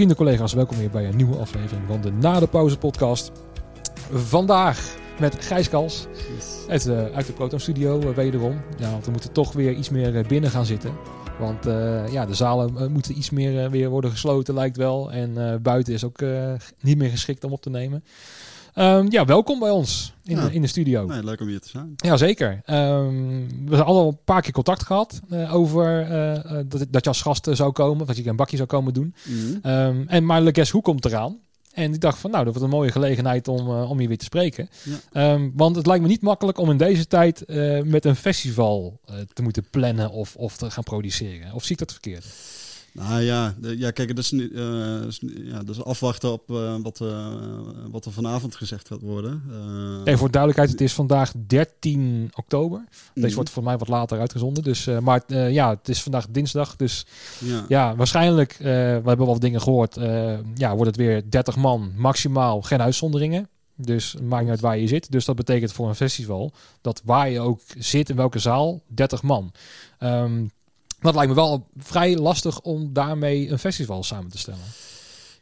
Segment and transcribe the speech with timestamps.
[0.00, 3.32] Vrienden, collega's, welkom weer bij een nieuwe aflevering van de Na de Pauze podcast.
[4.10, 6.06] Vandaag met Gijs Kals
[6.68, 8.60] uit, uh, uit de Proton Studio uh, wederom.
[8.78, 10.92] Ja, want we moeten toch weer iets meer uh, binnen gaan zitten.
[11.38, 11.64] Want
[12.12, 15.12] ja, de zalen moeten iets meer weer worden gesloten, lijkt wel.
[15.12, 16.20] En buiten is ook
[16.80, 18.04] niet meer geschikt om op te nemen.
[18.74, 20.48] Um, ja, welkom bij ons in, ja.
[20.48, 21.06] de, in de studio.
[21.06, 21.92] Nee, leuk om hier te zijn.
[21.96, 22.50] Jazeker.
[22.66, 27.10] Um, we hebben al een paar keer contact gehad uh, over uh, dat, dat je
[27.10, 29.14] als gast zou komen, dat je een bakje zou komen doen.
[29.24, 29.70] Mhm.
[29.70, 31.38] Um, en maar Le Guess Hoe komt eraan.
[31.70, 34.18] En ik dacht van, nou, dat wordt een mooie gelegenheid om, uh, om hier weer
[34.18, 34.68] te spreken.
[35.12, 35.32] Ja.
[35.32, 39.00] Um, want het lijkt me niet makkelijk om in deze tijd uh, met een festival
[39.10, 41.52] uh, te moeten plannen of, of te gaan produceren.
[41.52, 42.24] Of zie ik dat verkeerd?
[42.92, 46.76] Nou ja, de, ja kijk, het is, nu, uh, is, ja, dus afwachten op uh,
[46.82, 47.26] wat, uh,
[47.90, 49.42] wat er vanavond gezegd gaat worden.
[50.04, 52.84] Even voor duidelijkheid, het is vandaag 13 oktober.
[53.14, 53.34] Deze Mhm.
[53.34, 54.62] wordt voor mij wat later uitgezonden.
[54.62, 56.76] Dus, maar ja, het is vandaag dinsdag.
[56.76, 57.06] Dus
[57.38, 59.94] ja, ja waarschijnlijk, we hebben wel wat dingen gehoord.
[60.54, 63.48] ja, wordt het weer 30 man, maximaal, geen uitzonderingen.
[63.76, 65.10] Dus maakt niet uit waar je zit.
[65.12, 69.22] Dus dat betekent voor een festival dat waar je ook zit, in welke zaal, 30
[69.22, 69.52] man.
[70.00, 70.50] Um,
[71.00, 74.64] dat lijkt me wel vrij lastig om daarmee een festival samen te stellen.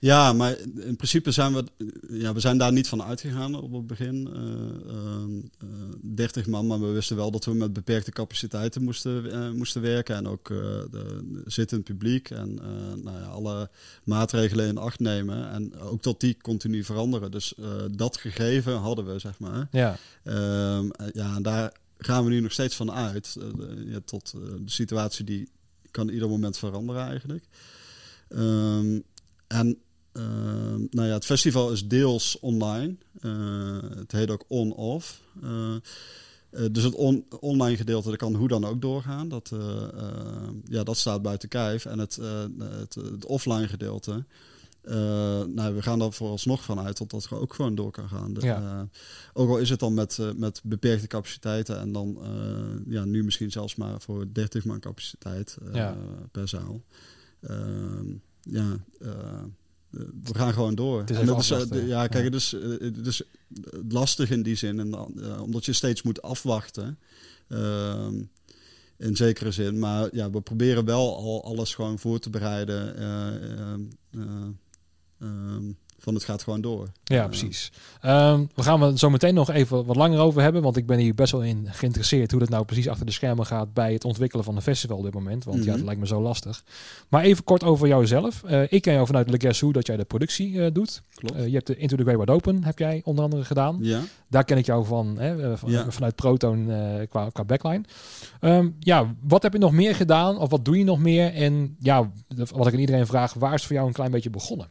[0.01, 1.65] Ja, maar in principe zijn we,
[2.09, 4.29] ja, we zijn daar niet van uitgegaan op het begin.
[4.37, 9.51] Uh, uh, 30 man, maar we wisten wel dat we met beperkte capaciteiten moesten, uh,
[9.51, 10.17] moesten werken.
[10.17, 12.55] En ook de zittend publiek en
[13.03, 13.71] nou ja, alle
[14.05, 15.51] maatregelen in acht nemen.
[15.51, 17.31] En ook tot die continu veranderen.
[17.31, 17.55] Dus
[17.91, 19.69] dat gegeven hadden we, zeg maar.
[19.71, 19.97] Ja,
[20.29, 23.37] Ehm, ja en daar gaan we nu nog steeds van uit.
[23.39, 25.49] Uh, ja, tot uh, de situatie die
[25.91, 27.45] kan ieder moment veranderen eigenlijk.
[28.29, 29.03] Um,
[29.47, 29.79] en
[30.13, 30.23] uh,
[30.91, 32.97] nou ja, het festival is deels online.
[33.21, 35.23] Uh, het heet ook on-off.
[36.71, 39.29] dus het on online gedeelte dat kan hoe dan ook doorgaan.
[39.29, 39.53] Dat,
[40.65, 41.85] ja, dat staat buiten kijf.
[41.85, 42.19] En het,
[42.59, 44.25] het, het offline gedeelte...
[44.89, 44.95] Uh,
[45.45, 48.35] nou, we gaan er vooralsnog van uit dat dat ook gewoon door kan gaan.
[48.35, 48.61] De, ja.
[48.61, 48.81] uh,
[49.33, 52.19] ook al is het dan met, uh, met beperkte capaciteiten en dan
[52.87, 55.97] ja, nu misschien zelfs maar voor 30 man capaciteit ja.
[56.31, 56.83] per zaal.
[57.41, 58.07] Ehm,
[58.41, 58.79] ja,
[60.23, 61.01] we gaan gewoon door.
[61.01, 61.53] Het is en dat is,
[61.87, 63.23] ja, kijk, het is, het is
[63.89, 64.95] lastig in die zin, en,
[65.41, 66.99] omdat je steeds moet afwachten.
[67.49, 68.21] Ehm,
[68.99, 69.79] in zekere zin.
[69.79, 73.01] Maar ja, we proberen wel al alles gewoon voor te bereiden.
[73.01, 74.47] Uh, uh,
[76.01, 76.89] van het gaat gewoon door.
[77.05, 77.73] Ja, precies.
[78.05, 80.63] Um, we gaan het zo meteen nog even wat langer over hebben.
[80.63, 83.47] Want ik ben hier best wel in geïnteresseerd hoe dat nou precies achter de schermen
[83.47, 85.45] gaat bij het ontwikkelen van een festival op dit moment.
[85.45, 85.57] Want Mhm.
[85.57, 85.71] mm -hmm.
[85.71, 86.65] ja, dat lijkt me zo lastig.
[87.09, 88.43] Maar even kort over jouzelf.
[88.47, 91.03] Uh, ik ken jou vanuit Le Guess Who dat jij de productie uh, doet.
[91.15, 91.37] Klopt.
[91.37, 93.79] Uh, je hebt de Into the Great Wide Open, heb jij onder andere gedaan.
[93.81, 94.01] Ja.
[94.29, 95.91] Daar ken ik jou van, hè, van Ja.
[95.91, 96.67] vanuit Proton
[97.09, 97.83] qua, qua backline.
[98.41, 100.39] Um, ja, wat heb je nog meer gedaan?
[100.39, 101.35] Of wat doe je nog meer?
[101.35, 102.11] En ja,
[102.53, 104.69] wat ik aan iedereen vraag, waar is voor jou een klein beetje begonnen?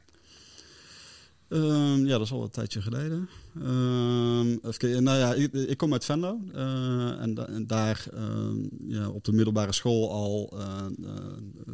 [1.50, 3.30] Um, ja, dat is al een tijdje geleden.
[3.56, 6.40] Um, nou ja, ik, kom uit Venlo.
[6.56, 11.14] Uh, en, da en, daar um, ja, op de middelbare school al uh, uh,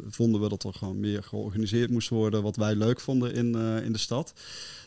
[0.08, 2.42] vonden we dat er gewoon meer georganiseerd moest worden.
[2.42, 3.54] Wat wij leuk vonden in,
[3.84, 4.32] in de stad.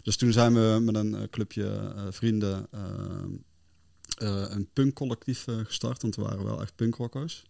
[0.03, 2.67] Dus toen zijn we met een clubje vrienden
[4.17, 6.01] een punkcollectief gestart.
[6.01, 7.43] Want we waren wel echt punkrockers.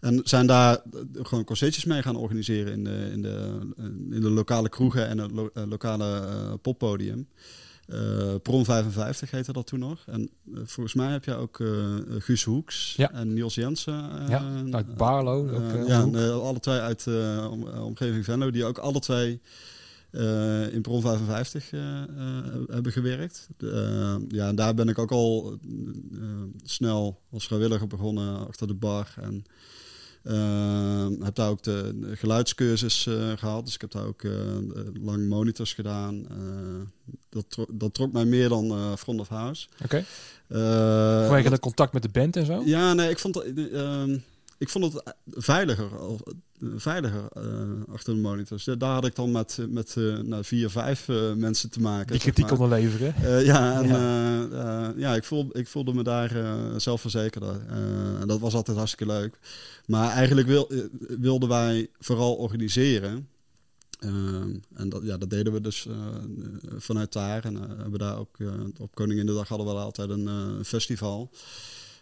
[0.00, 0.82] En zijn daar
[1.12, 3.58] gewoon concertjes mee gaan organiseren in de, in de,
[4.10, 7.28] in de lokale kroegen en het lo lokale uh, poppodium.
[7.86, 10.04] Uh, Prom 55 heette dat toen nog.
[10.06, 11.62] En uh, volgens mij heb je ook
[12.18, 13.12] Guus Hoeks ja.
[13.12, 14.10] en Niels Jensen.
[14.28, 15.48] ja, uit Barlo.
[15.50, 18.50] Ook, ja, alle twee uit de om, omgeving Venlo.
[18.50, 19.40] Die ook alle twee
[20.70, 21.70] in Prom 55
[22.70, 23.48] hebben gewerkt.
[24.28, 25.58] ja, en daar ben ik ook al
[26.64, 29.14] snel als vrijwilliger begonnen achter de bar.
[29.20, 29.44] En
[31.24, 33.64] heb daar ook de, de geluidscursus uh, gehad.
[33.64, 34.32] Dus ik heb daar ook uh,
[35.02, 36.26] lang monitors gedaan.
[37.28, 39.66] dat, trok, dat trok mij meer dan front of house.
[39.84, 39.84] Oké.
[39.84, 40.04] Okay.
[41.26, 42.62] Vanwege het contact met de band en zo?
[42.64, 43.46] Ja, nee, ik vond,
[44.58, 45.88] ik vond het veiliger,
[46.76, 47.28] veiliger
[47.88, 48.64] achter de monitors.
[48.64, 52.12] Daar had ik dan met, met nou, vier, vijf mensen te maken.
[52.12, 53.14] Die kritiek konden leveren.
[53.44, 56.30] ja, en ja, ja ik, voel, ik voelde me daar
[56.80, 57.66] zelfverzekerder.
[58.20, 59.38] en dat was altijd hartstikke leuk.
[59.86, 60.70] Maar eigenlijk wil,
[61.18, 63.28] wilden wij vooral organiseren.
[64.74, 65.86] En dat, ja, dat deden we dus
[66.76, 67.44] vanuit daar.
[67.44, 68.36] En hebben daar ook
[68.78, 71.30] op Koninginnedag hadden we altijd een festival.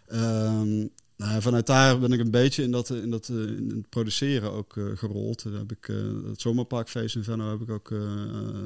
[0.06, 0.86] Ehm,
[1.16, 4.72] nou, vanuit daar ben ik een beetje in dat, in dat in het produceren ook
[4.94, 5.42] gerold.
[5.42, 5.90] Daar heb ik
[6.28, 7.94] het Zomerparkfeest in Venlo heb ik ook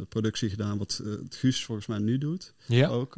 [0.08, 2.54] productie gedaan, wat het Guus volgens mij nu doet.
[2.66, 2.88] Ja.
[2.88, 3.16] Ook.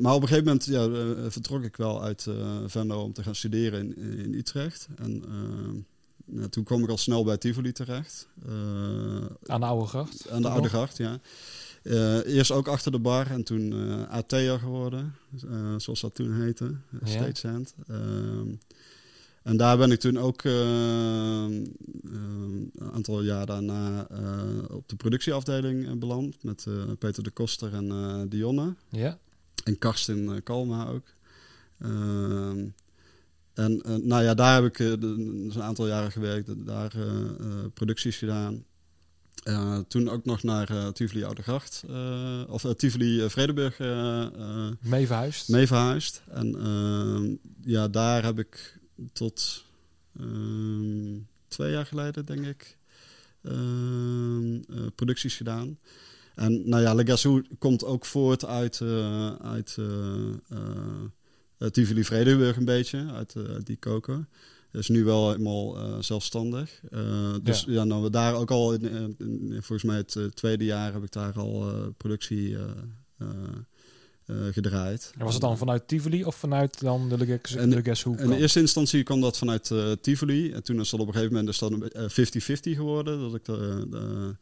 [0.00, 0.88] maar op een gegeven moment ja,
[1.30, 2.26] vertrok ik wel uit
[2.66, 4.88] Venlo om te gaan studeren in, in Utrecht.
[4.96, 5.24] En
[6.50, 8.28] toen kwam ik al snel bij Tivoli terecht.
[9.46, 10.30] Aan de Oude Gracht?
[10.30, 11.20] Aan de Oude Gracht, ja.
[11.82, 15.14] Uh, eerst ook achter de bar en toen uh, AT'er geworden,
[15.76, 17.06] zoals dat toen heette, ja.
[17.06, 17.74] Statesend.
[17.86, 18.48] Ehm,
[19.42, 21.72] en daar ben ik toen ook een
[22.92, 24.06] aantal jaar daarna
[24.70, 26.66] op de productieafdeling beland met
[26.98, 28.74] Peter de Koster en Dionne.
[28.88, 29.18] Ja.
[29.64, 31.06] En Karsten Kalma ook.
[31.78, 32.66] Ehm,
[33.54, 36.92] en nou ja, daar heb ik een aantal jaren gewerkt, daar
[37.74, 38.64] producties gedaan.
[39.44, 43.78] Uh, toen ook nog naar uh, Tivoli Oudegracht, uh, of Tivoli Vredenburg
[44.80, 45.48] mee verhuisd.
[45.48, 46.22] Mee verhuisd.
[46.28, 47.34] En ehm,
[47.70, 48.78] ja, daar heb ik
[49.12, 49.64] tot
[50.18, 52.76] ehm, twee jaar geleden, denk ik,
[53.42, 54.60] ehm,
[54.94, 55.78] producties gedaan.
[56.34, 58.80] En nou ja, Le komt ook voort uit,
[59.40, 59.78] uit
[61.70, 63.34] Tivoli Vredenburg een beetje, uit
[63.64, 64.26] die koker
[64.72, 66.80] is nu wel helemaal uh, zelfstandig.
[66.90, 67.72] Uh, dus ja.
[67.72, 71.02] ja, nou, we daar ook al, in, in, volgens mij het uh, tweede jaar heb
[71.02, 72.56] ik daar al productie
[74.50, 75.12] gedraaid.
[75.18, 79.20] En was het dan vanuit Tivoli of vanuit dan de Leges In eerste instantie kwam
[79.20, 80.52] dat vanuit Tivoli.
[80.52, 81.72] En toen is dat op een gegeven moment is dat
[82.72, 83.20] 50-50 geworden.
[83.20, 84.34] Dat ik de, de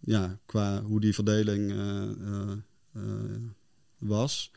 [0.00, 1.74] ja, qua hoe die verdeling
[3.98, 4.50] was.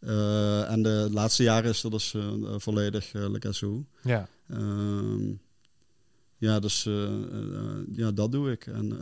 [0.00, 2.24] Uh, en de laatste jaren is dat dus uh,
[2.56, 4.28] volledig uh, Le Ja.
[4.48, 5.32] Ehm,
[6.36, 6.88] ja, dus
[7.92, 8.66] ja, dat doe ik.
[8.66, 8.96] En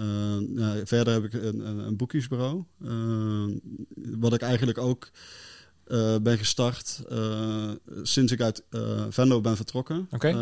[0.54, 2.64] ja, verder heb ik een, een, een boekjesbureau.
[2.84, 3.50] Ehm,
[3.94, 5.10] wat ik eigenlijk ook
[6.22, 7.02] ben gestart
[8.02, 8.62] sinds ik uit
[9.08, 10.08] Venlo ben vertrokken.
[10.10, 10.32] Oké.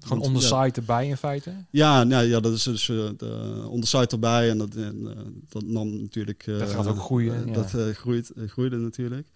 [0.00, 1.54] Gewoon on the site erbij in feite?
[1.70, 2.88] Ja, nou, ja dat is dus
[3.68, 4.50] on the site erbij.
[4.50, 4.72] En dat,
[5.48, 6.44] dat nam natuurlijk...
[6.46, 7.52] dat gaat ook groeien.
[7.52, 9.28] Dat groeit, groeide natuurlijk.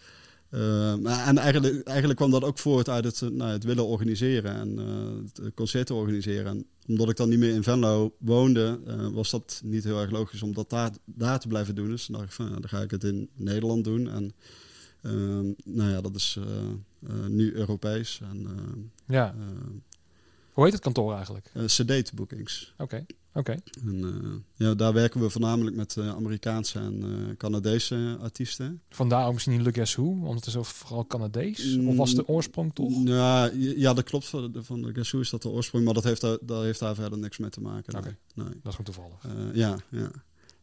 [0.51, 0.93] Uh,
[1.29, 5.45] en eigenlijk, eigenlijk kwam dat ook voort uit het, nou, het willen organiseren en uh,
[5.45, 6.47] het concerten organiseren.
[6.47, 10.11] En omdat ik dan niet meer in Venlo woonde, uh, was dat niet heel erg
[10.11, 11.89] logisch om dat daar, daar te blijven doen.
[11.89, 14.09] Dus dan dacht ik van, dan ga ik het in Nederland doen.
[14.09, 14.33] En
[15.03, 16.39] ehm, nou ja, dat is
[17.29, 18.21] nu Europees.
[18.31, 18.47] En,
[19.07, 19.35] ja.
[20.53, 21.53] Hoe heet het kantoor eigenlijk?
[21.67, 22.75] Sedate Bookings.
[22.79, 23.07] Oké.
[23.39, 23.57] Oké.
[23.87, 28.83] En uh, ja, daar werken we voornamelijk met uh, Amerikaanse en uh, Canadese artiesten.
[28.89, 31.77] Vandaar ook misschien Le Guess Who, want het is ook vooral Canadees.
[31.77, 32.93] Of was de oorsprong toch?
[33.05, 34.27] Ja, ja dat klopt.
[34.27, 36.95] Van, van Le Guess Who is dat de oorsprong, maar dat heeft daar, heeft daar
[36.95, 37.99] verder niks mee te maken.
[37.99, 38.49] Oké, nee.
[38.63, 39.27] dat is goed toevallig.
[39.53, 40.11] ja, ja.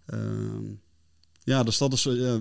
[0.06, 0.66] Ehm,
[1.46, 2.34] ja, dus dat is uh,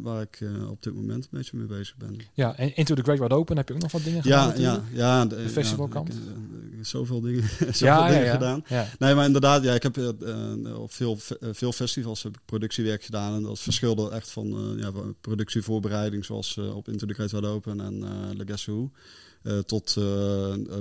[0.00, 2.20] waar ik uh, op dit moment een beetje mee bezig ben.
[2.32, 4.48] Ja, en Into the Great Wide Open heb je ook nog wat dingen gedaan?
[4.48, 5.24] Ja, ja, ja.
[5.26, 6.12] De, de festivalkant?
[6.12, 8.64] Ja, ik, zoveel dingen, zoveel ja, dingen ja, gedaan.
[8.98, 9.98] Nee, maar inderdaad, ja, ik heb
[10.76, 13.34] op veel, veel festivals heb ik productiewerk gedaan.
[13.34, 14.90] En dat verschilde echt van ja,
[15.20, 18.90] productievoorbereiding, zoals op Into the Great Wide Open en uh, Le Guess Who.
[19.66, 19.96] Tot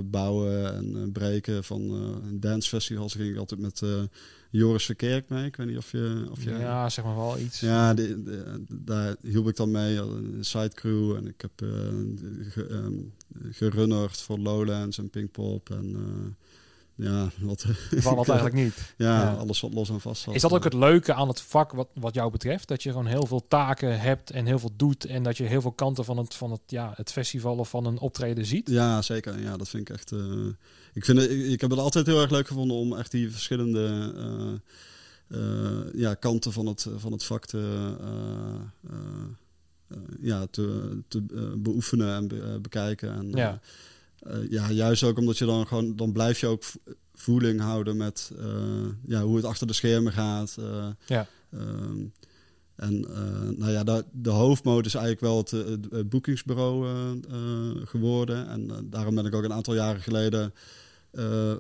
[0.04, 3.82] bouwen en breken van dancefestivals ging ik altijd met
[4.50, 5.46] Joris Verkerk mee.
[5.46, 6.28] Ik weet niet of je...
[6.32, 7.60] Of je ja, zeg maar wel iets.
[7.60, 7.96] Ja,
[8.70, 9.98] daar hielp ik dan mee.
[9.98, 11.16] Een sidecrew.
[11.16, 11.52] En ik heb
[12.50, 13.14] ge, um,
[13.52, 15.70] gerunnerd voor Lowlands en Pinkpop.
[15.70, 15.96] En
[16.96, 17.66] ja, wat...
[17.92, 18.74] Van wat eigenlijk niet.
[18.98, 20.36] Ja, ja, alles wat los en vast zat.
[20.36, 22.68] Is dat ook het leuke aan het vak wat, wat jou betreft?
[22.68, 25.06] Dat je gewoon heel veel taken hebt en heel veel doet.
[25.06, 27.86] En dat je heel veel kanten van het, van het, ja, het festival of van
[27.86, 28.70] een optreden ziet?
[28.70, 29.42] Ja, zeker.
[29.42, 30.12] Ja, dat vind ik echt...
[30.12, 30.48] Uh,
[30.94, 33.32] ik, vind het, ik, ik, heb het altijd heel erg leuk gevonden om echt die
[33.32, 34.14] verschillende
[35.30, 37.96] uh, uh, ja, kanten van het, van het vak te,
[40.20, 41.22] ja, te, te
[41.58, 43.14] beoefenen en be, bekijken.
[43.14, 43.60] En, ja.
[44.50, 46.64] Ja, juist ook omdat je dan gewoon, dan blijf je ook
[47.14, 48.32] voeling houden met
[49.06, 50.58] ja, hoe het achter de schermen gaat.
[51.06, 51.28] ja.
[51.54, 52.14] Um,
[52.76, 53.00] en
[53.58, 56.88] nou ja, de, de hoofdmode is eigenlijk wel het, boekingsbureau
[57.86, 58.48] geworden.
[58.48, 60.54] En daarom ben ik ook een aantal jaren geleden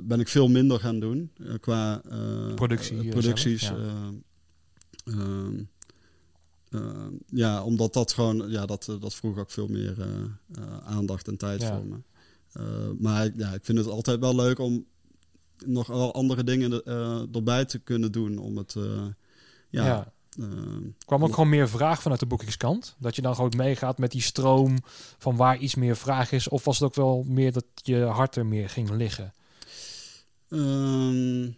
[0.01, 2.01] ben ik veel minder gaan doen qua
[2.55, 3.61] Productie, producties.
[3.61, 3.79] Zelf,
[5.05, 5.13] ja.
[6.73, 7.63] Ehm, ja.
[7.63, 9.95] omdat dat gewoon, ja, dat, dat vroeg ook veel meer
[10.83, 11.75] aandacht en tijd ja.
[11.75, 11.95] voor me.
[12.99, 14.85] Maar ja, ik vind het altijd wel leuk om
[15.65, 16.85] nog wel andere dingen
[17.33, 18.75] erbij te kunnen doen om het,
[19.69, 19.85] ja.
[19.85, 20.13] ja.
[20.39, 20.47] Uh,
[21.05, 22.95] kwam ook gewoon meer vraag vanuit de boekingskant?
[22.99, 24.77] Dat je dan gewoon meegaat met die stroom
[25.17, 26.47] van waar iets meer vraag is?
[26.47, 29.33] Of was het ook wel meer dat je hart er meer ging liggen?
[30.49, 31.55] Um,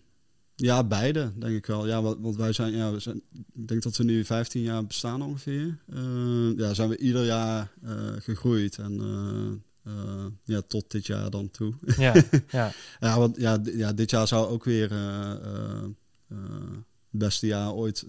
[0.55, 1.87] ja, beide, denk ik wel.
[1.87, 3.21] Ja, want, wij zijn, ja, we zijn,
[3.53, 5.77] ik denk dat we nu 15 jaar bestaan ongeveer.
[5.93, 9.93] Uh, ja, zijn we ieder jaar uh, gegroeid en uh,
[10.43, 11.73] ja, tot dit jaar dan toe.
[11.97, 12.13] Ja,
[12.49, 12.71] ja.
[12.99, 18.05] ja, want ja, ja, dit jaar zou ook weer het beste jaar ooit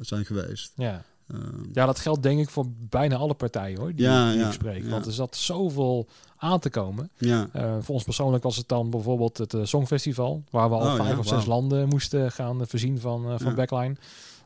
[0.00, 0.72] zijn geweest.
[0.76, 1.04] Ja.
[1.28, 4.46] Ehm, Ja, dat geldt denk ik voor bijna alle partijen hoor, die, Ja, die ja,
[4.46, 4.88] ik spreek.
[4.90, 7.10] Want er zat zoveel aan te komen.
[7.18, 7.48] ja.
[7.52, 10.94] Eh, voor ons persoonlijk was het dan bijvoorbeeld het eh, Songfestival, waar we al Oh,
[11.04, 13.96] vijf of zes landen moesten gaan eh, voorzien van, eh, van backline.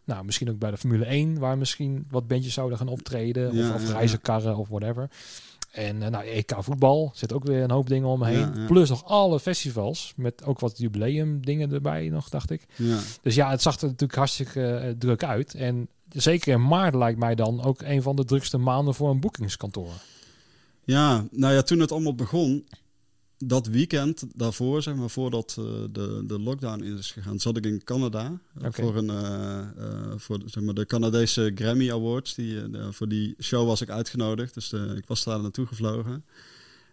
[0.04, 3.74] Nou, misschien ook bij de Formule 1, waar misschien wat bandjes zouden gaan optreden, of,
[3.74, 5.10] of reizenkarren of whatever.
[5.76, 8.38] En eh, nou, EK voetbal zit ook weer een hoop dingen omheen.
[8.38, 8.66] Ja, ja.
[8.66, 12.66] Plus nog alle festivals, met ook wat jubileum dingen erbij nog, dacht ik.
[12.76, 12.98] ja.
[13.22, 15.54] Dus ja, het zag er natuurlijk hartstikke eh, druk uit.
[15.54, 19.20] En zeker in maart lijkt mij dan ook een van de drukste maanden voor een
[19.20, 19.92] boekingskantoor.
[20.84, 22.66] Ja, nou ja, toen het allemaal begon,
[23.38, 27.84] dat weekend daarvoor, zeg maar, voordat eh, de, de lockdown is gegaan, zat ik in
[27.84, 32.34] Canada eh, voor, een, eh, voor zeg maar, de Canadese Grammy Awards.
[32.34, 36.24] Die, de- voor die show was ik uitgenodigd, dus ik was daar naartoe gevlogen.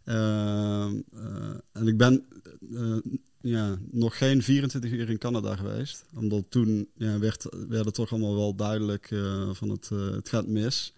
[0.03, 2.25] Ehm, eh, en ik ben
[3.41, 6.05] ja, nog geen 24 uur in Canada geweest.
[6.15, 9.09] Omdat toen ja, werd, werd het toch allemaal wel duidelijk
[9.53, 10.93] van het, het gaat mis.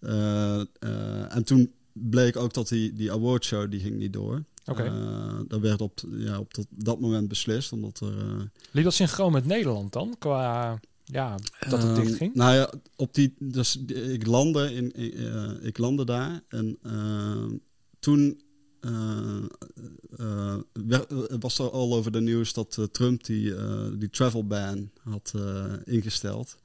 [0.00, 4.44] En toen bleek ook dat die, die awardshow die ging niet door.
[4.66, 4.82] Oké.
[4.82, 8.18] Eh, dat werd op, ja, op dat, dat moment beslist, omdat er...
[8.18, 10.16] eh, Liep dat synchroon met Nederland dan?
[10.18, 11.34] Qua, ja,
[11.68, 12.34] dat het Ehm, dicht ging?
[12.34, 17.56] Nou ja, op die, dus ik landde, in, eh, ik landde daar en ehm,
[17.98, 18.40] toen
[20.72, 23.54] werd- was er al over de nieuws dat Trump die,
[23.98, 25.32] die travel ban had
[25.84, 26.56] ingesteld.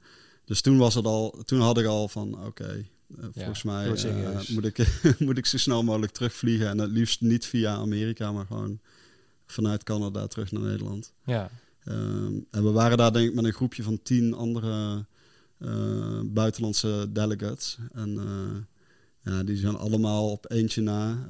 [0.44, 2.86] Dus toen was het al, toen had ik al van oké,
[3.20, 4.48] eh, volgens mij eh, serieus.
[4.48, 8.46] moet, ik, moet ik zo snel mogelijk terugvliegen en het liefst niet via Amerika, maar
[8.46, 8.80] gewoon
[9.46, 11.12] vanuit Canada terug naar Nederland.
[11.24, 11.50] Ja,
[11.84, 15.04] Ehm, en we waren daar denk ik met een groepje van tien andere
[15.58, 17.78] eh, buitenlandse delegates.
[17.92, 18.20] En
[19.20, 21.28] ja, die zijn allemaal op eentje na,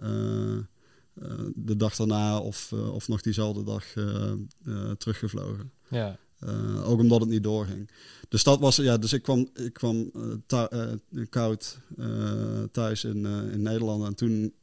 [1.54, 3.84] de dag daarna of, of nog diezelfde dag
[4.98, 5.72] teruggevlogen.
[5.88, 6.18] ja.
[6.46, 7.90] Eh, ook omdat het niet doorging.
[8.28, 10.11] Dus dat was, ja, dus ik kwam, ik kwam
[10.46, 11.78] eh, eh, koud
[12.72, 14.54] thuis in, in Nederland en toen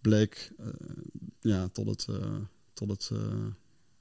[0.00, 0.52] bleek,
[1.40, 2.06] ja, tot het,
[2.72, 3.10] tot het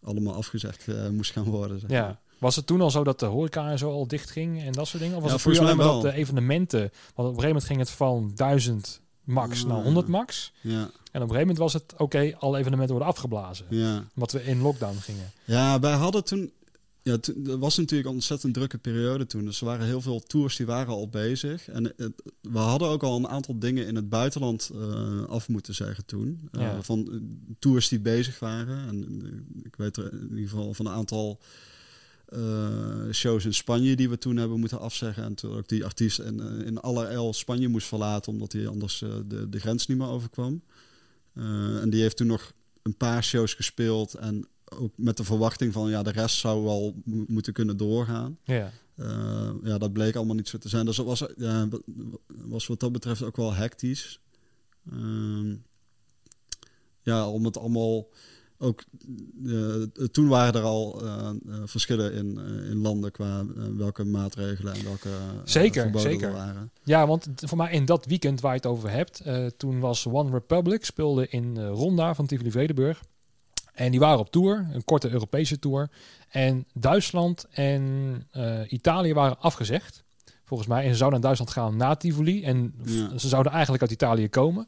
[0.02, 1.80] allemaal afgezegd moest gaan worden.
[1.80, 2.22] Zeg ja.
[2.40, 4.88] Was het toen al zo dat de horeca en zo al dicht ging en dat
[4.88, 5.18] soort dingen?
[5.18, 6.80] Of was Ja, het puur volgens alleen mij maar dat de evenementen...
[6.80, 10.52] Want op een gegeven moment ging het van 1000 max Ah, naar 100 max.
[10.62, 13.66] Ja, En op een gegeven moment was het, oké, alle evenementen worden afgeblazen.
[13.70, 14.04] ja.
[14.16, 15.32] Omdat we in lockdown gingen.
[15.46, 16.52] Ja, wij hadden toen.
[17.02, 19.46] Ja, toen- er was natuurlijk een ontzettend drukke periode toen.
[19.46, 21.68] Dus er waren heel veel tours die waren al bezig.
[21.70, 25.76] En het- we hadden ook al een aantal dingen in het buitenland eh, af moeten
[25.76, 26.50] zeggen toen.
[26.52, 26.82] Ja.
[26.82, 27.18] Van eh,
[27.60, 28.88] tours die bezig waren.
[28.88, 29.22] En
[29.64, 31.40] ik weet er in ieder geval van een aantal
[33.12, 35.24] shows in Spanje die we toen hebben moeten afzeggen.
[35.24, 39.02] En toen ook die artiest in, eh, in allerijl Spanje moest verlaten omdat hij anders
[39.02, 40.62] eh, de, de grens niet meer overkwam.
[41.34, 45.74] Eh, en die heeft toen nog een paar shows gespeeld en ook met de verwachting
[45.74, 48.38] van ja, de rest zou wel mo- moeten kunnen doorgaan.
[48.44, 50.86] Ja, Eh, ja, dat bleek allemaal niet zo te zijn.
[50.86, 51.68] Dus dat was, ja,
[52.28, 54.20] was wat dat betreft ook wel hectisch.
[54.92, 55.56] Ehm,
[57.02, 58.08] ja, om het allemaal
[58.60, 58.84] ook.
[59.46, 61.34] eh, toen waren er al eh, eh,
[61.66, 66.28] verschillen in, eh, in landen qua eh, welke maatregelen en welke eh, Zeker, verboden zeker.
[66.28, 66.72] er waren.
[66.84, 70.06] Ja, want voor mij in dat weekend waar je het over hebt, eh, toen was
[70.08, 73.02] One Republic, speelde in eh, Ronda van Tivoli Vredenburg.
[73.74, 75.90] En die waren op tour, een korte Europese tour.
[76.30, 77.84] En Duitsland en
[78.32, 80.04] eh, Italië waren afgezegd,
[80.44, 80.84] volgens mij.
[80.84, 82.44] En ze zouden naar Duitsland gaan na Tivoli.
[82.44, 83.18] En Ja.
[83.18, 84.68] ze zouden eigenlijk uit Italië komen.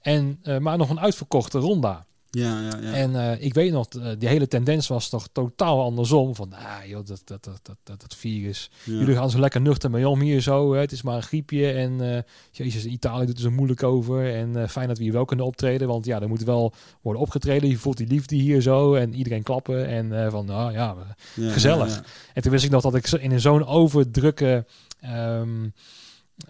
[0.00, 2.06] En, eh, maar nog een uitverkochte Ronda.
[2.30, 2.92] Ja, ja, ja.
[2.92, 6.34] En eh, ik weet nog, eh, die hele tendens was toch totaal andersom.
[6.34, 8.70] Van, ah joh, dat, dat, dat, dat, dat, virus.
[8.84, 8.92] ja.
[8.92, 10.72] Jullie gaan zo lekker nuchter mee om hier zo.
[10.72, 10.80] Hè.
[10.80, 11.72] Het is maar een griepje.
[11.72, 14.34] En eh, jezus, Italië doet er zo moeilijk over.
[14.34, 15.88] En fijn dat we hier wel kunnen optreden.
[15.88, 17.68] Want ja, er moet wel worden opgetreden.
[17.68, 18.94] Je voelt die liefde hier zo.
[18.94, 19.86] En iedereen klappen.
[19.86, 20.96] En van, nou ja,
[21.34, 22.02] gezellig.
[22.34, 24.66] en toen wist ik nog dat ik in zo'n overdrukke
[25.00, 25.68] ehm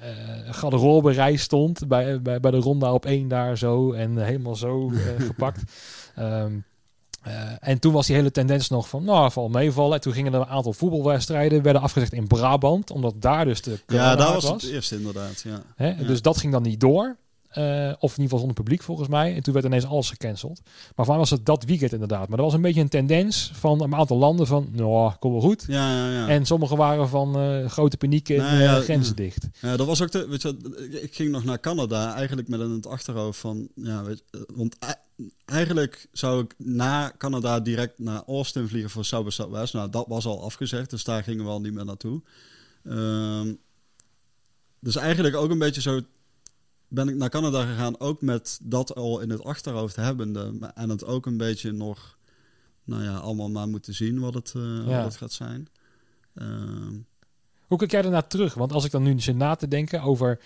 [0.01, 1.89] eh garderobe rij stond.
[1.89, 3.93] Bij, bij, bij de ronda op één daar zo.
[3.93, 5.63] En helemaal zo eh, gepakt.
[6.15, 6.53] Ehm,
[7.23, 9.95] eh, en toen was die hele tendens nog van, nou, val meevallen.
[9.95, 13.79] En toen gingen er een aantal voetbalwedstrijden werden afgezegd in Brabant, omdat daar dus de
[13.87, 14.63] Ja, daar was was.
[14.63, 15.41] het eerst inderdaad.
[15.45, 15.63] Ja.
[15.77, 15.89] Hè?
[15.89, 16.07] Ja.
[16.07, 17.17] Dus dat ging dan niet door.
[17.51, 19.35] Eh, of in ieder geval zonder publiek volgens mij.
[19.35, 20.61] En toen werd ineens alles gecanceld.
[20.65, 22.29] Maar voor mij was het dat weekend inderdaad.
[22.29, 25.41] Maar er was een beetje een tendens van een aantal landen van, nou, kom wel
[25.41, 25.65] goed.
[25.67, 26.29] Ja, ja, ja.
[26.29, 29.49] En sommige waren van eh, grote paniek en Nou eh, grenzen dicht.
[29.61, 30.29] Ja, dat was ook de.
[30.29, 30.57] Weet je,
[31.03, 33.69] ik ging nog naar Canada eigenlijk met in het achterhoofd van.
[33.75, 34.77] Ja, weet je, want
[35.45, 39.75] eigenlijk zou ik na Canada direct naar Austin vliegen voor South by Southwest.
[39.75, 42.23] Nou, dat was al afgezegd, dus daar gingen we al niet meer naartoe.
[42.85, 43.53] Ehm,
[44.81, 46.01] dus eigenlijk ook een beetje zo.
[46.93, 50.71] Ben ik naar Canada gegaan, ook met dat al in het achterhoofd hebbende.
[50.75, 52.19] En het ook een beetje nog.
[52.85, 54.97] Nou ja, allemaal maar moeten zien wat het, eh, Ja.
[54.97, 55.69] wat het gaat zijn.
[56.35, 56.95] Ehm,
[57.67, 58.55] Hoe kijk jij daarna terug?
[58.55, 60.41] Want als ik dan nu zit na te denken over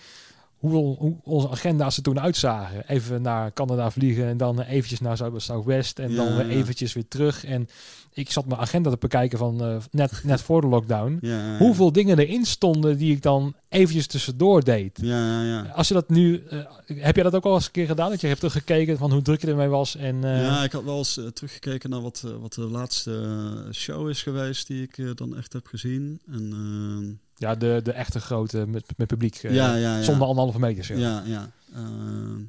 [0.71, 2.87] hoe, hoe onze agenda's er toen uitzagen.
[2.87, 7.07] Even naar Canada vliegen en dan eventjes naar Zuid-West en Ja, dan weer eventjes weer
[7.07, 7.45] terug.
[7.45, 7.67] En
[8.15, 11.17] ik zat mijn agenda te bekijken van eh, net, net voor de lockdown.
[11.21, 11.57] Ja.
[11.57, 14.99] Hoeveel dingen erin stonden die ik dan eventjes tussendoor deed.
[15.01, 15.71] Ja, ja, ja.
[15.71, 18.09] Als je dat nu, eh, heb jij dat ook al eens een keer gedaan?
[18.09, 20.83] Dat je hebt teruggekeken van hoe druk je ermee was en eh, ja, ik had
[20.83, 25.53] wel eens teruggekeken naar wat, wat de laatste show is geweest die ik dan echt
[25.53, 26.21] heb gezien.
[26.27, 30.03] En, ehm, ja, de, de echte grote met, met publiek eh, ja, ja, ja.
[30.03, 30.87] zonder anderhalve meters.
[30.87, 30.97] Ja.
[30.97, 31.51] Ja, ja.
[31.73, 32.39] Ehm,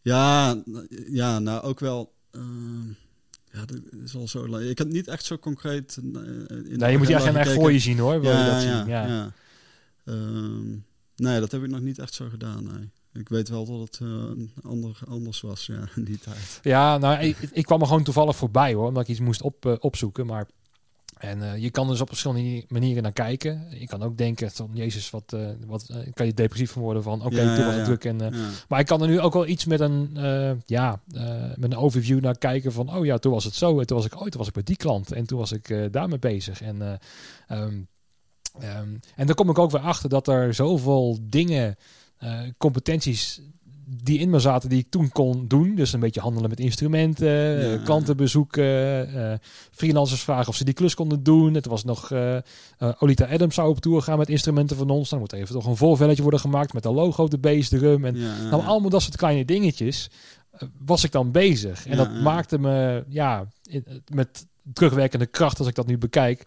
[0.00, 0.56] ja,
[1.10, 2.12] ja, nou ook wel.
[2.30, 2.88] ehm,
[3.52, 4.64] ja, dat is al zo lang.
[4.64, 5.96] Ik heb niet echt zo concreet.
[5.96, 8.20] eh, in Nee, je moet je agenda echt voor je zien hoor.
[8.20, 8.86] Wil je dat ja, zien?
[8.88, 9.06] Ja.
[9.06, 9.32] ja.
[10.04, 10.68] Ehm,
[11.16, 12.64] nee, dat heb ik nog niet echt zo gedaan.
[12.64, 12.90] Nee.
[13.12, 16.58] Ik weet wel dat het eh, ander, anders was ja, in die tijd.
[16.62, 19.78] Ja, nou, ik, ik kwam er gewoon toevallig voorbij hoor, omdat ik iets moest op,
[19.80, 20.26] opzoeken.
[20.26, 20.46] Maar
[21.24, 23.66] en eh, je kan dus op verschillende manieren naar kijken.
[23.70, 27.02] Je kan ook denken van Jezus, wat, eh, wat eh, kan je depressief van worden
[27.02, 28.04] van oké, Ja, toen was ja, het druk.
[28.04, 28.30] En, Ja.
[28.68, 30.10] maar ik kan er nu ook wel iets met een,
[30.66, 31.00] ja,
[31.54, 33.80] met een overview naar kijken van oh ja, toen was het zo.
[33.80, 35.92] En toen was ik, oh, toen was ik bij die klant en toen was ik
[35.92, 36.62] daarmee bezig.
[36.62, 36.92] En, eh,
[37.58, 37.82] ehm,
[38.60, 41.76] ehm, en dan kom ik ook weer achter dat er zoveel dingen,
[42.58, 43.40] competenties
[43.86, 45.74] die in me zaten die ik toen kon doen.
[45.74, 47.78] Dus een beetje handelen met instrumenten, eh, Ja.
[47.78, 48.64] klanten bezoeken,
[49.14, 49.38] eh,
[49.70, 51.54] freelancers vragen of ze die klus konden doen.
[51.54, 52.42] Het was nog eh eh,
[52.98, 55.08] Olita Adams zou op tour gaan met instrumenten van ons.
[55.08, 58.04] Dan moet even toch een voorvelletje worden gemaakt met een logo, de bass, de rum.
[58.04, 60.10] En Ja, nou, allemaal dat soort kleine dingetjes
[60.50, 61.86] eh, was ik dan bezig.
[61.86, 63.46] En dat maakte me, ja,
[64.12, 66.46] met terugwerkende kracht, als ik dat nu bekijk,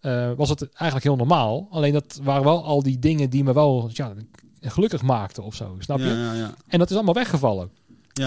[0.00, 1.68] eh, was het eigenlijk heel normaal.
[1.70, 4.12] Alleen dat waren wel al die dingen die me wel ja,
[4.60, 5.76] gelukkig maakten of zo.
[5.78, 6.04] Snap je?
[6.04, 6.54] Ja, ja, ja.
[6.66, 7.70] En dat is allemaal weggevallen.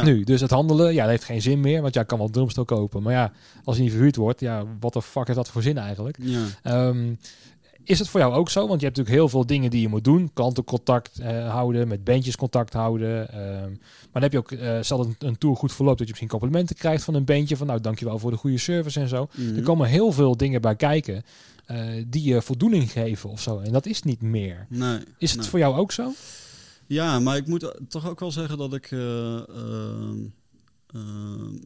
[0.02, 1.82] Nu, dus het handelen, ja, dat heeft geen zin meer.
[1.82, 3.04] Want jij kan wel drumstel kopen.
[3.04, 3.32] Maar ja,
[3.64, 6.18] als hij niet verhuurd wordt, ja, wat de fuck heeft dat voor zin eigenlijk?
[6.64, 7.14] Ehm,
[7.84, 8.68] is het voor jou ook zo?
[8.68, 10.30] Want je hebt natuurlijk heel veel dingen die je moet doen.
[10.34, 13.30] Klantencontact eh, houden, met bandjes contact houden.
[13.30, 13.70] Ehm,
[14.12, 16.14] maar dan heb je ook, eh stel dat een, een tour goed verloopt, dat je
[16.14, 17.58] misschien complimenten krijgt van een bandje.
[17.58, 19.28] Van nou, dankjewel voor de goede service en zo.
[19.36, 19.56] Mhm.
[19.56, 21.24] Er komen heel veel dingen bij kijken
[21.66, 23.60] eh, die je voldoening geven of zo.
[23.60, 24.66] En dat is niet meer.
[24.70, 25.00] Nee.
[25.18, 25.50] Is het nee.
[25.50, 26.14] voor jou ook zo?
[26.88, 30.24] Ja, maar ik moet toch ook wel zeggen dat ik eh, ehm,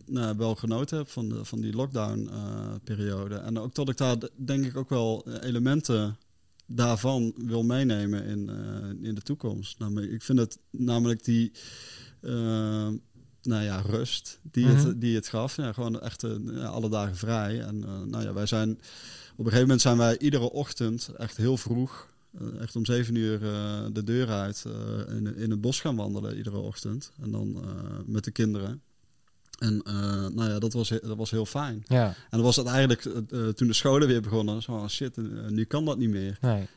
[0.05, 3.35] nou, wel genoten heb van, de, van die lockdown-periode.
[3.35, 6.17] en ook dat ik daar denk ik ook wel eh, elementen
[6.65, 9.79] daarvan wil meenemen in, eh, in de toekomst.
[9.79, 11.51] Namelijk, ik vind het namelijk die
[13.47, 14.85] nou ja, rust die, Mhm.
[14.85, 15.55] het, die het gaf.
[15.55, 17.61] Ja, gewoon echt eh, alle dagen vrij.
[17.61, 18.79] En eh, nou ja, wij zijn
[19.45, 22.07] een gegeven moment zijn wij iedere ochtend echt heel vroeg
[22.39, 25.95] eh, echt om zeven uur eh, de deur uit eh, in, in het bos gaan
[25.95, 27.11] wandelen iedere ochtend.
[27.21, 27.65] En dan
[28.05, 28.81] met de kinderen.
[29.57, 29.81] En
[30.33, 31.83] nou ja, dat was, dat was heel fijn.
[31.87, 33.01] Ja, En dan was het eigenlijk
[33.55, 34.61] toen de scholen weer begonnen.
[34.61, 35.17] Zo, van, shit,
[35.49, 36.37] nu kan dat niet meer.
[36.41, 36.67] nee.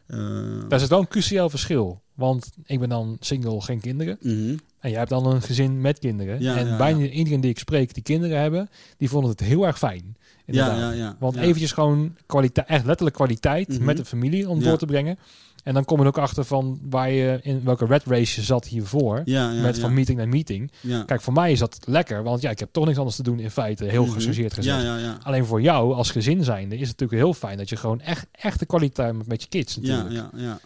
[0.69, 2.03] Daar zit wel een cruciaal verschil.
[2.15, 4.19] Want ik ben dan single, geen kinderen.
[4.21, 4.57] mhm.
[4.81, 6.41] En jij hebt dan een gezin met kinderen.
[6.43, 7.09] Ja, en ja, bijna ja.
[7.09, 10.17] iedereen die ik spreek die kinderen hebben, die vonden het heel erg fijn.
[10.47, 11.17] Ja, ja, ja.
[11.19, 13.85] Want eventjes gewoon kwaliteit, echt letterlijk kwaliteit Mhm.
[13.85, 15.19] met de familie om door te brengen.
[15.65, 18.67] En dan kom je ook achter van waar je in welke red race je zat
[18.67, 19.23] hiervoor.
[19.63, 20.71] Met van meeting naar meeting.
[20.81, 21.03] Ja.
[21.03, 23.39] Kijk, voor mij is dat lekker, want ja, ik heb toch niks anders te doen
[23.39, 24.65] in feite, heel gezegd.
[24.65, 25.19] Ja, ja, ja.
[25.23, 28.27] Alleen voor jou als gezin zijnde is het natuurlijk heel fijn dat je gewoon echt
[28.33, 30.11] echte kwaliteit met, met je kids natuurlijk.
[30.11, 30.59] Ja, ja, ja.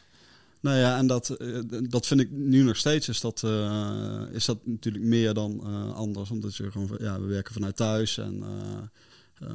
[0.65, 3.09] Nou ja, en dat, eh, dat vind ik nu nog steeds.
[3.09, 6.31] Is dat, eh, is dat natuurlijk meer dan eh, anders.
[6.31, 8.19] Omdat je gewoon, ja, we werken vanuit thuis.
[8.19, 9.49] En eh,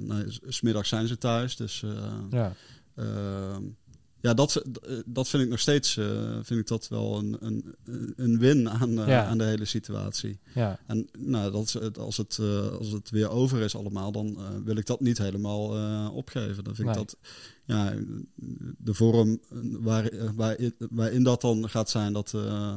[0.00, 1.56] nou, s- smiddags zijn ze thuis.
[1.56, 1.82] Dus
[2.30, 2.52] Ja.
[4.26, 7.74] Ja, dat, eh, dat vind ik nog steeds eh, vind ik dat wel een, een,
[8.16, 9.24] een win aan, eh, Ja.
[9.24, 10.38] aan de hele situatie.
[10.54, 10.78] Ja.
[10.86, 12.38] En nou, dat is als, het,
[12.78, 15.68] als het weer over is allemaal, dan wil ik dat niet helemaal
[16.12, 16.64] opgeven.
[16.64, 17.16] Dan vind ik dat
[17.64, 17.94] ja,
[18.78, 19.40] de vorm
[19.80, 20.28] waar, eh,
[20.90, 22.30] waarin, dat dan gaat zijn, dat,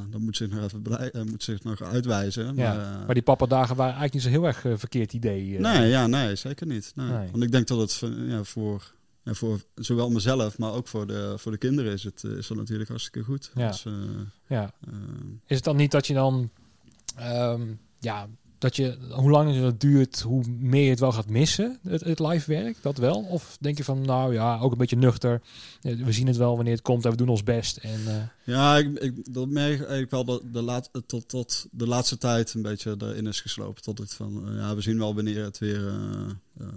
[0.09, 2.55] dat moet zich nog even blij, moet zich nog uitwijzen.
[2.55, 2.75] Ja.
[2.75, 5.59] Maar, Maar die pappadagen waren eigenlijk niet zo heel erg verkeerd idee.
[5.59, 6.91] Nee, ja, nee, zeker niet.
[6.95, 7.07] Nee.
[7.07, 7.31] Nee.
[7.31, 8.93] Want ik denk dat het ja, voor,
[9.29, 12.47] ja, voor zowel mezelf, maar ook voor de, voor de kinderen is het eh, is
[12.47, 13.51] dat natuurlijk hartstikke goed.
[13.55, 13.67] Ja.
[13.67, 13.93] Dus, eh,
[14.47, 14.71] Ja.
[14.87, 14.93] eh,
[15.45, 16.49] Is het dan niet dat je dan,
[17.15, 17.61] ehm,
[17.99, 18.27] ja,
[18.59, 22.19] dat je, hoe langer het duurt, hoe meer je het wel gaat missen, het, het
[22.19, 23.21] live werk, dat wel?
[23.29, 25.41] Of denk je van, nou ja, ook een beetje nuchter,
[25.81, 27.77] we zien het wel wanneer het komt en we doen ons best.
[27.77, 31.67] En, eh, ja, ik, ik, dat merk ik eigenlijk wel dat de, laat, tot, tot
[31.71, 33.81] de laatste tijd een beetje erin is geslopen.
[33.81, 36.67] Tot het van, eh, ja, we zien wel wanneer het weer eh,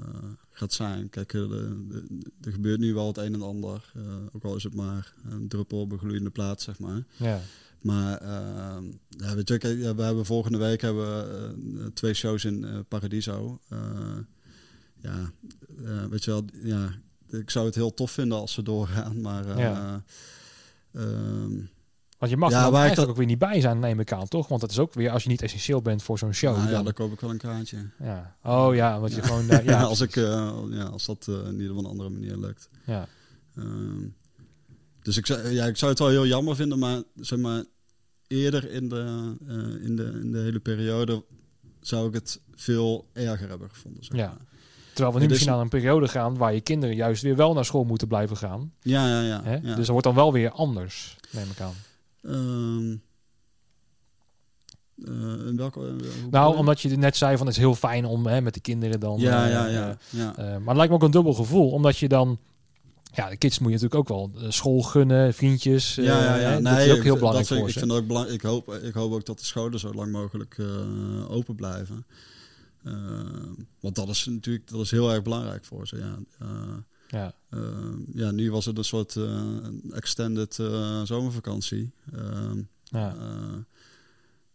[0.52, 1.08] gaat zijn.
[1.08, 3.92] Kijk, er gebeurt nu wel het een en ander.
[4.32, 7.04] ook al is het maar een druppel op een gloeiende plaat, zeg maar.
[7.16, 7.40] ja.
[7.82, 12.14] Maar ehm, ja, weet je, kijk, ja, we hebben volgende week hebben we eh, twee
[12.14, 13.58] shows in eh, Paradiso.
[13.68, 13.78] Eh,
[14.96, 15.30] ja,
[16.10, 16.92] weet je wel, ja,
[17.30, 19.58] ik zou het heel tof vinden als ze doorgaan, maar...
[19.58, 20.02] Ja.
[20.92, 21.56] ehm,
[22.18, 24.28] Want je mag Ja, er eigenlijk dat- ook weer niet bij zijn, neem ik aan,
[24.28, 24.48] toch?
[24.48, 26.54] Want dat is ook weer, als je niet essentieel bent voor zo'n show.
[26.56, 27.90] nou ja, dan, dan koop ik wel een kaartje.
[27.98, 28.36] ja.
[28.42, 29.26] Oh ja, want je Ja.
[29.26, 29.64] gewoon...
[29.64, 32.68] ja, als, ik, ja, als dat in ieder geval op een andere manier lukt.
[32.86, 33.06] ja.
[33.56, 34.06] Ehm,
[35.02, 37.64] dus ik zou, ja, ik zou het wel heel jammer vinden, maar zeg maar
[38.32, 41.24] eerder in de, eh, in de, in de hele periode
[41.80, 44.04] zou ik het veel erger hebben gevonden.
[44.04, 44.26] Zeg Ja.
[44.26, 44.50] maar.
[44.92, 47.52] Terwijl we nu is misschien naar een periode gaan waar je kinderen juist weer wel
[47.54, 48.72] naar school moeten blijven gaan.
[48.80, 49.42] ja, ja, ja.
[49.42, 49.52] Hè?
[49.54, 49.60] ja.
[49.60, 51.74] Dus dat wordt dan wel weer anders, neem ik aan.
[52.22, 52.96] Ehm,
[55.04, 58.26] eh, in welke, eh, Nou, omdat je net zei van het is heel fijn om
[58.26, 59.18] hè, met de kinderen dan...
[59.20, 59.96] Ja, ja, ja.
[60.10, 60.32] ja.
[60.36, 62.38] maar het lijkt me ook een dubbel gevoel, omdat je dan...
[63.14, 65.96] Ja, de kids moet je natuurlijk ook wel eh, school gunnen, vriendjes.
[65.98, 67.79] eh, ja, ja, Nee, dat is ook heel belangrijk dat vind, voor ik, ze.
[67.79, 70.59] vind dat ook belang, ik, hoop, ik hoop ook dat de scholen zo lang mogelijk
[70.59, 72.07] eh, open blijven.
[72.85, 72.92] Eh,
[73.81, 75.96] want dat is natuurlijk dat is heel erg belangrijk voor ze.
[75.96, 76.18] Ja.
[76.38, 76.48] Eh,
[77.09, 77.61] Ja, eh,
[78.14, 79.46] ja, nu was het een soort eh,
[79.90, 81.92] extended eh, zomervakantie.
[82.12, 83.16] Ehm, ja.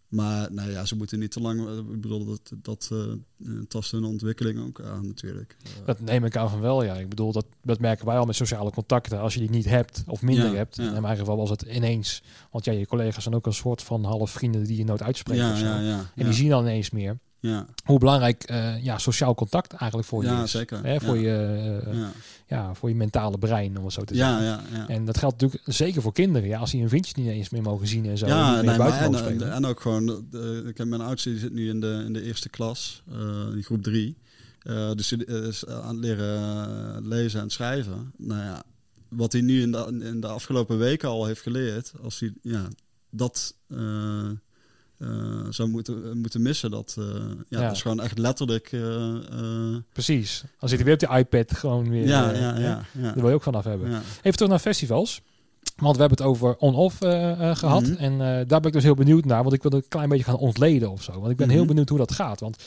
[0.08, 1.68] Maar nou ja, ze moeten niet te lang.
[1.68, 5.58] eh, Ik bedoel, dat, dat eh, tast hun ontwikkeling ook aan natuurlijk.
[5.86, 6.96] Dat neem ik aan van wel, ja.
[6.96, 9.20] Ik bedoel, dat, dat merken wij al met sociale contacten.
[9.20, 10.94] Als je die niet hebt of minder Ja, hebt, ja.
[10.96, 12.24] in mijn geval was het ineens.
[12.52, 15.40] Want ja, je collega's zijn ook een soort van half vrienden die je nooit uitspreekt
[15.42, 15.66] ja, of zo.
[16.16, 20.24] En die zien dan ineens meer ja, hoe belangrijk eh, ja, sociaal contact eigenlijk voor
[20.24, 20.52] je Ja, is.
[20.52, 20.84] zeker.
[20.86, 21.22] Hè, voor, Ja.
[21.22, 22.12] je, eh, ja,
[22.48, 24.44] ja, voor je mentale brein, om het zo te zeggen.
[24.44, 24.88] ja, ja.
[24.88, 26.48] En dat geldt natuurlijk zeker voor kinderen.
[26.48, 28.26] Ja, als die hun vriendjes niet eens meer mogen zien en zo.
[28.26, 31.02] en Ja, niet meer nee, maar en, en, en ook gewoon, de, ik heb mijn
[31.02, 33.18] oudste die zit nu in de, in de eerste klas, eh,
[33.56, 34.18] in groep drie.
[34.62, 36.38] Eh, dus hij is aan het leren
[36.96, 38.12] eh, lezen en schrijven.
[38.18, 38.64] Nou ja,
[39.10, 42.68] wat hij nu in de, in de afgelopen weken al heeft geleerd, als hij ja,
[43.10, 43.56] dat
[44.98, 45.08] eh,
[45.50, 47.62] zou moeten, moeten missen, dat, eh, ja, Ja.
[47.62, 48.72] dat is gewoon echt letterlijk.
[48.72, 50.44] eh, Precies.
[50.60, 52.08] Dan zit hij weer op die iPad gewoon weer.
[52.08, 54.02] ja, ja, ja, ja, Daar wil je ook vanaf hebben.
[54.18, 55.22] Even terug naar festivals.
[55.76, 57.82] Want we hebben het over on-off eh, eh, gehad.
[57.84, 57.94] Mhm.
[57.94, 59.42] En daar ben ik dus heel benieuwd naar.
[59.44, 61.20] Want ik wil het een klein beetje gaan ontleden of zo.
[61.20, 61.68] Want ik ben heel Mhm.
[61.68, 62.40] benieuwd hoe dat gaat.
[62.40, 62.64] Want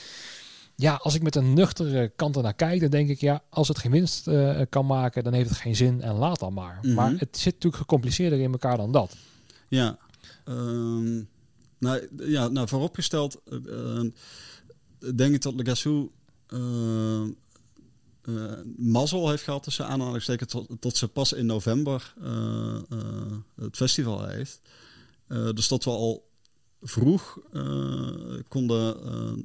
[0.74, 3.78] ja, als ik met een nuchtere kant ernaar kijk, dan denk ik, ja, als het
[3.78, 4.28] geen winst
[4.68, 6.78] kan maken, dan heeft het geen zin en laat dan maar.
[6.82, 6.94] Mhm.
[6.94, 9.16] Maar het zit natuurlijk gecompliceerder in elkaar dan dat.
[9.68, 9.96] Ja.
[10.44, 11.22] Ehm,
[11.80, 14.04] nou, ja, nou, vooropgesteld eh,
[15.00, 16.10] eh, denk ik dat Le Gassou
[16.46, 22.14] eh, eh, mazzel heeft gehad tussen aanhalingstekens tot, tot ze pas in november
[23.54, 24.60] het festival heeft.
[25.28, 26.28] Dus dat we al
[26.82, 27.38] vroeg
[28.48, 28.96] konden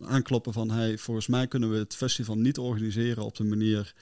[0.01, 3.93] aankloppen van hey, volgens mij kunnen we het festival niet organiseren op de manier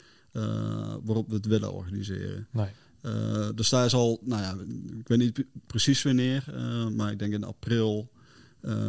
[1.03, 2.47] waarop we het willen organiseren.
[2.51, 2.71] Nee.
[3.55, 4.57] Dus daar is al, nou ja,
[4.99, 6.45] ik weet niet precies wanneer,
[6.95, 8.11] maar ik denk in april,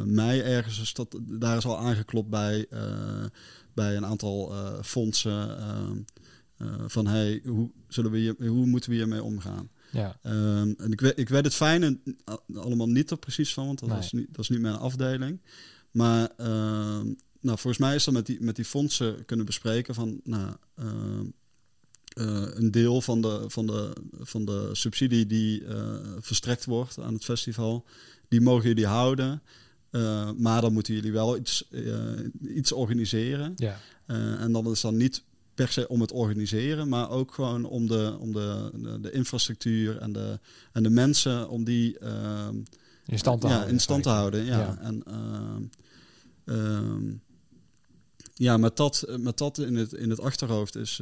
[0.04, 3.24] mei ergens, is dat, daar is al aangeklopt bij, eh,
[3.74, 5.58] bij een aantal eh, fondsen.
[5.58, 5.90] eh,
[6.56, 9.68] eh, van hey, hoe, zullen we hier, hoe moeten we hiermee omgaan?
[9.92, 11.98] Ja, Ehm, en ik weet, ik weet het fijne
[12.54, 13.98] allemaal niet er precies van, want dat, Nee.
[13.98, 15.40] is, niet, dat is niet mijn afdeling.
[15.90, 17.04] Maar ehm,
[17.40, 21.24] nou, volgens mij is dat met die, met die fondsen kunnen bespreken van nou, ehm,
[22.14, 27.14] eh, een deel van de, van de, van de subsidie die eh, verstrekt wordt aan
[27.14, 27.84] het festival,
[28.28, 29.42] die mogen jullie houden.
[29.94, 33.52] Eh, maar dan moeten jullie wel iets, eh, iets organiseren.
[33.56, 35.22] ja, Eh, en dan is dan niet
[35.54, 39.98] per se om het organiseren, maar ook gewoon om de, om de, de, de infrastructuur
[39.98, 40.38] en de,
[40.72, 42.56] en de mensen om die ehm,
[43.06, 43.74] in stand te ja, houden.
[43.74, 44.44] in stand te houden.
[44.44, 44.58] Ja.
[44.58, 44.78] Ja.
[44.80, 45.62] En, ehm,
[46.44, 47.12] ehm,
[48.34, 50.96] ja, met dat, met dat in, het, in het achterhoofd is.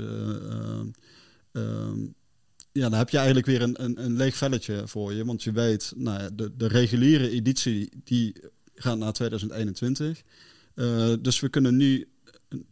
[2.73, 5.25] ja, dan heb je eigenlijk weer een, een, een leeg velletje voor je.
[5.25, 8.35] Want je weet, nou de, de reguliere editie die
[8.83, 10.23] gaat naar 2021.
[10.75, 12.09] Eh, dus we kunnen nu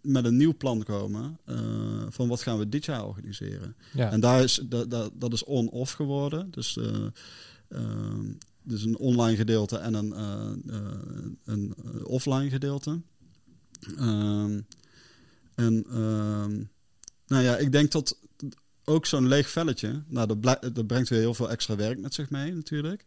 [0.03, 1.57] met een nieuw plan komen eh,
[2.09, 3.77] van wat gaan we dit jaar organiseren.
[3.93, 6.51] Ja, En daar is, dat, dat, dat is on-off geworden.
[6.51, 7.07] Dus, eh,
[7.69, 10.13] ehm, dus een online gedeelte en een,
[11.45, 13.01] een offline gedeelte.
[13.97, 14.61] Ehm,
[15.55, 16.63] en ehm,
[17.27, 18.19] nou ja, ik denk dat
[18.85, 20.41] ook zo'n leeg velletje, nou,
[20.73, 23.07] dat brengt weer heel veel extra werk met zich mee natuurlijk.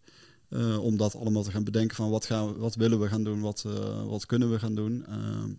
[0.54, 3.24] Eh, om dat allemaal te gaan bedenken van wat, gaan we, wat willen we gaan
[3.24, 5.06] doen, wat, eh, wat kunnen we gaan doen.
[5.06, 5.50] Ehm,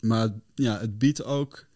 [0.00, 1.66] maar ja, het biedt ook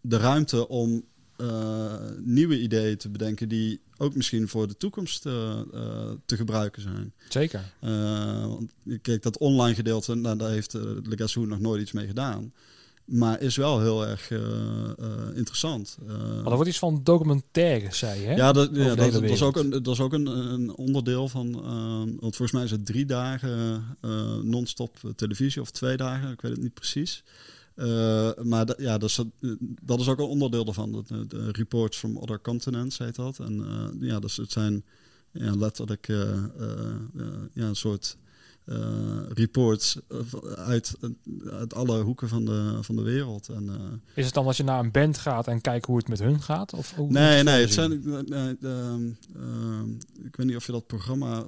[0.00, 1.04] de ruimte om
[1.36, 6.82] eh, nieuwe ideeën te bedenken die ook misschien voor de toekomst eh, eh, te gebruiken
[6.82, 7.12] zijn.
[7.28, 7.72] zeker.
[7.80, 12.06] Eh, want kijk, dat online gedeelte, nou, daar heeft uh, Legacy nog nooit iets mee
[12.06, 12.52] gedaan.
[13.06, 14.38] Maar is wel heel erg eh,
[14.90, 15.98] eh, interessant.
[16.06, 18.34] Eh, Maar er wordt iets van documentaire, zei je, hè?
[18.34, 21.54] ja, dat, ja dat, is ook, een, dat is ook een, een onderdeel van.
[21.54, 23.82] eh, want volgens mij is het drie dagen
[24.42, 27.24] non-stop televisie of twee dagen, ik weet het niet precies.
[28.42, 29.24] Maar dat- ja, dat-
[29.82, 31.04] dat is ook een onderdeel daarvan.
[31.28, 33.38] De, reports from other continents heet dat.
[33.38, 33.64] En
[34.00, 34.84] ja, dus het zijn
[35.32, 36.06] ja, letterlijk
[37.52, 38.16] ja, een soort
[38.66, 38.76] eh,
[39.34, 40.18] reports eh,
[40.56, 40.96] uit,
[41.50, 43.48] uit alle hoeken van de, van de wereld.
[43.48, 46.08] En, eh, Is het dan als je naar een band gaat en kijkt hoe het
[46.08, 46.72] met hun gaat?
[46.72, 49.90] Of hoe Nee, nee, het zijn, eh, eh, ehm, ehm,
[50.24, 51.46] ik weet niet of je dat programma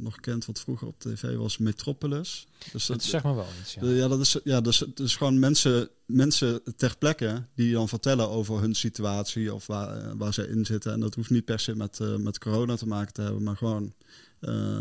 [0.00, 2.46] nog kent, wat vroeger op tv was, Metropolis.
[2.72, 3.74] Dus Het zegt me wel iets.
[3.74, 3.86] Ja.
[3.86, 3.90] ja.
[3.90, 8.74] ja, dat is, ja dus, gewoon mensen, mensen ter plekke die dan vertellen over hun
[8.74, 10.92] situatie of waar, waar ze in zitten.
[10.92, 13.92] En dat hoeft niet per se met, met corona te maken te hebben, maar gewoon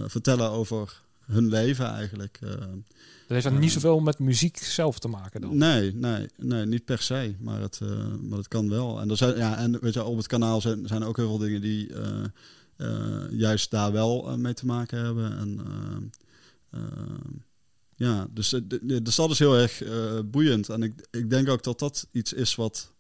[0.08, 2.38] vertellen over hun leven eigenlijk.
[2.42, 2.50] eh.
[2.50, 5.58] Dat heeft dan niet zoveel met muziek zelf te maken dan.
[5.58, 7.90] Nee, nee, nee, niet per se, maar het, eh,
[8.22, 9.00] maar het kan wel.
[9.02, 11.38] En, er zijn, ja, en weet je, op het kanaal zijn, zijn ook heel veel
[11.38, 12.24] dingen die eh,
[12.78, 15.38] eh, juist daar wel eh, mee te maken hebben.
[15.38, 15.60] En,
[16.72, 16.82] eh, eh,
[17.96, 18.62] ja, dus, eh,
[19.04, 20.70] dus dat is heel erg eh, boeiend.
[20.70, 22.92] En ik, ik denk ook dat dat iets is wat,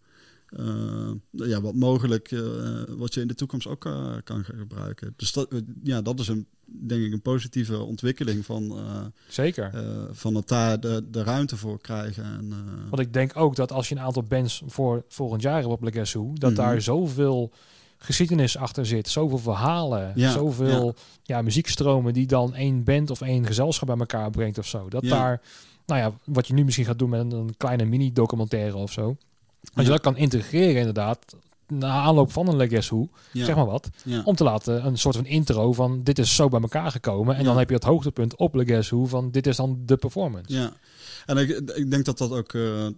[0.55, 2.41] eh, ja, wat mogelijk, eh,
[2.87, 5.13] wat je in de toekomst ook eh, kan gebruiken.
[5.15, 5.49] Dus dat,
[5.83, 8.79] ja, dat is een, denk ik een positieve ontwikkeling van...
[9.27, 9.71] Zeker.
[10.11, 12.23] van het daar de, de ruimte voor krijgen.
[12.23, 12.53] En,
[12.89, 15.83] Want ik denk ook dat als je een aantal bands voor volgend jaar hebt op
[15.83, 16.59] Le Guess Who, dat Mhm.
[16.61, 17.51] daar zoveel
[17.97, 21.41] geschiedenis achter zit, zoveel verhalen, Ja, zoveel ja.
[21.41, 24.89] muziekstromen die dan één band of één gezelschap bij elkaar brengt of zo.
[24.89, 25.09] Dat Ja.
[25.09, 25.41] daar,
[25.85, 29.17] nou ja, wat je nu misschien gaat doen met een kleine mini-documentaire of zo.
[29.73, 31.35] Als je dat kan integreren inderdaad,
[31.67, 34.21] na aanloop van een Guess Who, ja, zeg maar wat, ja.
[34.23, 37.35] om te laten een soort van intro van dit is zo bij elkaar gekomen.
[37.35, 37.47] En Ja.
[37.47, 40.53] dan heb je het hoogtepunt op Guess Who van dit is dan de performance.
[40.53, 40.73] ja.
[41.25, 42.53] En ik, ik denk dat dat ook...
[42.53, 42.93] eh, eh,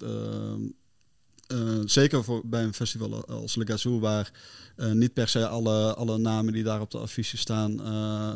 [1.49, 4.31] eh, zeker voor, bij een festival als Le Gazoo, waar
[4.75, 8.35] eh, niet per se alle, alle namen die daar op de affiche staan, eh,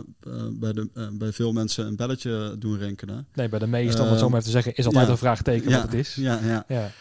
[0.52, 3.28] bij, de, bij veel mensen een belletje doen rinkelen.
[3.34, 5.12] Nee, bij de meeste, om het zo maar even te zeggen, is altijd ja.
[5.12, 6.16] een vraagteken ja, wat het is.
[6.16, 6.66] Ja, ja.
[6.68, 6.92] Ja,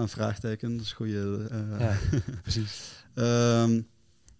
[0.00, 1.48] een vraagteken, dat is goede.
[1.78, 1.96] ja
[2.42, 2.80] precies.
[3.14, 3.80] Ehm,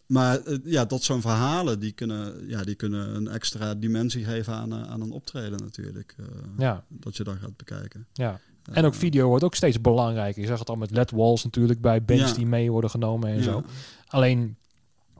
[0.07, 4.74] maar ja, dat zo'n verhalen, die kunnen, ja, die kunnen een extra dimensie geven aan,
[4.74, 6.16] aan een optreden natuurlijk.
[6.59, 8.07] Ja, Dat je dan gaat bekijken.
[8.12, 8.40] ja.
[8.72, 10.40] En ook video wordt ook steeds belangrijker.
[10.42, 12.37] Je zag het al met LED walls natuurlijk bij bands Ja.
[12.37, 13.42] die mee worden genomen en ja.
[13.42, 13.62] zo.
[14.06, 14.56] Alleen,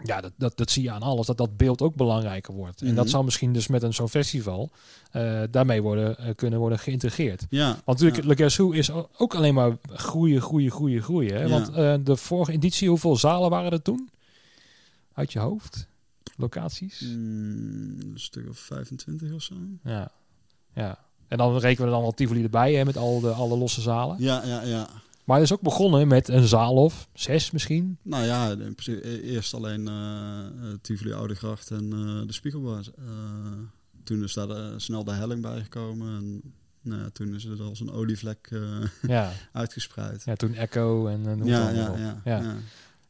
[0.03, 2.81] ja, dat, dat, dat zie je aan alles, dat dat beeld ook belangrijker wordt.
[2.81, 2.95] En Mhm.
[2.97, 4.71] dat zal misschien dus met een zo'n festival
[5.11, 7.47] eh, daarmee worden, eh, kunnen worden geïntegreerd.
[7.51, 8.25] Ja, Want natuurlijk.
[8.25, 11.37] Le Guess Who is ook alleen maar groeien, groeien, groeien, groeien.
[11.41, 11.49] Hè?
[11.49, 14.11] Want eh, de vorige editie, hoeveel zalen waren er toen?
[15.13, 15.87] Uit je hoofd?
[16.37, 17.01] Locaties?
[17.01, 19.55] Mm, een stuk of 25 of zo.
[19.85, 20.11] Ja.
[20.75, 20.99] ja.
[21.31, 24.17] En dan rekenen we dan al Tivoli erbij, hè, met al de, alle losse zalen.
[24.19, 24.89] Ja, ja, ja.
[25.25, 27.99] Maar het is ook begonnen met een zaal of zes misschien.
[28.03, 32.81] Nou ja, in principe e- eerst alleen eh eh, Tivoli Oudegracht en eh, de Spiegelbar.
[32.99, 33.05] Eh,
[34.05, 36.17] toen is daar de- snel de helling bijgekomen.
[36.17, 36.41] En
[36.83, 38.61] nou, ja, toen is het als een olievlek eh,
[39.11, 39.33] Ja.
[39.53, 40.23] uitgespreid.
[40.25, 42.55] ja, toen Echo en, en hoe Ja, ja, ja, ja.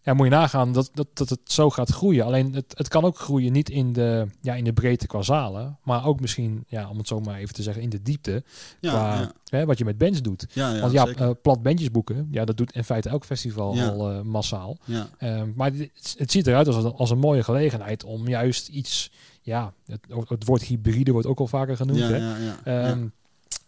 [0.02, 0.14] Ja.
[0.14, 2.24] Moet je nagaan dat, dat, dat het zo gaat groeien.
[2.24, 5.78] Alleen het, het kan ook groeien niet in de, ja, in de breedte qua zalen.
[5.84, 8.42] Maar ook misschien, ja, om het zo maar even te zeggen, in de diepte.
[8.80, 9.32] Ja, qua ja.
[9.44, 10.46] Hè, wat je met bands doet.
[10.52, 14.10] Ja, Want ja, eh, plat bandjes boeken, ja, dat doet in feite elk festival al
[14.10, 14.76] eh, massaal.
[15.18, 15.72] Ehm, maar
[16.16, 19.10] het ziet eruit als een, als een mooie gelegenheid om juist iets,
[19.42, 22.34] ja, het, het woord hybride wordt ook al vaker genoemd, hè?
[22.64, 23.06] Ehm,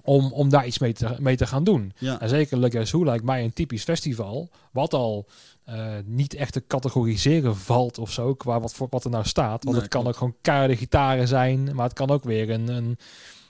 [0.04, 1.92] om, om daar iets mee te, mee te gaan doen.
[1.98, 2.20] ja.
[2.20, 5.26] En zeker Le Guess Who lijkt mij een typisch festival, wat al
[5.64, 9.64] eh, niet echt te categoriseren valt of zo, qua wat, voor, wat er nou staat.
[9.64, 10.16] Want Nee, het kan klopt.
[10.16, 12.68] ook gewoon keiharde gitaren zijn, maar het kan ook weer een...
[12.68, 12.96] een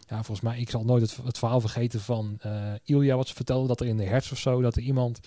[0.08, 3.34] ja, volgens mij, ik zal nooit het, het verhaal vergeten van eh Ilja, wat ze
[3.34, 5.20] vertelde, dat er in de hertz of zo, dat er iemand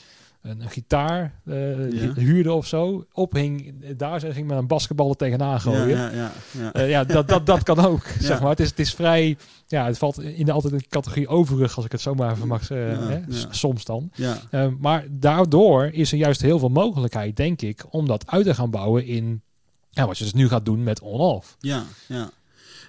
[0.45, 2.13] een, een gitaar eh, Ja.
[2.13, 5.87] huurde of zo, ophing daar en ging met een basketbal er tegenaan gooien.
[5.87, 6.31] Ja, ja, ja,
[6.61, 6.73] ja.
[6.73, 8.49] Eh, ja, dat, dat, dat kan ook, zeg maar.
[8.49, 9.37] Het is, het is vrij...
[9.67, 12.31] Ja, het valt in de, altijd in de categorie overig, als ik het zo maar
[12.31, 14.09] even mag eh, s- soms dan.
[14.15, 14.37] ja.
[14.51, 18.55] Eh, maar daardoor is er juist heel veel mogelijkheid, denk ik, om dat uit te
[18.55, 19.41] gaan bouwen in...
[19.89, 21.55] Ja, wat je dus nu gaat doen met on-off.
[21.59, 22.29] Ja, ja.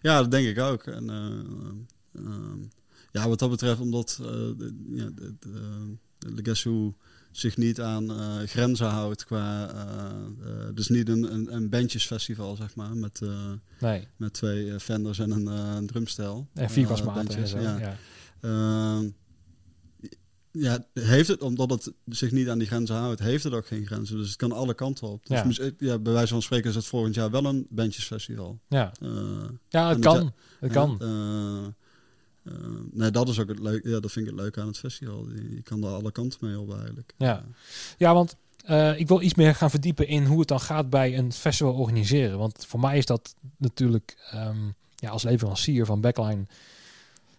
[0.03, 0.83] ja, dat denk ik ook.
[0.83, 2.59] En, eh, ehm,
[3.13, 4.55] ja, wat dat betreft, omdat eh, de,
[4.87, 5.35] de,
[6.19, 6.95] de, de Guess Who
[7.39, 9.69] zich niet aan eh, grenzen houdt qua...
[9.71, 10.05] eh,
[10.51, 13.21] eh, dus niet een, een, een bandjesfestival, zeg maar, met,
[13.81, 16.49] Nee, met twee vendors en een, een drumstel.
[16.55, 17.59] en vierkasmaten en zo.
[17.59, 17.79] Ja.
[17.79, 17.97] Ja.
[18.41, 19.09] Ehm,
[20.51, 23.87] ja, heeft het, omdat het zich niet aan die grenzen houdt, heeft het ook geen
[23.87, 24.17] grenzen.
[24.17, 25.27] Dus het kan alle kanten op.
[25.27, 25.71] Dus Ja.
[25.79, 28.59] ja, bij wijze van spreken is het volgend jaar wel een bandjesfestival.
[28.69, 28.93] Ja.
[29.69, 30.33] Ja, het kan.
[30.61, 30.99] Het kan.
[32.47, 32.53] Eh,
[32.93, 33.89] nee, dat is ook het leuke.
[33.89, 35.27] Ja, dat vind ik het leuke aan het festival.
[35.29, 37.13] Je, kan daar alle kanten mee op eigenlijk.
[37.17, 37.45] Ja.
[37.97, 41.19] Ja, want eh, ik wil iets meer gaan verdiepen in hoe het dan gaat bij
[41.19, 42.39] een festival organiseren.
[42.39, 44.59] Want voor mij is dat natuurlijk, ehm,
[44.95, 46.47] ja, als leverancier van Backline,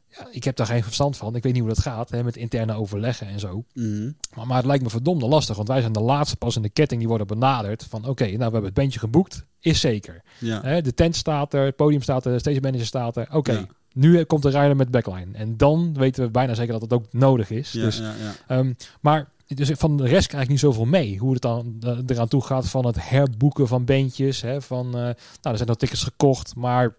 [0.10, 1.36] ja, ik heb daar geen verstand van.
[1.36, 3.64] Ik weet niet hoe dat gaat hè, met interne overleggen en zo.
[3.74, 4.12] Mhm.
[4.36, 6.70] Maar, maar het lijkt me verdomde lastig, want wij zijn de laatste pas in de
[6.70, 7.86] ketting die worden benaderd.
[7.90, 10.22] Van oké, nou we hebben het bandje geboekt, is zeker.
[10.40, 10.62] Ja.
[10.62, 13.28] Hè, de tent staat er, het podium staat er, de stage manager staat er.
[13.32, 13.68] Oké, Ja.
[13.98, 15.34] Nu komt de rijder met backline.
[15.34, 17.72] En dan weten we bijna zeker dat het ook nodig is.
[17.72, 18.36] Ja, dus, ja, ja.
[18.48, 21.18] ehm, maar dus van de rest krijg ik niet zoveel mee.
[21.18, 24.42] Hoe het dan eh, eraan toe gaat van het herboeken van bandjes.
[24.42, 26.96] Hè, van, eh, nou, er zijn al tickets gekocht, maar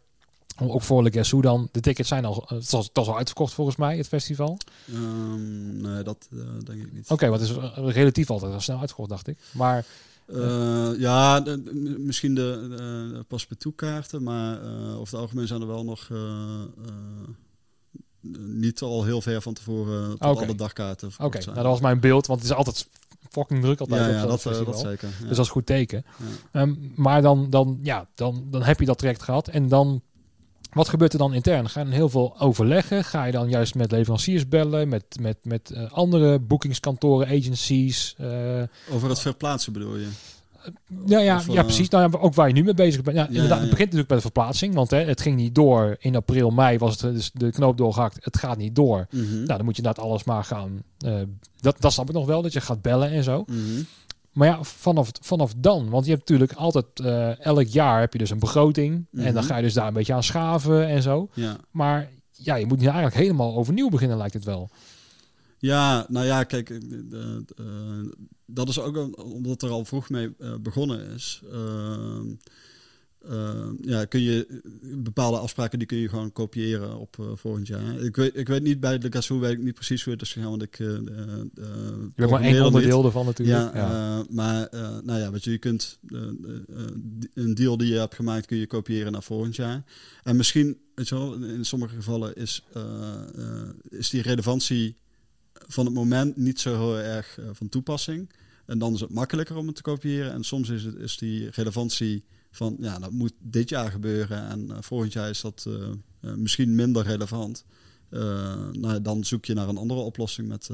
[0.57, 1.69] ook voor Le Guess Who dan.
[1.73, 4.59] De tickets zijn al, eh, het was, het was al uitverkocht volgens mij, het festival.
[4.93, 6.29] Ehm, nee, dat
[6.65, 7.11] denk ik niet.
[7.11, 9.39] Oké, wat is relatief altijd snel uitverkocht, dacht ik.
[9.51, 9.85] Maar
[10.35, 15.61] Eh, ja, de- de- misschien de, de paspartout kaarten, maar eh, over het algemeen zijn
[15.61, 16.19] er wel nog eh,
[16.87, 17.29] eh,
[18.39, 22.27] niet al heel ver van tevoren tot alle dagkaarten Oké, nou, dat was mijn beeld,
[22.27, 22.89] want het is altijd
[23.31, 25.09] fucking druk altijd ja, op ja dat, eh, dat zeker.
[25.09, 25.27] Ja.
[25.29, 26.05] Dus dat is goed teken.
[26.53, 26.61] Ja.
[26.61, 29.49] Ehm, maar dan, dan, ja, dan, dan heb je dat traject gehad.
[29.49, 30.03] En dan,
[30.79, 31.69] wat gebeurt er dan intern?
[31.69, 33.05] Ga je dan heel veel overleggen?
[33.05, 34.89] Ga je dan juist met leveranciers bellen?
[34.89, 38.15] Met, met, met eh, andere boekingskantoren, agencies?
[38.19, 40.09] eh, Over het verplaatsen bedoel je?
[41.07, 41.89] ja, ja, Of, ja, eh, precies.
[41.89, 43.17] Nou, ja, ook waar je nu mee bezig bent.
[43.17, 44.75] Ja, inderdaad, Het begint natuurlijk bij de verplaatsing.
[44.75, 45.97] Want hè, het ging niet door.
[45.99, 48.25] In april, mei was het dus de knoop doorgehakt.
[48.25, 49.07] Het gaat niet door.
[49.11, 49.35] Mhm.
[49.35, 50.83] Nou, dan moet je inderdaad alles maar gaan.
[51.61, 53.45] dat, dat snap ik nog wel, dat je gaat bellen en zo.
[53.47, 53.83] Mhm.
[54.39, 58.19] Maar ja, vanaf, vanaf dan, want je hebt natuurlijk altijd, eh, elk jaar heb je
[58.19, 59.07] dus een begroting.
[59.13, 59.43] En dan Mhm.
[59.43, 61.29] ga je dus daar een beetje aan schaven en zo.
[61.35, 61.57] Ja.
[61.71, 64.71] Maar ja, je moet nu eigenlijk helemaal overnieuw beginnen, lijkt het wel.
[65.59, 66.79] Ja, nou ja, kijk, eh,
[68.47, 71.43] dat is ook omdat er al vroeg mee begonnen is.
[73.29, 78.01] Eh, ja, kun je bepaalde afspraken die kun je gewoon kopiëren op eh, volgend jaar.
[78.01, 80.33] Ik weet, ik weet niet bij de Gazoo weet ik niet precies hoe het is
[80.33, 80.79] gegaan, want ik.
[80.79, 83.75] eh, Je bent maar één onderdeel ervan natuurlijk.
[83.75, 84.69] Ja, Ja, maar
[85.05, 85.99] nou ja, weet je, je kunt
[87.35, 89.85] een deal die je hebt gemaakt kun je kopiëren naar volgend jaar.
[90.23, 92.65] En misschien, weet je wel, in sommige gevallen is,
[93.89, 94.97] is die relevantie
[95.67, 98.31] van het moment niet zo heel erg van toepassing.
[98.67, 100.33] En dan is het makkelijker om het te kopiëren.
[100.33, 104.49] En soms is, het, is die relevantie van, ja, dat moet dit jaar gebeuren.
[104.49, 105.75] En eh, volgend jaar is dat eh,
[106.21, 107.65] eh, misschien minder relevant.
[108.73, 110.69] Nou, dan zoek je naar een andere oplossing met,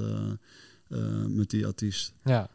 [1.29, 2.13] met die artiest.
[2.25, 2.49] ja.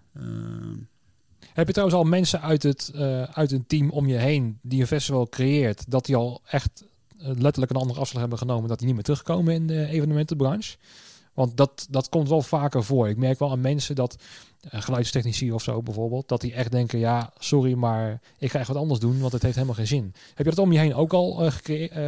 [1.54, 2.92] Heb je trouwens al mensen uit, het,
[3.34, 6.84] uit een team om je heen die een festival creëert, dat die al echt
[7.18, 10.78] letterlijk een andere afslag hebben genomen, dat die niet meer terugkomen in de evenementenbranche?
[11.34, 13.10] Want dat, dat komt wel vaker voor.
[13.10, 14.18] Ik merk wel aan mensen dat,
[14.60, 18.68] eh, geluidstechnici of zo bijvoorbeeld, dat die echt denken, ja, sorry, maar ik ga echt
[18.68, 20.14] wat anders doen, want het heeft helemaal geen zin.
[20.34, 21.54] Heb je dat om je heen ook al eh, eh,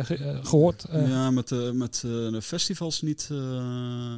[0.06, 0.84] ge- eh, gehoord?
[0.84, 3.30] Eh, ja, met, met de festivals niet,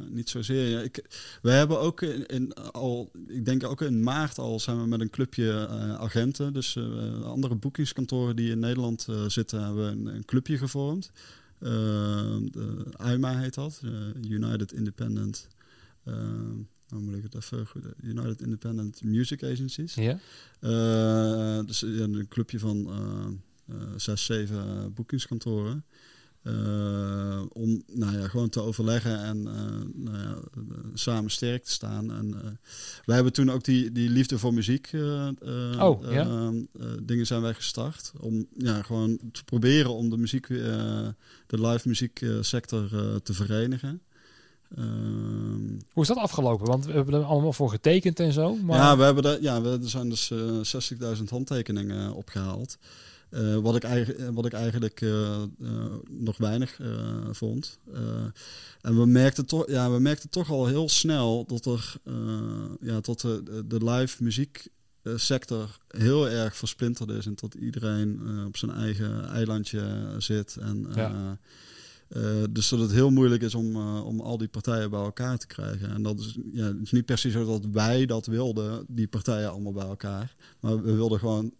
[0.09, 0.69] niet zozeer.
[0.69, 1.05] Ja, ik,
[1.41, 5.09] we hebben ook in, al, ik denk ook in maart al zijn we met een
[5.09, 5.67] clubje
[5.99, 6.53] agenten.
[6.53, 6.79] Dus
[7.23, 11.11] andere boekingskantoren die in Nederland zitten, hebben een, een clubje gevormd.
[11.63, 13.91] Eh, de IMA heet dat, eh,
[14.31, 15.47] United Independent.
[16.03, 16.13] eh,
[16.87, 17.83] hoe moet ik het even goed?
[18.01, 19.93] United Independent Music Agencies.
[19.93, 20.19] Ja?
[20.59, 23.25] Eh, dus een clubje van eh,
[23.75, 25.85] eh, zes, zeven eh, boekingskantoren.
[26.43, 30.61] Eh, om nou ja, gewoon te overleggen en eh, nou ja, eh,
[30.93, 32.11] samen sterk te staan.
[32.11, 32.59] En,
[33.05, 34.91] wij hebben toen ook die, die liefde voor muziek
[35.79, 36.51] Oh, ja.
[37.03, 38.11] dingen zijn wij gestart.
[38.19, 41.15] Om ja, gewoon te proberen om de muziek, de
[41.47, 42.89] live muzieksector
[43.23, 44.01] te verenigen.
[44.77, 46.67] Ehm, Hoe is dat afgelopen?
[46.67, 48.55] Want we hebben er allemaal voor getekend en zo.
[48.55, 48.77] Maar...
[48.77, 52.77] ja, we hebben er, ja, we, er zijn dus eh 60.000 handtekeningen eh, opgehaald.
[53.33, 55.47] Eh, wat, ik eigenlijk, wat ik eigenlijk eh, eh,
[56.09, 57.79] nog weinig eh, vond.
[57.93, 58.01] Eh,
[58.81, 62.13] en we merkten, toch, ja, we merkten toch al heel snel dat er eh,
[62.81, 64.67] ja, tot de, de, live muziek
[65.01, 70.57] eh, sector heel erg versplinterd is en tot iedereen eh, op zijn eigen eilandje zit.
[70.59, 71.37] En, eh, Ja.
[72.07, 75.37] eh, dus dat het heel moeilijk is om, eh, om al die partijen bij elkaar
[75.37, 75.89] te krijgen.
[75.89, 79.51] En dat is, ja, het is niet precies zo dat wij dat wilden, die partijen
[79.51, 80.35] allemaal bij elkaar.
[80.59, 81.51] Maar we wilden gewoon eh,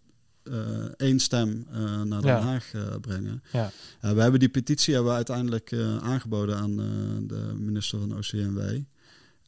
[0.97, 2.41] één stem eh, naar Den.
[2.41, 3.43] Haag eh, brengen.
[3.51, 3.71] Ja.
[3.99, 6.85] we hebben die petitie hebben we uiteindelijk eh, aangeboden aan eh,
[7.27, 8.59] de minister van OCMW.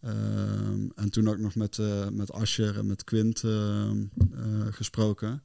[0.01, 5.43] Ehm, en toen ook nog met, eh met Ascher en met Quint ehm, eh, gesproken.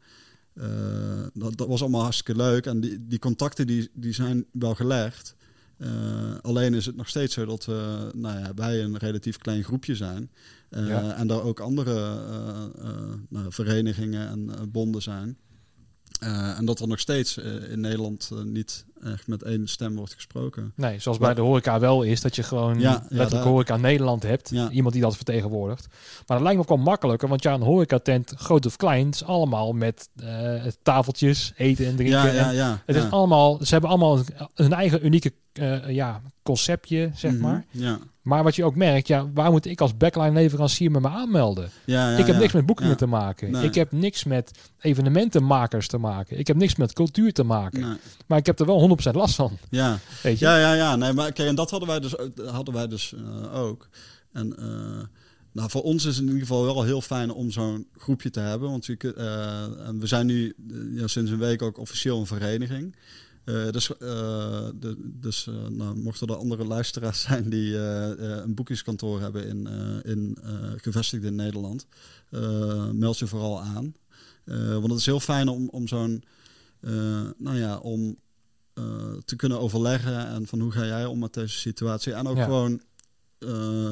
[0.54, 0.66] Eh,
[1.34, 2.66] dat, dat was allemaal hartstikke leuk.
[2.66, 5.34] En die, die contacten die, die zijn wel gelegd.
[5.76, 5.88] Eh,
[6.42, 9.94] alleen is het nog steeds zo dat we, nou ja, wij een relatief klein groepje
[9.96, 10.30] zijn.
[10.68, 11.14] Eh, Ja.
[11.14, 15.38] En daar ook andere eh, eh, nou, verenigingen en eh, bonden zijn.
[16.20, 19.96] Eh, en dat er nog steeds eh, in Nederland eh, niet echt met één stem
[19.96, 20.72] wordt gesproken.
[20.76, 23.76] Nee, zoals bij de horeca wel is, dat je gewoon Ja, ja, letterlijk daar- horeca
[23.76, 24.50] Nederland hebt.
[24.50, 24.70] Ja.
[24.70, 25.86] Iemand die dat vertegenwoordigt.
[26.26, 29.24] Maar dat lijkt me ook wel makkelijker, want ja, een horecatent, groot of klein, is
[29.24, 30.08] allemaal met
[30.82, 32.18] tafeltjes, eten en drinken.
[32.18, 32.82] Ja, ja, ja.
[32.86, 34.18] Het is allemaal, ze hebben allemaal
[34.54, 37.40] hun eigen unieke eh, ja, conceptje, zeg Mhm.
[37.40, 37.64] maar.
[37.70, 37.98] Ja.
[38.22, 41.70] Maar wat je ook merkt, ja, waar moet ik als backline leverancier me, me aanmelden?
[41.84, 43.50] Ja, ja, ik heb niks met boekingen te maken.
[43.50, 43.64] Nee.
[43.64, 44.50] Ik heb niks met
[44.80, 46.38] evenementenmakers te maken.
[46.38, 47.80] Ik heb niks met cultuur te maken.
[47.80, 47.96] Nee.
[48.26, 49.58] Maar ik heb er wel 100% last van.
[49.70, 49.98] Ja.
[50.22, 50.44] Weet je?
[50.44, 50.96] Ja, ja, ja.
[50.96, 53.88] Nee, maar kijk, en dat hadden wij dus, ook- hadden wij dus eh, ook.
[54.32, 54.54] En
[55.52, 58.40] nou, voor ons is het in ieder geval wel heel fijn om zo'n groepje te
[58.40, 58.70] hebben.
[58.70, 58.96] Want je,
[59.98, 60.54] we zijn nu
[61.04, 62.96] sinds een week ook officieel een vereniging.
[63.50, 63.98] Eh, dus eh,
[64.74, 69.68] de, dus eh, nou, mochten er andere luisteraars zijn die een boekingskantoor hebben in,
[70.02, 70.38] in,
[70.76, 71.86] gevestigd in Nederland,
[72.92, 73.94] meld je vooral aan.
[74.80, 76.22] Want het is heel fijn om, om zo'n,
[77.36, 78.16] nou ja, om
[79.24, 82.12] te kunnen overleggen en van hoe ga jij om met deze situatie.
[82.12, 82.44] En ook Ja.
[82.44, 82.80] gewoon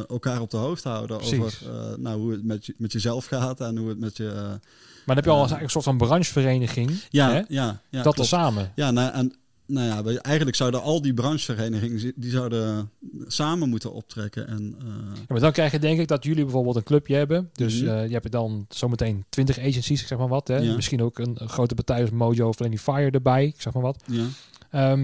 [0.09, 1.39] elkaar op de hoogte houden Precies.
[1.39, 4.59] over nou, hoe het met, je, met jezelf gaat en hoe het met je...
[5.07, 7.03] Maar dan heb je al een soort van branchevereniging.
[7.09, 7.37] ja, hè?
[7.37, 8.17] ja, ja, dat klopt.
[8.17, 8.73] tezamen.
[8.75, 9.35] Ja, nou, en
[9.69, 12.91] nou ja, wij- eigenlijk zouden al die brancheverenigingen die zouden
[13.27, 14.49] samen moeten optrekken.
[14.49, 17.51] En, eh, Ja, maar dan krijg je denk ik dat jullie bijvoorbeeld een clubje hebben.
[17.53, 17.91] Dus Mhm.
[17.91, 20.49] eh, je hebt dan zometeen 20 agencies, ik zeg maar wat.
[20.49, 20.57] Hè?
[20.57, 20.75] Ja.
[20.75, 23.83] Misschien ook een, een grote partij als Mojo of Lenny Fire erbij, ik zeg maar
[23.83, 24.03] wat.
[24.07, 24.25] ja,
[24.71, 25.01] Ehm,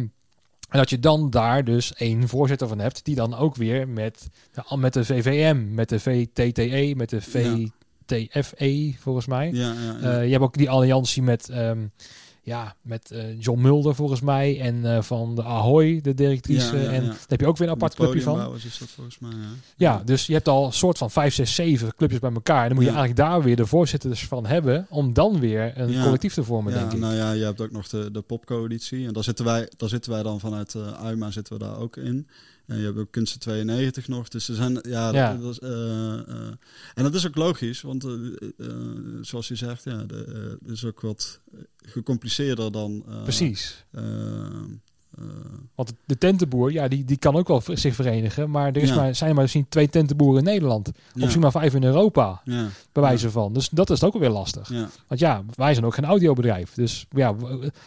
[0.68, 4.28] en dat je dan daar dus één voorzitter van hebt, die dan ook weer met,
[4.52, 7.20] de- met de VVM, met de VTTE, met de
[8.06, 9.50] VTFE volgens mij.
[9.52, 9.98] ja, ja, ja.
[10.18, 11.86] Eh, je hebt ook die alliantie met, ehm,
[12.44, 16.76] ja, met eh, John Mulder volgens mij en eh, van de Ahoy, de directrice.
[16.76, 18.54] Ja, ja, en daar heb je ook weer een apart clubje van.
[18.54, 19.32] Is dat volgens mij,
[19.76, 20.02] ja.
[20.04, 22.62] Dus je hebt al een soort van 5, 6, 7 clubjes bij elkaar.
[22.62, 26.02] En dan moet je eigenlijk daar weer de voorzitters van hebben om dan weer een
[26.02, 26.98] collectief te vormen, denk ik.
[26.98, 29.06] nou ja, je hebt ook nog de, de popcoalitie.
[29.06, 31.96] En daar zitten wij, daar zitten wij dan vanuit eh UiMA zitten we daar ook
[31.96, 32.28] in.
[32.66, 34.28] En je hebt ook Kunsten 92 nog.
[34.28, 35.34] Dus er zijn, ja, dat- Ja.
[35.34, 36.46] Dat, is, eh, eh,
[36.94, 38.10] en dat is ook logisch, want eh,
[39.20, 41.40] zoals je zegt, ja, de, is ook wat
[41.76, 43.04] gecompliceerder dan.
[43.22, 43.84] Precies.
[45.74, 48.50] Want de tentenboer, ja, die, die kan ook wel zich verenigen.
[48.50, 48.94] Maar er is Ja.
[48.94, 50.88] maar, zijn er maar misschien twee tentenboeren in Nederland.
[50.88, 53.52] Of ja, misschien maar vijf in Europa, ja, bij wijze van.
[53.52, 54.68] Dus dat is ook alweer lastig.
[55.08, 56.74] Want ja, wij zijn ook geen audiobedrijf.
[56.74, 57.34] Dus ja,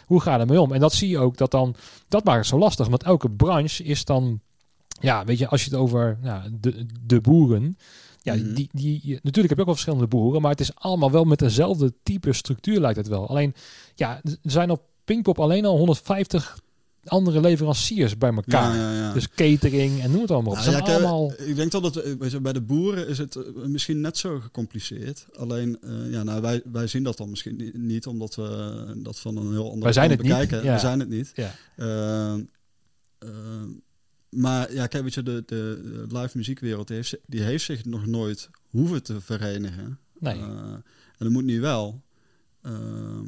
[0.06, 0.72] hoe ga je ermee om?
[0.74, 1.76] En dat zie je ook, dat dan,
[2.08, 2.88] dat maakt het zo lastig.
[2.88, 4.42] Want elke branche is dan,
[5.00, 7.78] ja, weet je, als je het over ja, de, de boeren...
[8.22, 8.54] Ja, Mhm.
[8.54, 11.40] die, die, natuurlijk heb je ook wel verschillende boeren, maar het is allemaal wel met
[11.40, 13.28] dezelfde type structuur lijkt het wel.
[13.30, 13.54] Alleen,
[13.96, 16.60] ja, er zijn op Pinkpop alleen al 150
[17.06, 18.76] andere leveranciers bij elkaar.
[18.76, 19.14] ja, ja, ja.
[19.14, 20.58] Dus catering en noem het allemaal op.
[20.60, 21.34] Nou kijk, allemaal...
[21.38, 24.40] Ik denk dat het eh, je, bij de boeren is het eh, misschien net zo
[24.40, 25.26] gecompliceerd.
[25.38, 28.94] Alleen, eh, ja, nou, wij, wij zien dat dan misschien ni- niet, omdat we eh,
[29.04, 30.64] dat van een heel andere Wij zijn het niet, bekijken.
[30.64, 30.74] ja.
[30.74, 31.32] We zijn het niet.
[31.36, 31.52] Ja.
[31.78, 32.42] Ehm,
[34.38, 38.06] maar ja, kijk, weet je, de, de live muziekwereld die heeft, die heeft zich nog
[38.06, 40.00] nooit hoeven te verenigen.
[40.20, 40.34] Nee.
[40.34, 40.84] Eh, en
[41.18, 42.02] dat moet nu wel.
[42.62, 43.26] Ehm,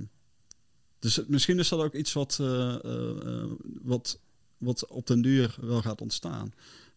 [0.99, 3.49] dus misschien is dat ook iets wat, eh, eh,
[3.81, 4.19] wat,
[4.57, 6.53] wat op den duur wel gaat ontstaan.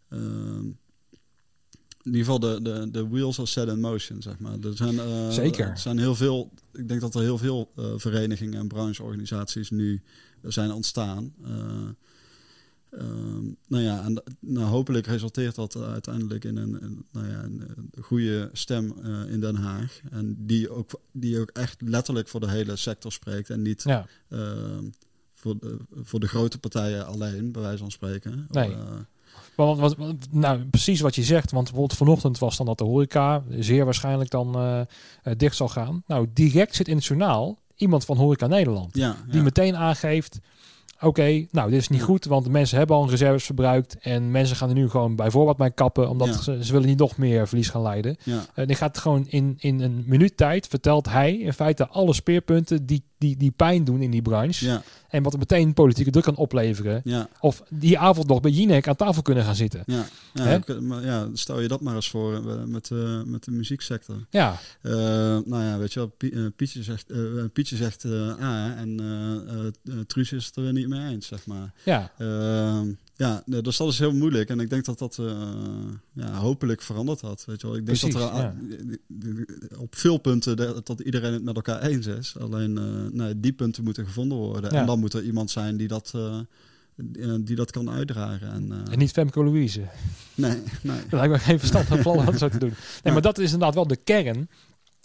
[0.09, 0.67] Ehm,
[2.03, 4.59] in ieder geval de, de, de wheels are set in motion, zeg maar.
[4.61, 5.69] Er zijn, Zeker.
[5.69, 10.03] Er zijn heel veel, ik denk dat er heel veel verenigingen en brancheorganisaties nu
[10.43, 11.35] zijn ontstaan.
[12.93, 17.43] Eh, ehm, nou ja, en nou, hopelijk resulteert dat uiteindelijk in een, een, nou ja,
[17.43, 20.01] een, een goede stem eh, in Den Haag.
[20.11, 23.51] En die ook, die ook echt letterlijk voor de hele sector spreekt.
[23.51, 24.07] En niet Ja.
[24.28, 24.84] ehm,
[25.34, 28.47] voor, de, voor de grote partijen alleen, bij wijze van spreken.
[28.51, 28.70] Nee.
[28.72, 28.78] Eh,
[29.57, 31.51] Want, wat, wat- nou, precies wat je zegt.
[31.51, 34.80] Want bijvoorbeeld vanochtend was dan dat de horeca zeer waarschijnlijk dan eh,
[35.36, 36.03] dicht zal gaan.
[36.07, 38.97] Nou, direct zit in het journaal iemand van Horeca Nederland.
[38.97, 40.38] ja, Die meteen aangeeft,
[41.03, 42.05] oké, nou dit is niet Ja.
[42.05, 42.25] goed.
[42.25, 43.97] Want de mensen hebben al hun reserves verbruikt.
[44.01, 46.09] En mensen gaan er nu gewoon bij voorbaat bij kappen.
[46.09, 46.35] Omdat Ja.
[46.43, 48.17] ze, ze willen niet nog meer verlies gaan leiden.
[48.25, 48.41] ja.
[48.55, 52.87] En die gaat gewoon in, in een minuut tijd, vertelt hij in feite alle speerpunten
[52.87, 54.64] die, die, die pijn doen in die branche.
[54.66, 57.01] Ja, En wat er meteen politieke druk kan opleveren.
[57.05, 59.83] ja, Of die avond nog bij Jinek aan tafel kunnen gaan zitten.
[59.87, 60.05] ja.
[60.35, 63.51] Ja, ik- maar ja, stel je dat maar eens voor eh, met, eh, met de
[63.51, 64.27] muzieksector.
[64.31, 64.93] Ja, Eh,
[65.45, 67.18] nou ja, weet je wel, Pie- eh, Pietje zegt, eh,
[67.53, 71.27] Pietje zegt eh, A en eh eh, eh, Truus is het er niet mee eens,
[71.27, 71.73] zeg maar.
[71.85, 72.11] ja.
[73.17, 74.49] Ja, dus dat is heel moeilijk.
[74.51, 75.27] En ik denk dat dat eh,
[76.13, 77.45] ja, hopelijk veranderd had.
[77.47, 77.77] Weet je wel.
[77.77, 78.55] Ik denk Precies, dat er ja.
[79.75, 82.35] a- op veel punten dat iedereen het met elkaar eens is.
[82.41, 84.73] Alleen eh, nee, die punten moeten gevonden worden.
[84.73, 84.81] Ja.
[84.81, 86.39] En dan moet er iemand zijn die dat, eh,
[86.95, 88.53] die, die dat kan uitdragen.
[88.53, 89.81] En, eh, En niet Femke Louise.
[90.35, 91.01] nee, nee.
[91.09, 92.75] Dat lijkt me geen verstandig plan om zo te doen.
[93.03, 94.49] Nee, maar dat is inderdaad wel de kern.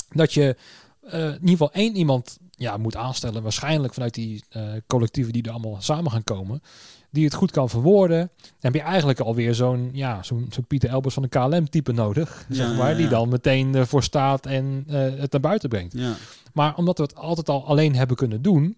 [0.09, 0.55] Dat je
[1.01, 3.43] eh, in ieder geval één iemand ja, moet aanstellen.
[3.43, 6.61] Waarschijnlijk vanuit die eh, collectieven die er allemaal samen gaan komen.
[7.09, 8.29] Die het goed kan verwoorden.
[8.41, 11.91] Dan heb je eigenlijk alweer zo'n ja, zo'n zo'n Pieter Elbers van de KLM type
[11.91, 12.45] nodig.
[12.49, 15.93] Ja, zeg ja, maar, Die dan meteen ervoor staat en eh, het naar buiten brengt.
[15.93, 16.13] Ja,
[16.53, 18.77] Maar omdat we het altijd al alleen hebben kunnen doen,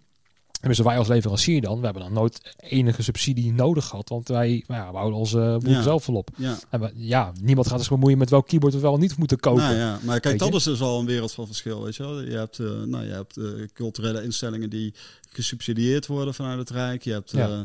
[0.60, 4.10] Tenminste, wij als leverancier dan, we hebben dan nooit enige subsidie nodig gehad.
[4.10, 5.82] Want wij, nou ja, we houden onze boel Ja.
[5.82, 6.30] zelf volop.
[6.38, 6.57] Ja.
[6.70, 9.64] En we- ja, niemand gaat zich bemoeien met welk keyboard we wel niet moeten kopen.
[9.64, 12.22] Nou ja, maar kijk, dat is dus al een wereld van verschil, weet je wel.
[12.22, 14.93] Je hebt, eh, nou, je hebt eh, culturele instellingen die
[15.30, 17.03] gesubsidieerd worden vanuit het Rijk.
[17.03, 17.60] Je hebt, eh,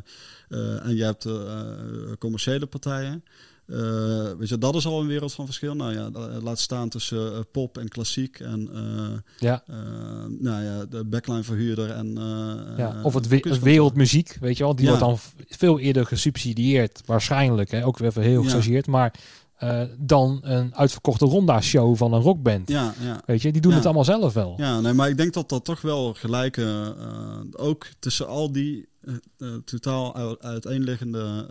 [0.86, 1.28] en je hebt
[2.18, 3.24] commerciële partijen.
[3.66, 5.74] Eh, weet je, dat is al een wereld van verschil.
[5.74, 6.10] Nou ja,
[6.42, 9.62] laat staan tussen eh, pop en klassiek en eh, Ja,
[10.28, 12.12] nou ja, de backline verhuurder en
[12.76, 13.00] ja.
[13.02, 13.60] Of het, we- het kunstkantoor.
[13.62, 14.74] wereldmuziek, weet je wel.
[14.76, 14.90] Die Ja.
[14.90, 17.70] wordt dan veel eerder gesubsidieerd, waarschijnlijk.
[17.70, 18.46] Hè, ook weer even heel Ja.
[18.48, 18.86] gechargeerd.
[18.86, 19.14] Maar
[19.98, 22.68] dan een uitverkochte ronda-show van een rockband.
[22.68, 23.20] Ja, ja.
[23.26, 23.76] Weet je, die doen Ja.
[23.76, 24.54] het allemaal zelf wel.
[24.56, 26.94] Ja, nee, maar ik denk dat dat toch wel gelijke,
[27.52, 28.88] ook tussen al die
[29.64, 31.46] totaal uiteenliggende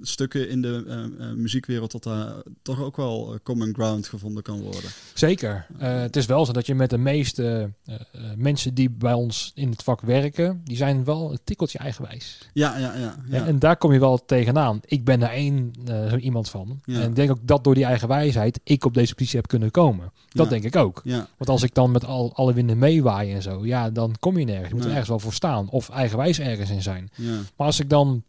[0.00, 2.32] stukken in de eh, eh, muziekwereld, dat daar
[2.62, 4.90] toch ook wel eh, common ground gevonden kan worden.
[5.14, 5.66] Zeker.
[5.78, 8.00] Eh, het is wel zo dat je met de meeste eh, eh,
[8.36, 12.48] mensen die bij ons in het vak werken, die zijn wel een tikkeltje eigenwijs.
[12.52, 13.00] Ja, ja, ja.
[13.00, 13.46] Ja, ja.
[13.46, 14.80] en daar kom je wel tegenaan.
[14.84, 16.80] Ik ben daar één eh, zo iemand van.
[16.84, 17.00] Ja.
[17.00, 20.12] En ik denk ook dat door die eigenwijsheid ik op deze positie heb kunnen komen.
[20.28, 20.50] Dat Ja.
[20.50, 21.00] denk ik ook.
[21.04, 21.28] ja.
[21.36, 24.44] Want als ik dan met al, alle winden meewaai en zo, ja, dan kom je
[24.44, 24.68] nergens.
[24.68, 25.68] Je moet er ergens wel voor staan.
[25.70, 27.10] Of eigenwijs ergens in zijn.
[27.14, 27.36] ja.
[27.56, 28.22] Maar als ik dan,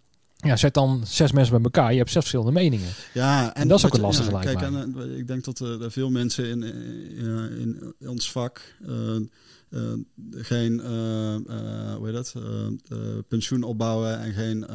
[0.43, 1.91] ja, zet dan zes mensen bij elkaar.
[1.91, 2.89] Je hebt zes verschillende meningen.
[3.13, 5.83] Ja, En dat is ook een lastige, ja, Kijk, en, eh, ik denk dat er
[5.83, 8.75] er veel mensen in, eh, in ons vak
[10.31, 10.79] geen
[11.97, 12.33] hoe heet dat,
[13.27, 14.65] pensioen opbouwen en geen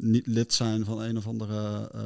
[0.00, 2.00] niet lid zijn van een of andere eh,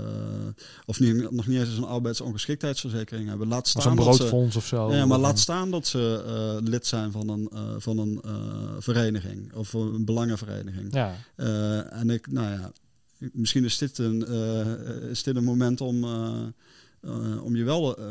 [0.87, 3.49] of niet, nog niet eens een arbeidsongeschiktheidsverzekering hebben.
[3.49, 4.93] Laat staan een dat ze, broodfonds of zo.
[4.93, 8.33] ja, maar laat staan dat ze eh, lid zijn van een, eh, van een eh,
[8.79, 10.93] vereniging of een belangenvereniging.
[10.95, 12.73] Ja, Eh, en ik, nou ja,
[13.33, 16.43] misschien is dit een, eh, is dit een moment om, eh,
[17.01, 18.05] eh, om je wel eh,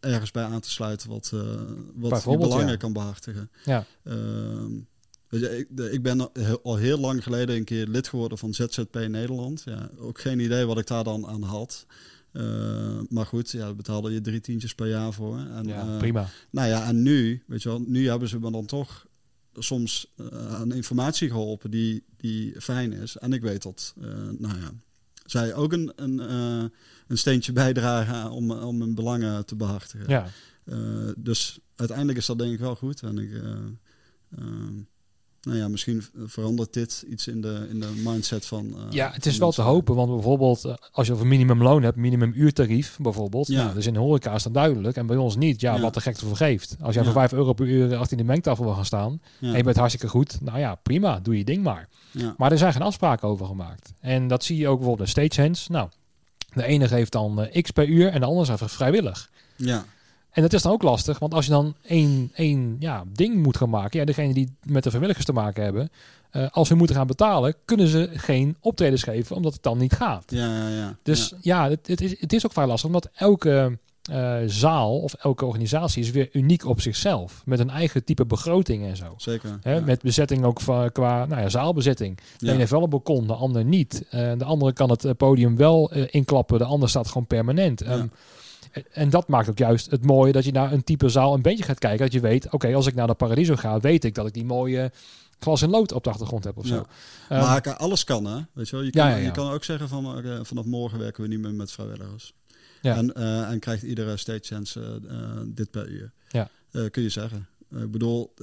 [0.00, 1.40] ergens bij aan te sluiten wat, eh
[1.94, 2.76] wat Bijvoorbeeld, belangen ja.
[2.76, 3.50] kan behartigen.
[3.64, 3.84] ja.
[4.04, 4.72] Ehm,
[5.40, 6.32] je, ik, ben
[6.62, 9.62] al heel, lang geleden een keer lid geworden van ZZP Nederland.
[9.64, 11.86] Ja, ook geen idee wat ik daar dan aan had.
[12.34, 15.38] Eh, maar goed, ja, daar betaalde je drie tientjes per jaar voor.
[15.38, 16.28] En, ja eh, prima.
[16.50, 19.06] nou ja, en nu, weet je wel, nu hebben ze me dan toch
[19.54, 23.16] soms eh, aan informatie geholpen die, die fijn is.
[23.16, 23.94] En ik weet dat,
[24.38, 24.70] nou ja,
[25.24, 26.18] zij ook een, een,
[27.06, 30.08] een steentje bijdragen om, om hun belangen te behartigen.
[30.08, 30.28] Ja.
[31.16, 33.02] Dus uiteindelijk is dat denk ik wel goed.
[33.02, 33.30] En ik,
[35.44, 38.74] nou ja, misschien verandert dit iets in de, in de mindset van.
[38.76, 41.96] eh, Ja, het is wel te hopen, want bijvoorbeeld eh, als je over minimumloon hebt,
[41.96, 43.62] minimumuurtarief bijvoorbeeld, Ja.
[43.62, 45.60] nou, dus in de horeca is dat duidelijk en bij ons niet.
[45.60, 45.80] Ja, Ja.
[45.80, 46.76] wat de gek ervoor geeft.
[46.80, 47.10] Als jij Ja.
[47.12, 49.76] voor 5 euro per uur achter in de mengtafel wil gaan staan en je bent
[49.76, 51.88] hartstikke goed, nou ja, prima, doe je ding maar.
[52.10, 53.92] ja, Maar er zijn geen afspraken over gemaakt.
[54.00, 55.68] En dat zie je ook bijvoorbeeld in stagehands.
[55.68, 55.88] Nou,
[56.54, 59.30] de ene geeft dan eh, x per uur en de ander is vrijwillig.
[59.56, 59.84] ja,
[60.34, 63.56] En dat is dan ook lastig, want als je dan één, één ja, ding moet
[63.56, 65.90] gaan maken, ja, degene die met de vrijwilligers te maken hebben,
[66.30, 69.92] eh, als ze moeten gaan betalen, kunnen ze geen optredens geven, omdat het dan niet
[69.92, 70.24] gaat.
[70.26, 70.96] ja, ja, ja.
[71.02, 71.64] Dus ja.
[71.64, 73.78] ja, het, het, is, het is ook vrij lastig, omdat elke
[74.10, 78.84] eh, zaal of elke organisatie is weer uniek op zichzelf, met een eigen type begroting
[78.86, 79.14] en zo.
[79.16, 79.58] zeker.
[79.62, 79.80] Hè, ja.
[79.80, 82.18] Met bezetting ook va- qua nou ja, zaalbezetting.
[82.36, 84.04] De ene heeft wel een balkon, de ander niet.
[84.10, 87.80] Eh, de andere kan het podium wel inklappen, de ander staat gewoon permanent.
[87.80, 88.06] Ja.
[88.92, 91.64] En dat maakt ook juist het mooie dat je naar een type zaal een beetje
[91.64, 92.04] gaat kijken.
[92.04, 94.44] Dat je weet, oké, als ik naar de Paradiso ga, weet ik dat ik die
[94.44, 94.92] mooie
[95.38, 96.74] glas en lood op de achtergrond heb of zo.
[96.74, 96.86] Ja.
[97.28, 98.40] Ehm, maar alles kan, hè?
[98.52, 98.84] Weet je wel?
[98.84, 99.16] Je kan, Ja.
[99.16, 102.34] Je kan ook zeggen van eh, vanaf morgen werken we niet meer met vrijwilligers.
[102.82, 102.96] Ja.
[102.96, 106.12] En, eh, en krijgt iedere stagechance eh, eh, dit per uur.
[106.28, 106.48] Ja.
[106.90, 107.46] Kun je zeggen.
[107.70, 108.34] Ik bedoel,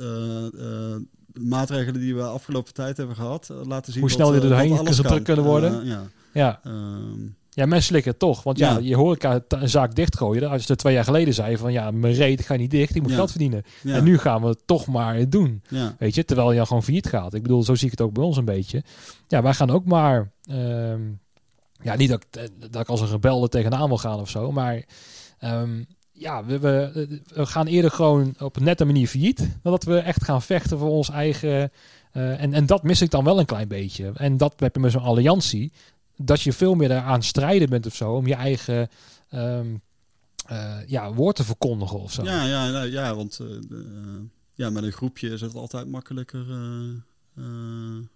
[1.33, 4.43] maatregelen die we afgelopen tijd hebben gehad, eh, laten zien Hoe dat, snel die eh,
[4.43, 5.85] er doorheen dat kunnen worden.
[5.85, 6.03] Ja.
[6.33, 6.59] ja.
[6.63, 7.19] Ehm,
[7.53, 8.43] ja, mensen slikken toch.
[8.43, 8.77] Want ja, Ja.
[8.81, 10.49] je horeca een zaak dichtgooien.
[10.49, 12.95] Als je er twee jaar geleden zei van ja, mijn reet ik ga niet dicht,
[12.95, 13.15] ik moet Ja.
[13.17, 13.63] geld verdienen.
[13.83, 13.95] ja.
[13.95, 15.61] En nu gaan we het toch maar doen.
[15.99, 17.33] Weet je, terwijl je gewoon failliet gaat.
[17.33, 18.83] Ik bedoel, zo zie ik het ook bij ons een beetje.
[19.27, 20.31] Ja, wij gaan ook maar...
[20.45, 21.01] ehm,
[21.83, 24.51] ja, niet dat, ik- dat ik als een rebel er tegenaan wil gaan of zo,
[24.51, 24.83] maar...
[25.39, 29.37] ehm, ja, we, we, we gaan eerder gewoon op een nette manier failliet...
[29.37, 31.71] dan dat we echt gaan vechten voor ons eigen...
[32.11, 34.11] eh, en, en dat mis ik dan wel een klein beetje.
[34.15, 35.71] En dat heb je met zo'n alliantie...
[36.23, 38.13] dat je veel meer daaraan strijden bent of zo...
[38.13, 38.89] om je eigen
[39.29, 39.75] ehm,
[40.51, 42.23] eh, ja, woord te verkondigen of zo.
[42.23, 44.21] Ja, ja, nou, ja, want eh, eh,
[44.53, 46.45] ja, met een groepje is het altijd makkelijker.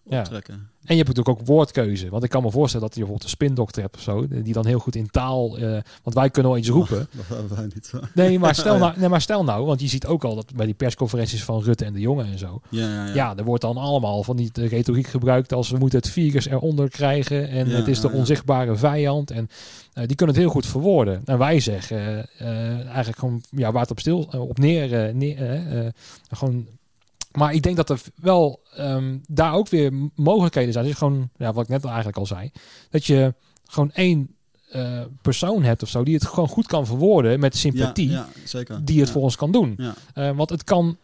[0.09, 0.20] Ja.
[0.20, 0.53] optrekken.
[0.53, 2.09] En je hebt natuurlijk ook woordkeuze.
[2.09, 4.28] Want ik kan me voorstellen dat je bijvoorbeeld een spindokter hebt of zo.
[4.28, 5.57] Die dan heel goed in taal...
[5.57, 5.72] eh,
[6.03, 7.07] want wij kunnen wel iets roepen.
[7.55, 7.91] Wij niet.
[8.13, 8.80] Nee, maar stel, Ja.
[8.80, 11.61] nou, nee, maar stel nou, want je ziet ook al dat bij die persconferenties van
[11.61, 12.61] Rutte en de Jonge en zo.
[12.70, 13.13] Ja, ja, ja.
[13.13, 16.89] Ja, er wordt dan allemaal van die retoriek gebruikt als we moeten het virus eronder
[16.89, 17.49] krijgen.
[17.49, 19.32] En Ja, het is de onzichtbare vijand.
[19.32, 19.47] En
[19.93, 21.22] eh, die kunnen het heel goed verwoorden.
[21.26, 21.97] En wij zeggen
[22.38, 25.05] eh, eh, eigenlijk gewoon ja, waar het op stil eh, op neer.
[25.05, 25.93] eh, neer eh, eh,
[26.32, 26.68] gewoon,
[27.36, 30.86] maar ik denk dat er wel ehm, daar ook weer mogelijkheden zijn.
[30.86, 32.52] Dus gewoon, ja, wat ik net eigenlijk al zei,
[32.90, 33.34] dat je
[33.66, 34.36] gewoon één
[34.70, 38.48] eh, persoon hebt of zo die het gewoon goed kan verwoorden met sympathie, Ja, ja,
[38.48, 38.86] zeker.
[38.86, 39.14] die het ja.
[39.14, 39.80] voor ons kan doen.
[40.14, 40.98] Eh, want het kan,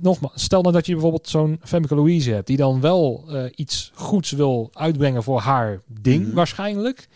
[0.00, 3.90] nogmaals, stel nou dat je bijvoorbeeld zo'n Femke Louise hebt, die dan wel eh, iets
[3.94, 6.34] goeds wil uitbrengen voor haar ding, Mhm.
[6.34, 7.08] waarschijnlijk.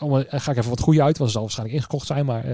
[0.00, 2.26] Om, eh, ga ik even wat goede uit, want ze zal waarschijnlijk ingekocht zijn.
[2.26, 2.44] Maar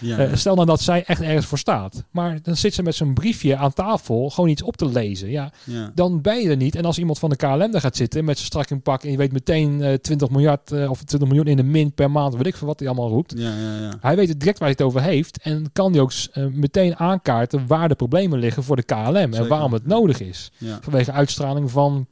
[0.00, 2.04] ja, eh, stel nou dat zij echt ergens voor staat.
[2.10, 5.30] Maar dan zit ze met zo'n briefje aan tafel gewoon iets op te lezen.
[5.30, 5.90] Ja, ja.
[5.94, 6.74] dan ben je er niet.
[6.74, 9.10] En als iemand van de KLM daar gaat zitten met zijn strak in pak en
[9.10, 12.46] je weet meteen eh 20 miljard of 20 miljoen in de min per maand, weet
[12.46, 13.34] ik veel wat hij allemaal roept.
[13.36, 13.92] ja, ja, ja.
[14.00, 15.38] Hij weet het direct waar hij het over heeft.
[15.42, 16.12] En kan hij ook
[16.52, 19.34] meteen aankaarten waar de problemen liggen voor de KLM.
[19.34, 20.52] En waarom het nodig is.
[20.80, 22.06] Vanwege uitstraling van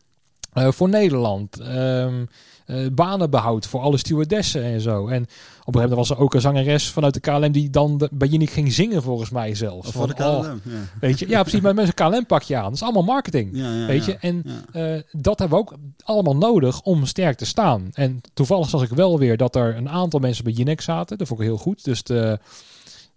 [0.53, 1.61] voor Nederland.
[1.61, 2.25] Ehm,
[2.67, 5.07] eh, banenbehoud voor alle stewardessen en zo.
[5.07, 7.99] En op een gegeven moment was er ook een zangeres vanuit de KLM die dan
[7.99, 9.89] de, bij Jinek ging zingen volgens mij zelfs.
[9.89, 10.61] Of voor de Van, oh, KLM.
[10.65, 10.79] ja.
[11.01, 11.61] weet je, ja, precies.
[11.61, 12.65] Maar met een KLM pakje aan.
[12.65, 13.51] Dat is allemaal marketing.
[13.53, 17.47] Ja, ja, Weet je, en eh, dat hebben we ook allemaal nodig om sterk te
[17.47, 17.91] staan.
[17.93, 21.19] En toevallig zag ik wel weer dat er een aantal mensen bij Jinek zaten.
[21.19, 21.85] Dat vond ik heel goed.
[21.85, 22.39] Dus de,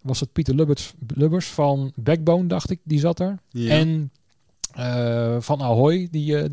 [0.01, 3.39] was het Pieter Lubbers, Lubbers van Backbone, dacht ik, die zat er.
[3.53, 4.11] En
[4.75, 6.45] eh, van Ahoy, die eh,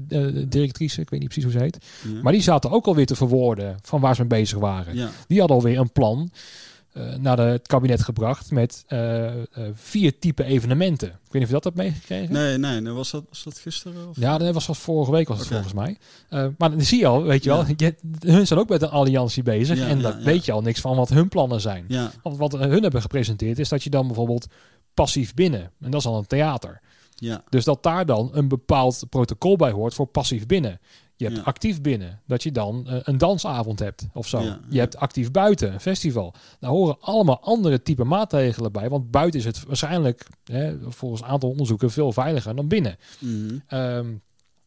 [0.49, 1.79] directrice, ik weet niet precies hoe ze heet.
[2.14, 2.23] Ja.
[2.23, 4.95] Maar die zaten ook alweer te verwoorden van waar ze mee bezig waren.
[4.97, 5.09] ja.
[5.29, 6.31] Die hadden alweer een plan
[6.93, 8.85] eh, naar de, het kabinet gebracht met
[9.75, 11.09] vier type evenementen.
[11.09, 12.33] Ik weet niet of je dat hebt meegekregen.
[12.33, 12.93] Nee, nee, nee.
[12.93, 14.09] Was, dat, was dat gisteren?
[14.09, 14.16] Of?
[14.20, 15.97] Ja, dat was van vorige week was het volgens mij.
[16.59, 17.57] Maar dan zie je al, weet je Ja.
[17.57, 17.95] wel, je,
[18.27, 19.79] hun zijn ook met een alliantie bezig.
[19.81, 21.87] En daar weet je al niks van wat hun plannen zijn.
[22.23, 24.47] Want wat hun hebben gepresenteerd is dat je dan bijvoorbeeld
[24.95, 25.70] passief binnen.
[25.81, 26.81] En dat is al een theater.
[27.29, 30.81] Ja, Dus dat daar dan een bepaald protocol bij hoort voor passief binnen.
[31.16, 31.45] Je hebt Ja.
[31.45, 34.41] actief binnen, dat je dan eh, een dansavond hebt of zo.
[34.41, 36.35] Ja, je hebt actief buiten, een festival.
[36.61, 38.89] Daar horen allemaal andere type maatregelen bij.
[38.89, 42.97] Want buiten is het waarschijnlijk, hè, volgens een aantal onderzoeken, veel veiliger dan binnen.
[43.18, 43.59] mhm.
[43.66, 44.07] Ehm,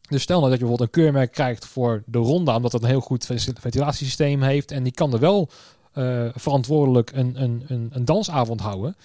[0.08, 2.88] dus stel nou dat je bijvoorbeeld een keurmerk krijgt voor de ronda, omdat het een
[2.88, 5.48] heel goed ven- ventilatiesysteem heeft en die kan er wel
[5.92, 8.96] eh, verantwoordelijk een, een, een, een dansavond houden.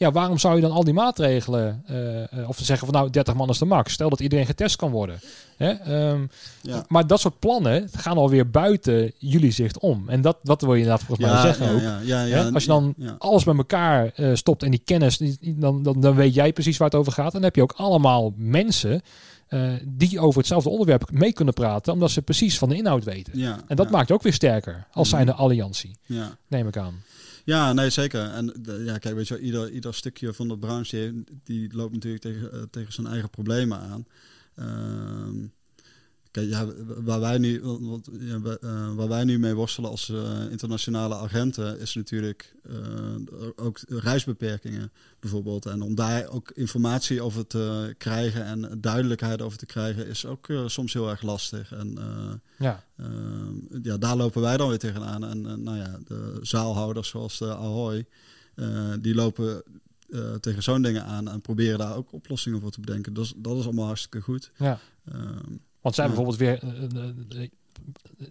[0.00, 3.34] Ja, waarom zou je dan al die maatregelen, eh, eh, of zeggen van nou 30
[3.34, 5.20] man is de max, stel dat iedereen getest kan worden.
[5.56, 5.70] Hè?
[5.70, 6.26] Ehm,
[6.62, 6.84] ja.
[6.88, 10.08] Maar dat soort plannen gaan alweer buiten jullie zicht om.
[10.08, 11.80] En dat, dat wil je inderdaad volgens mij zeggen ja, ook.
[11.80, 12.40] ja, ja, Hè?
[12.42, 12.50] ja.
[12.50, 16.14] Als je dan alles bij elkaar eh, stopt en die kennis, die- dan, dan, dan
[16.14, 17.26] weet jij precies waar het over gaat.
[17.26, 19.02] En dan heb je ook allemaal mensen
[19.84, 23.38] die over hetzelfde onderwerp mee kunnen praten, omdat ze precies van de inhoud weten.
[23.38, 25.16] ja, En dat ja, maakt je ook weer sterker als Mhm.
[25.16, 26.36] zijnde alliantie, Ja.
[26.48, 27.02] neem ik aan.
[27.50, 28.30] Ja, nee, zeker.
[28.30, 28.52] En
[28.84, 32.62] ja, kijk, weet je, ieder, ieder stukje van de branche die loopt natuurlijk tegen, eh,
[32.70, 34.06] tegen zijn eigen problemen aan.
[34.54, 35.46] Ehm,
[36.30, 40.50] kijk, ja, waar wij nu, want, ja, eh, waar wij nu mee worstelen als eh,
[40.50, 42.74] internationale agenten is natuurlijk eh,
[43.56, 45.66] ook reisbeperkingen bijvoorbeeld.
[45.66, 50.48] En om daar ook informatie over te krijgen en duidelijkheid over te krijgen, is ook
[50.66, 51.72] soms heel erg lastig.
[51.72, 51.98] En
[52.58, 55.24] Ja, Ehm, ja, daar lopen wij dan weer tegenaan.
[55.24, 58.06] En nou ja, de zaalhouders zoals de Ahoy,
[59.00, 59.62] die lopen
[60.40, 63.14] tegen zo'n dingen aan en proberen daar ook oplossingen voor te bedenken.
[63.14, 64.50] Dus dat is allemaal hartstikke goed.
[64.56, 64.78] ja.
[65.04, 66.14] Ehm, Want zijn Ja.
[66.14, 67.48] bijvoorbeeld weer eh, eh, eh,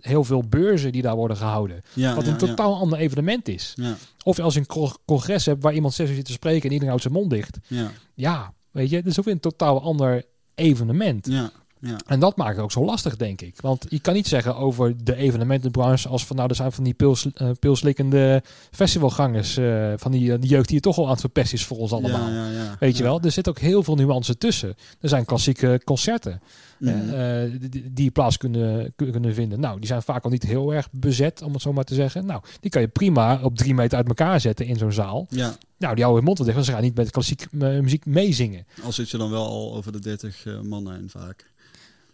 [0.01, 1.81] heel veel beurzen die daar worden gehouden.
[1.93, 3.73] ja, Wat ja, een totaal ander evenement is.
[3.75, 6.65] Ja, Of als je een congres hebt waar iemand zes uur zit te spreken en
[6.71, 7.57] iedereen houdt zijn mond dicht.
[7.67, 10.25] ja, Ja, weet je, dat is ook weer een totaal ander
[10.55, 11.27] evenement.
[11.29, 13.61] ja, ja, En dat maakt het ook zo lastig, denk ik.
[13.61, 16.93] Want je kan niet zeggen over de evenementenbranche als van nou, er zijn van die
[16.93, 17.27] pils,
[17.59, 19.53] pilslikkende festivalgangers,
[19.95, 22.29] van die, die jeugd die het toch al aan het verpesten is voor ons allemaal.
[22.29, 22.75] Ja, ja, ja.
[22.79, 24.75] Weet je wel, er zit ook heel veel nuance tussen.
[24.99, 26.41] Er zijn klassieke concerten
[26.80, 26.89] Mhm.
[27.13, 29.59] eh, eh, die, die plaats kunnen, kunnen vinden.
[29.59, 32.25] Nou, die zijn vaak al niet heel erg bezet, om het zo maar te zeggen.
[32.25, 35.27] Nou, die kan je prima op drie meter uit elkaar zetten in zo'n zaal.
[35.30, 37.80] ja, Nou, die houden hun mond wel dicht, want ze gaan niet met klassiek eh,
[37.80, 38.65] muziek meezingen.
[38.84, 41.51] al zit je dan wel al over de 30 eh, man heen vaak.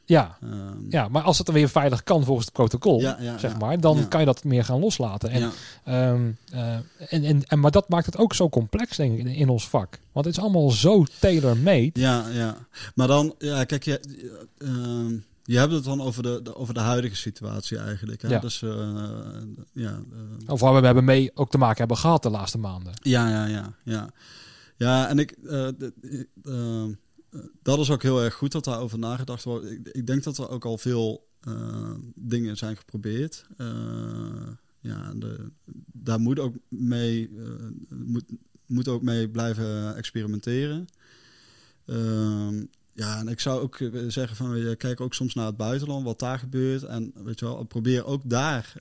[0.07, 3.37] Ja, Ehm, ja, maar als het dan weer veilig kan volgens het protocol, Ja, ja,
[3.37, 4.03] zeg maar, dan Ja.
[4.05, 5.29] kan je dat meer gaan loslaten.
[5.29, 5.51] En,
[5.83, 6.73] ehm, eh,
[7.09, 9.67] en, en, en, maar dat maakt het ook zo complex, denk ik, in, in ons
[9.69, 9.99] vak.
[10.11, 11.89] Want het is allemaal zo tailor-made.
[11.93, 12.57] ja, ja.
[12.95, 13.99] Maar dan, ja, kijk, je,
[14.57, 18.21] ehm, je hebt het dan over de, de- over de huidige situatie eigenlijk.
[18.21, 18.27] Hè?
[18.27, 18.39] Ja.
[18.39, 18.69] Dus, eh,
[19.71, 19.89] ja,
[20.45, 22.93] eh, Of waar we hebben mee ook te maken hebben gehad de laatste maanden.
[23.01, 24.09] Ja, ja, ja, ja.
[24.77, 25.93] Ja, en ik, de-
[27.61, 29.71] dat is ook heel erg goed dat daarover nagedacht wordt.
[29.71, 31.27] Ik, ik denk dat er ook al veel
[32.15, 33.45] dingen zijn geprobeerd.
[34.79, 35.51] ja, de,
[35.91, 37.29] daar moet ook mee,
[37.89, 38.23] moet,
[38.65, 40.87] moet ook mee blijven experimenteren.
[41.85, 42.63] Ehm,
[42.93, 43.77] ja, en ik zou ook
[44.07, 46.83] zeggen van, je kijk ook soms naar het buitenland, wat daar gebeurt.
[46.83, 48.73] En weet je wel, probeer ook daar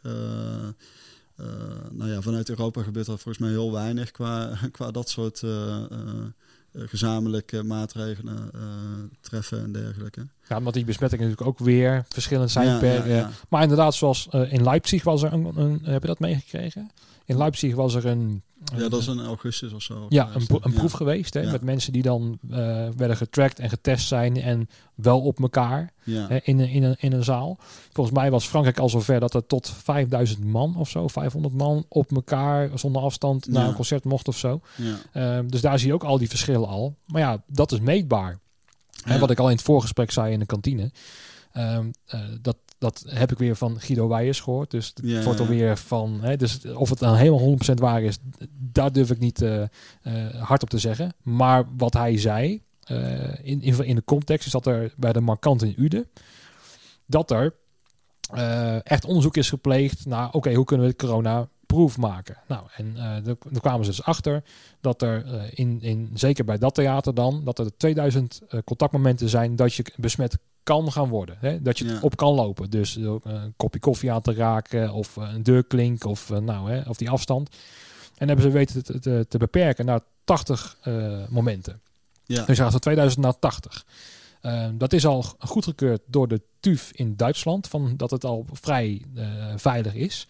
[1.91, 5.43] nou ja, vanuit Europa gebeurt er volgens mij heel weinig qua, qua dat soort
[6.77, 8.51] gezamenlijke maatregelen
[9.21, 10.27] treffen en dergelijke.
[10.49, 13.29] Ja, omdat die besmettingen natuurlijk ook weer verschillend zijn per.
[13.49, 16.91] Maar inderdaad, zoals in Leipzig was er een, een, heb je dat meegekregen?
[17.25, 18.43] In Leipzig was er een
[18.77, 20.07] ja, dat is in augustus of zo.
[20.09, 21.35] Ja, een, een proef geweest.
[21.35, 22.57] Hè, Met mensen die dan uh,
[22.97, 24.41] werden getracked en getest zijn.
[24.41, 27.59] En wel op elkaar hè, in, in, een, in een zaal.
[27.93, 31.85] Volgens mij was Frankrijk al zover dat er tot 5000 man of zo, 500 man
[31.89, 34.61] op elkaar zonder afstand naar een concert mocht of zo.
[35.13, 36.97] Uh, dus daar zie je ook al die verschillen al.
[37.07, 38.39] Maar ja, dat is meetbaar.
[39.03, 40.91] Hè, wat ik al in het voorgesprek zei in de kantine.
[41.57, 41.79] Uh,
[42.41, 44.71] dat dat heb ik weer van Guido Weijers gehoord.
[44.71, 46.19] Dus het wordt alweer van.
[46.23, 48.19] Hè, dus of het dan helemaal 100% waar is,
[48.49, 49.65] daar durf ik niet uh,
[50.39, 51.15] hard op te zeggen.
[51.23, 55.63] Maar wat hij zei uh, in, in, de context is dat er bij de markant
[55.63, 56.07] in Ude.
[57.07, 57.55] dat er
[58.83, 60.33] echt onderzoek is gepleegd naar.
[60.33, 62.37] Oké, hoe kunnen we het corona proef maken.
[62.49, 64.43] Nou, en uh, daar kwamen ze dus achter
[64.81, 69.57] dat er in, in, zeker bij dat theater dan, dat er 2000 uh, contactmomenten zijn
[69.57, 71.37] dat je besmet kan gaan worden.
[71.41, 71.63] Hè?
[71.63, 72.71] Dat je op kan lopen.
[72.71, 76.71] Dus uh, een kopje koffie aan te raken of uh, een deurklink of, uh, nou,
[76.71, 77.57] hè, of die afstand.
[78.17, 80.79] En hebben ze weten te, te, te beperken naar 80
[81.29, 81.81] momenten.
[82.25, 82.45] Ja.
[82.45, 83.85] Dus gaat van 2000 naar 80.
[84.75, 89.03] dat is al goedgekeurd door de TUF in Duitsland, van dat het al vrij
[89.57, 90.27] veilig is.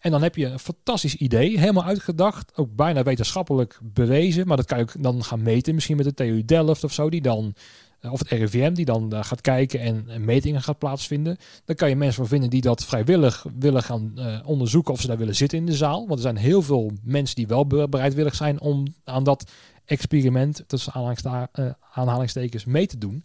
[0.00, 4.46] En dan heb je een fantastisch idee, helemaal uitgedacht, ook bijna wetenschappelijk bewezen.
[4.46, 7.10] Maar dat kan je ook dan gaan meten, misschien met de TU Delft of zo,
[7.10, 11.36] die dan eh, of het RIVM die dan uh, gaat kijken en, metingen gaat plaatsvinden.
[11.64, 15.06] Dan kan je mensen van vinden die dat vrijwillig willen gaan uh, onderzoeken of ze
[15.06, 15.98] daar willen zitten in de zaal.
[15.98, 19.50] Want er zijn heel veel mensen die wel bereidwillig zijn om aan dat
[19.84, 20.92] experiment tussen
[21.92, 23.24] aanhalingstekens mee te doen.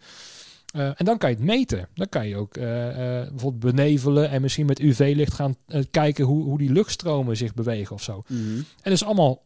[0.72, 1.88] En dan kan je het meten.
[1.94, 5.56] Dan kan je ook bijvoorbeeld benevelen en misschien met UV-licht gaan
[5.92, 8.24] kijken hoe, hoe die luchtstromen zich bewegen of zo.
[8.28, 8.56] Mm -hmm.
[8.56, 9.44] En dat is allemaal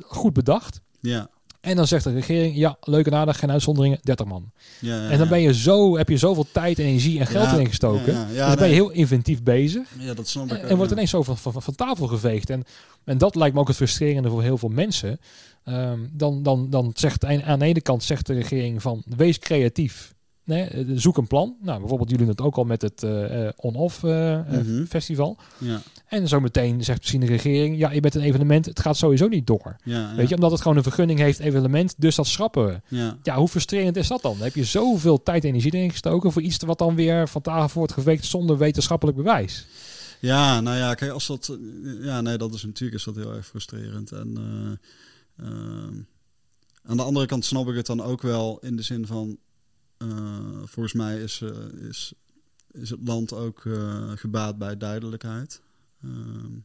[0.00, 0.80] goed bedacht.
[1.00, 1.30] Ja.
[1.62, 4.50] En dan zegt de regering, ja, leuke en aardig, geen uitzonderingen, 30 man.
[4.78, 7.66] Ja, ja, en dan ben je zo, heb je zoveel tijd, energie en geld erin
[7.68, 8.26] gestoken.
[8.28, 9.88] dus dan ben je heel inventief bezig.
[9.98, 10.62] Ja, dat snap ik.
[10.62, 12.50] En, en wordt ineens zo van, van, van, tafel geveegd.
[12.50, 12.64] En,
[13.04, 15.20] en dat lijkt me ook het frustrerende voor heel veel mensen.
[15.64, 20.11] Um, dan, dan, dan zegt aan de ene kant zegt de regering van, wees creatief.
[20.44, 21.56] Nee, eh, zoek een plan.
[21.60, 24.86] Nou, bijvoorbeeld jullie doen het ook al met het uh, on-off uh, mm -hmm.
[24.86, 25.36] festival.
[25.58, 25.82] Ja.
[26.06, 29.46] En zometeen zegt misschien de regering: ja, je bent een evenement, het gaat sowieso niet
[29.46, 29.76] door.
[29.84, 32.96] Ja, Weet je, omdat het gewoon een vergunning heeft, evenement, dus dat schrappen we.
[32.96, 34.32] Ja, ja hoe frustrerend is dat dan?
[34.32, 37.42] Dan heb je zoveel tijd en energie erin gestoken voor iets wat dan weer van
[37.42, 39.66] tafel wordt geweekt zonder wetenschappelijk bewijs.
[40.20, 41.58] Ja, nou ja, kijk, als dat.
[42.00, 44.12] Ja, nee, dat is natuurlijk is dat heel erg frustrerend.
[44.12, 44.38] En
[45.40, 45.46] uh,
[46.82, 49.38] aan de andere kant snap ik het dan ook wel in de zin van
[50.64, 52.12] volgens mij is, uh, is,
[52.70, 55.62] is het land ook uh, gebaat bij duidelijkheid.
[56.02, 56.58] Ehm,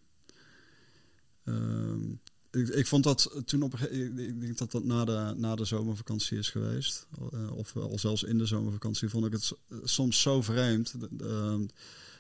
[1.44, 2.12] ehm,
[2.52, 6.38] ik, ik, vond dat toen op ik denk dat dat na de, na de zomervakantie
[6.38, 7.08] is geweest.
[7.56, 10.96] of al zelfs in de zomervakantie vond ik het soms zo vreemd.
[11.20, 11.66] Ehm,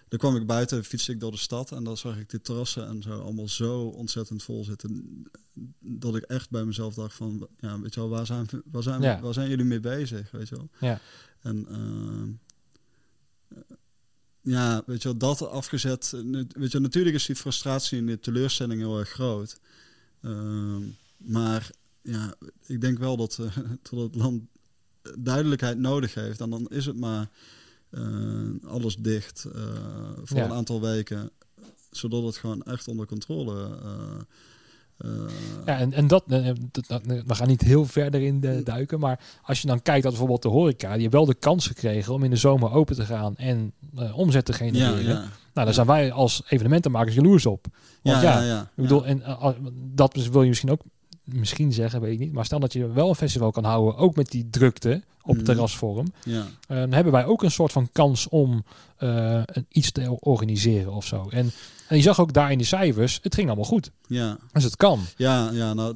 [0.07, 2.87] dan kwam ik buiten, fietste ik door de stad en dan zag ik de terrassen
[2.87, 5.23] en zo allemaal zo ontzettend vol zitten.
[5.79, 9.01] Dat ik echt bij mezelf dacht van, ja, weet je wel, waar zijn, waar zijn,
[9.01, 9.19] ja.
[9.19, 10.69] waar zijn jullie mee bezig, weet je wel?
[10.79, 10.99] Ja.
[11.41, 12.27] En uh,
[14.41, 16.13] ja, weet je wel, dat afgezet.
[16.49, 19.59] Weet je, natuurlijk is die frustratie en de teleurstelling heel erg groot.
[20.21, 20.77] Uh,
[21.17, 21.69] maar
[22.01, 22.35] ja,
[22.65, 23.57] ik denk wel dat, uh,
[23.89, 24.43] dat het land
[25.17, 26.41] duidelijkheid nodig heeft.
[26.41, 27.29] En dan is het maar
[28.67, 29.61] alles dicht uh,
[30.23, 30.45] voor ja.
[30.45, 31.29] een aantal weken,
[31.91, 33.79] zodat het gewoon echt onder controle.
[35.05, 35.11] Uh,
[35.65, 39.67] ja, en, en dat, we gaan niet heel verder in de, duiken, maar als je
[39.67, 42.35] dan kijkt dat bijvoorbeeld de horeca, die heeft wel de kans gekregen om in de
[42.35, 43.73] zomer open te gaan en
[44.13, 45.03] omzet te genereren.
[45.03, 45.29] Ja, ja.
[45.53, 47.65] Nou, daar zijn wij als evenementenmakers jaloers op.
[48.01, 49.23] Want ja, ja, ik bedoel, en
[49.93, 50.81] dat wil je misschien ook
[51.33, 52.33] misschien zeggen, weet ik niet.
[52.33, 55.43] Maar stel dat je wel een festival kan houden, ook met die drukte op mm.
[55.43, 56.07] terrasvorm.
[56.23, 56.39] Ja.
[56.41, 58.63] Uh, dan hebben wij ook een soort van kans om
[58.99, 61.29] uh, een, iets te organiseren of zo.
[61.29, 61.51] En,
[61.87, 63.91] en je zag ook daar in de cijfers, het ging allemaal goed.
[64.07, 64.37] Ja.
[64.51, 64.99] Dus het kan.
[65.17, 65.95] Ja, ja nou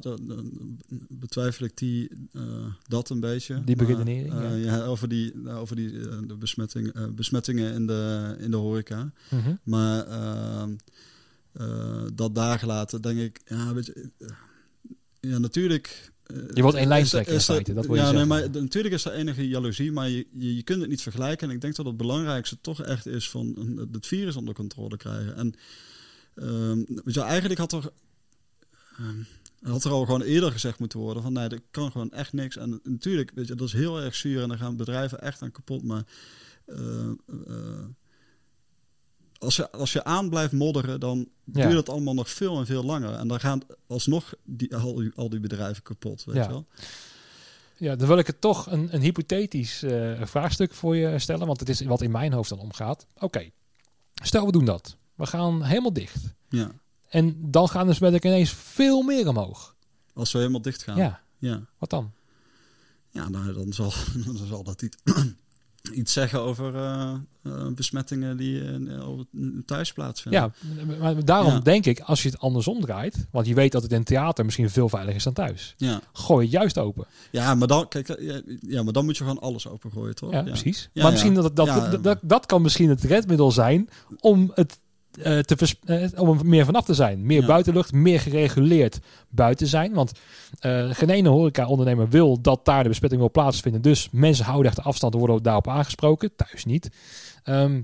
[1.08, 2.42] betwijfel ik die, uh,
[2.88, 3.64] dat een beetje.
[3.64, 4.32] Die beredenering.
[4.32, 4.54] Ja.
[4.54, 4.84] ja.
[4.84, 5.90] over die, over die
[6.26, 9.12] de besmetting, besmettingen in de, in de horeca.
[9.28, 9.58] Mm -hmm.
[9.62, 10.70] Maar ehm,
[12.14, 14.10] dat daar gelaten, denk ik, ja, weet je
[15.30, 16.12] ja, natuurlijk.
[16.26, 18.18] eh, Je wordt één lijn is er- trekken in feite, dat wil je ja, nee,
[18.26, 18.28] zeggen.
[18.42, 21.48] maar d- natuurlijk is er enige jaloezie, maar je, je, je kunt het niet vergelijken.
[21.48, 24.96] En ik denk dat het belangrijkste toch echt is van een- het virus onder controle
[24.96, 25.36] krijgen.
[25.36, 25.54] En
[26.34, 27.90] ehm, weet je, eigenlijk had er,
[28.98, 29.22] ehm,
[29.72, 32.56] had er al gewoon eerder gezegd moeten worden van nee, dat kan gewoon echt niks.
[32.56, 35.50] En natuurlijk, weet je, dat is heel erg zuur en daar gaan bedrijven echt aan
[35.52, 35.82] kapot.
[35.82, 36.02] Maar
[36.66, 37.08] eh,
[37.46, 37.84] eh,
[39.42, 41.62] als, je, als je aan blijft modderen, dan Ja.
[41.66, 43.14] duurt het allemaal nog veel en veel langer.
[43.14, 46.42] En dan gaan alsnog die, al, die, al die bedrijven kapot, weet Ja.
[46.42, 46.66] je wel.
[47.76, 51.60] Ja, dan wil ik het toch een, een hypothetisch eh, vraagstuk voor je stellen, want
[51.60, 53.06] het is wat in mijn hoofd dan omgaat.
[53.18, 53.50] Oké,
[54.22, 54.96] stel we doen dat.
[55.14, 56.34] We gaan helemaal dicht.
[56.48, 56.70] Ja.
[57.08, 59.74] En dan gaan de besmettingen ineens veel meer omhoog.
[60.14, 60.96] Als we helemaal dicht gaan.
[60.96, 62.12] Ja, Ja, wat dan?
[63.10, 63.92] ja nou, dan, zal,
[64.26, 64.96] dan zal dat iets,
[65.94, 67.12] iets zeggen over eh,
[67.42, 68.74] eh, besmettingen die eh,
[69.66, 70.52] thuis plaatsvinden.
[70.86, 71.58] Ja, maar daarom Ja.
[71.60, 74.70] denk ik, als je het andersom draait, want je weet dat het in theater misschien
[74.70, 76.00] veel veiliger is dan thuis, Ja.
[76.12, 77.06] gooi het juist open.
[77.30, 78.20] Ja, maar dan, kijk,
[78.60, 80.32] ja, maar dan moet je gewoon alles opengooien, toch?
[80.32, 80.88] Ja, precies.
[80.92, 83.88] Ja, maar misschien dat, dat, dat, dat, dat kan misschien het redmiddel zijn
[84.20, 84.78] om het
[85.22, 87.26] eh, te vers- eh, om er meer vanaf te zijn.
[87.26, 87.46] Meer Ja.
[87.46, 88.98] buitenlucht, meer gereguleerd
[89.28, 89.92] buiten zijn.
[89.94, 90.12] Want
[90.60, 93.82] eh geen ene horeca-ondernemer wil dat daar de besmetting wil plaatsvinden.
[93.82, 96.30] Dus mensen houden echt de afstand en worden daarop aangesproken.
[96.36, 96.88] Thuis niet.
[97.44, 97.80] Ehm,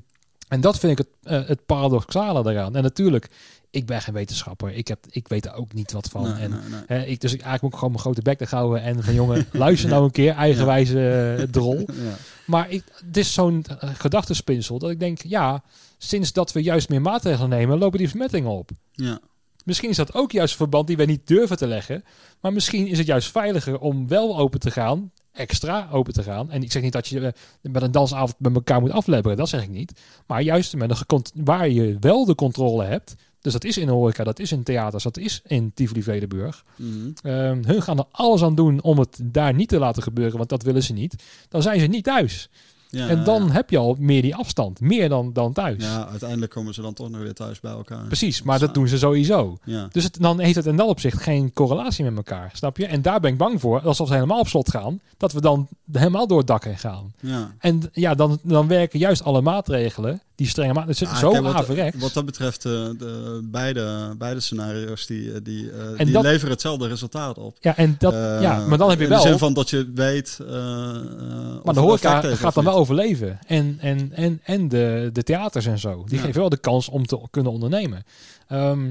[0.48, 2.76] en dat vind ik het, het paradoxale daaraan.
[2.76, 3.28] En natuurlijk,
[3.70, 4.72] ik ben geen wetenschapper.
[4.72, 6.22] Ik, heb, ik weet er ook niet wat van.
[6.22, 6.80] Nee, en nee, nee.
[6.86, 9.14] Hè, ik, dus ik eigenlijk moet ik gewoon mijn grote bek te houden en van
[9.14, 11.76] jongen, luister nou een keer, eigenwijze eh, drol.
[11.86, 12.16] Ja.
[12.46, 15.62] Maar ik, het is zo'n eh, gedachtespinsel dat ik denk, ja,
[15.98, 18.70] sinds dat we juist meer maatregelen nemen, lopen die besmettingen op.
[18.92, 19.20] ja.
[19.68, 22.04] Misschien is dat ook juist een verband die wij niet durven te leggen.
[22.40, 26.50] Maar misschien is het juist veiliger om wel open te gaan, extra open te gaan.
[26.50, 29.48] En ik zeg niet dat je eh, met een dansavond met elkaar moet aflebberen, dat
[29.48, 30.00] zeg ik niet.
[30.26, 33.14] Maar juist met een waar je wel de controle hebt.
[33.40, 36.64] Dus dat is in de horeca, dat is in theaters, dat is in Tivoli Vredenburg.
[36.76, 37.10] Mhm.
[37.22, 40.48] Ehm, hun gaan er alles aan doen om het daar niet te laten gebeuren, want
[40.48, 41.24] dat willen ze niet.
[41.48, 42.48] Dan zijn ze niet thuis.
[42.90, 43.52] Ja, en dan ja.
[43.52, 44.80] heb je al meer die afstand.
[44.80, 45.82] Meer dan, dan thuis.
[45.82, 48.06] Ja, uiteindelijk komen ze dan toch nog weer thuis bij elkaar.
[48.06, 49.58] Precies, maar dat doen ze sowieso.
[49.64, 49.88] Ja.
[49.92, 52.50] Dus het, dan heeft het in dat opzicht geen correlatie met elkaar.
[52.52, 52.86] Snap je?
[52.86, 55.68] En daar ben ik bang voor, als we helemaal op slot gaan, dat we dan
[55.92, 57.14] helemaal door het dak heen gaan.
[57.20, 57.54] Ja.
[57.58, 62.02] En ja, dan, dan werken juist alle maatregelen, die strenge maatregelen, Ah, zo kijk, wat,
[62.02, 66.22] wat dat betreft, eh, de, beide, beide scenario's die, eh, die, eh, En die dat-
[66.22, 67.56] leveren hetzelfde resultaat op.
[67.60, 69.22] Ja, en dat, ja, maar dan heb je in wel...
[69.22, 70.38] de zin van dat je weet.
[71.64, 73.38] Maar de horeca gaat dan wel overleven.
[73.46, 76.04] En, en, en, en de, de theaters en zo.
[76.06, 76.24] Die Ja.
[76.24, 78.04] geven wel de kans om te kunnen ondernemen.
[78.48, 78.90] Ehm,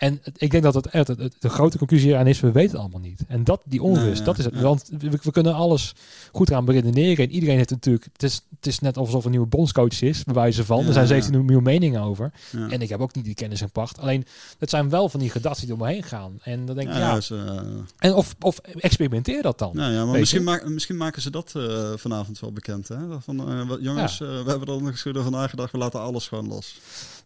[0.00, 2.80] en ik denk dat het, het, het- de grote conclusie eraan is, we weten het
[2.80, 3.20] allemaal niet.
[3.28, 4.54] En dat, die onrust, ja, dat is het.
[4.54, 4.60] ja.
[4.60, 5.94] Want we, we kunnen alles
[6.32, 7.24] goed gaan beredeneren.
[7.24, 8.04] En iedereen heeft natuurlijk...
[8.12, 10.80] Het is, het is net alsof er een nieuwe bondscoach is, bij wijze van.
[10.80, 11.10] Ja, er zijn ja.
[11.12, 12.32] 17 miljoen meningen over.
[12.50, 12.68] Ja.
[12.68, 13.98] En ik heb ook niet die kennis en pacht.
[13.98, 14.24] Alleen,
[14.58, 16.38] het zijn wel van die gedachten die er omheen gaan.
[16.42, 17.20] En dan denk ik, ja, ja...
[17.28, 17.62] ja, eh,
[17.98, 19.70] en of, of experimenteer dat dan.
[19.74, 20.46] ja, maar misschien, je?
[20.46, 22.88] ma- misschien maken ze dat eh, vanavond wel bekend.
[22.88, 22.96] Hè?
[23.20, 25.72] Van, eh, jongens, we hebben er nog eens goed over nagedacht.
[25.72, 26.80] We laten alles gewoon los.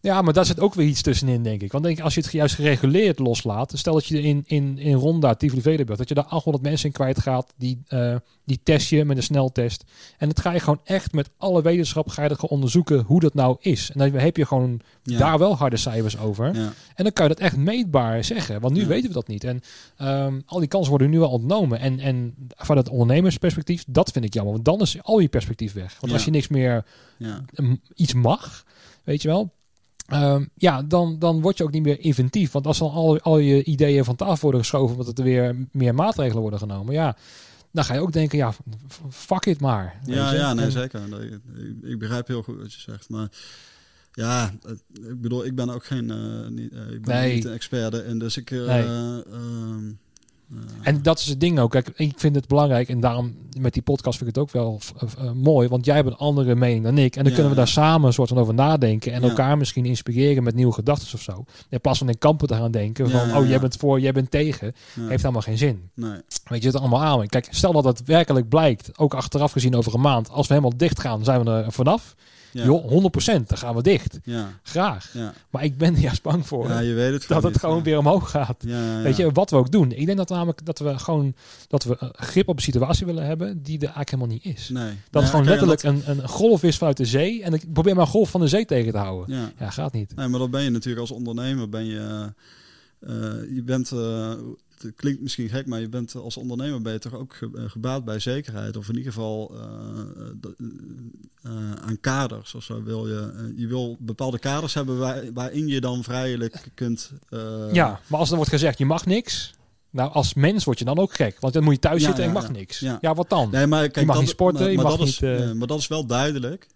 [0.05, 1.71] Ja, maar daar zit ook weer iets tussenin, denk ik.
[1.71, 4.93] Want denk, ik, als je het juist gereguleerd loslaat, stel dat je in, in, in
[4.93, 9.05] Ronda, Tivoli dat je daar 800 mensen in kwijt gaat, die, eh, die test je
[9.05, 9.83] met een sneltest.
[10.17, 13.33] En dat ga je gewoon echt met alle wetenschap ga je dat onderzoeken hoe dat
[13.33, 13.91] nou is.
[13.91, 15.17] En dan heb je gewoon Ja.
[15.17, 16.55] daar wel harde cijfers over.
[16.55, 16.73] Ja.
[16.95, 18.61] En dan kan je dat echt meetbaar zeggen.
[18.61, 18.87] Want nu Ja.
[18.87, 19.43] weten we dat niet.
[19.43, 19.61] En
[19.97, 21.79] ehm, al die kansen worden nu wel ontnomen.
[21.79, 24.53] En, en van het ondernemersperspectief, dat vind ik jammer.
[24.53, 25.97] Want dan is al je perspectief weg.
[25.99, 26.85] Want als je niks meer
[27.95, 28.63] iets mag,
[29.03, 29.53] weet je wel.
[30.05, 32.51] Ehm, ja, dan, dan word je ook niet meer inventief.
[32.51, 35.95] Want als dan al, al je ideeën van tafel worden geschoven, omdat er weer meer
[35.95, 37.17] maatregelen worden genomen, ja,
[37.71, 38.53] dan ga je ook denken, ja,
[39.09, 39.99] fuck it maar.
[40.05, 41.01] Ja, ja, nee, En- zeker.
[41.23, 41.39] Ik,
[41.81, 43.09] ik begrijp heel goed wat je zegt.
[43.09, 43.27] Maar
[44.13, 44.51] ja,
[45.09, 47.33] ik bedoel, ik ben ook geen eh, niet, eh, ik ben Nee.
[47.35, 48.51] niet een expert en dus ik.
[48.51, 48.83] eh, Nee.
[48.83, 49.91] ehm, eh,
[50.81, 51.71] En dat is het ding ook.
[51.71, 54.79] Kijk, ik vind het belangrijk en daarom met die podcast vind ik het ook wel
[54.99, 57.15] eh, eh, mooi, want jij hebt een andere mening dan ik.
[57.15, 59.27] En dan Ja, kunnen we daar samen een soort van over nadenken en Ja.
[59.29, 61.45] elkaar misschien inspireren met nieuwe gedachten of zo.
[61.69, 64.11] In plaats van in kampen te gaan denken van, ja, oh, jij bent voor, jij
[64.11, 64.73] bent tegen.
[64.99, 65.89] Heeft helemaal geen zin.
[65.93, 66.19] nee.
[66.47, 67.27] Weet je het allemaal aan?
[67.27, 70.77] Kijk, stel dat het werkelijk blijkt, ook achteraf gezien over een maand, als we helemaal
[70.77, 72.15] dicht gaan, zijn we er vanaf.
[72.55, 74.19] Ja, Joh, 100%, dan gaan we dicht.
[74.23, 75.09] ja, Graag.
[75.13, 75.33] ja.
[75.49, 77.97] Maar ik ben er juist bang voor ja, je weet het dat het gewoon weer
[77.97, 78.63] omhoog gaat.
[79.03, 79.91] Weet je, wat we ook doen.
[79.91, 81.35] Ik denk dat namelijk dat we gewoon
[81.67, 84.69] dat we eh, grip op de situatie willen hebben die er eigenlijk helemaal niet is.
[84.69, 84.93] Nee.
[85.09, 88.05] Dat het gewoon letterlijk een, een golf is vanuit de zee en ik probeer maar
[88.05, 89.51] een golf van de zee tegen te houden.
[89.59, 89.69] ja.
[89.69, 90.15] Gaat niet.
[90.15, 92.33] Nee, maar dan ben je natuurlijk als ondernemer, ben je,
[92.99, 93.13] eh,
[93.55, 94.33] je bent, eh,
[94.81, 98.05] het klinkt misschien gek, maar je bent als ondernemer ben je toch ook eh, gebaat
[98.05, 98.77] bij zekerheid.
[98.77, 99.59] Of in ieder geval eh,
[101.43, 103.53] eh, aan kaders of zo wil je.
[103.55, 107.11] je wil bepaalde kaders hebben waar, waarin je dan vrijelijk kunt...
[107.71, 109.53] Ja, maar als er wordt gezegd je mag niks,
[109.89, 111.37] Nou, als mens word je dan ook gek.
[111.39, 112.51] Want dan moet je thuis Ja, zitten en ja, mag ja.
[112.51, 112.79] niks.
[112.79, 113.13] Ja.
[113.13, 113.49] Wat dan?
[113.51, 115.29] Nee, maar kijk, Je mag dat- niet sporten, maar, je maar mag dat is, niet,
[115.39, 116.67] nee, maar dat is wel duidelijk.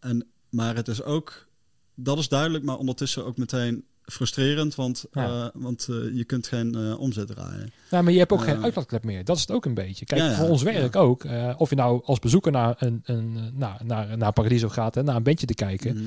[0.00, 1.46] En, maar het is ook,
[1.94, 5.24] dat is duidelijk, maar ondertussen ook meteen frustrerend, want, Ja.
[5.44, 7.72] eh, want eh, je kunt geen eh, omzet draaien.
[7.90, 9.24] Ja, maar je hebt ook geen uitlaatklep meer.
[9.24, 10.04] Dat is het ook een beetje.
[10.04, 11.24] Kijk, Ja, ja, voor ons werk ook.
[11.56, 15.16] of je nou als bezoeker naar, een, een, naar, naar, naar Paradiso gaat, hè, naar
[15.16, 15.94] een bandje te kijken.
[15.96, 16.04] Mhm.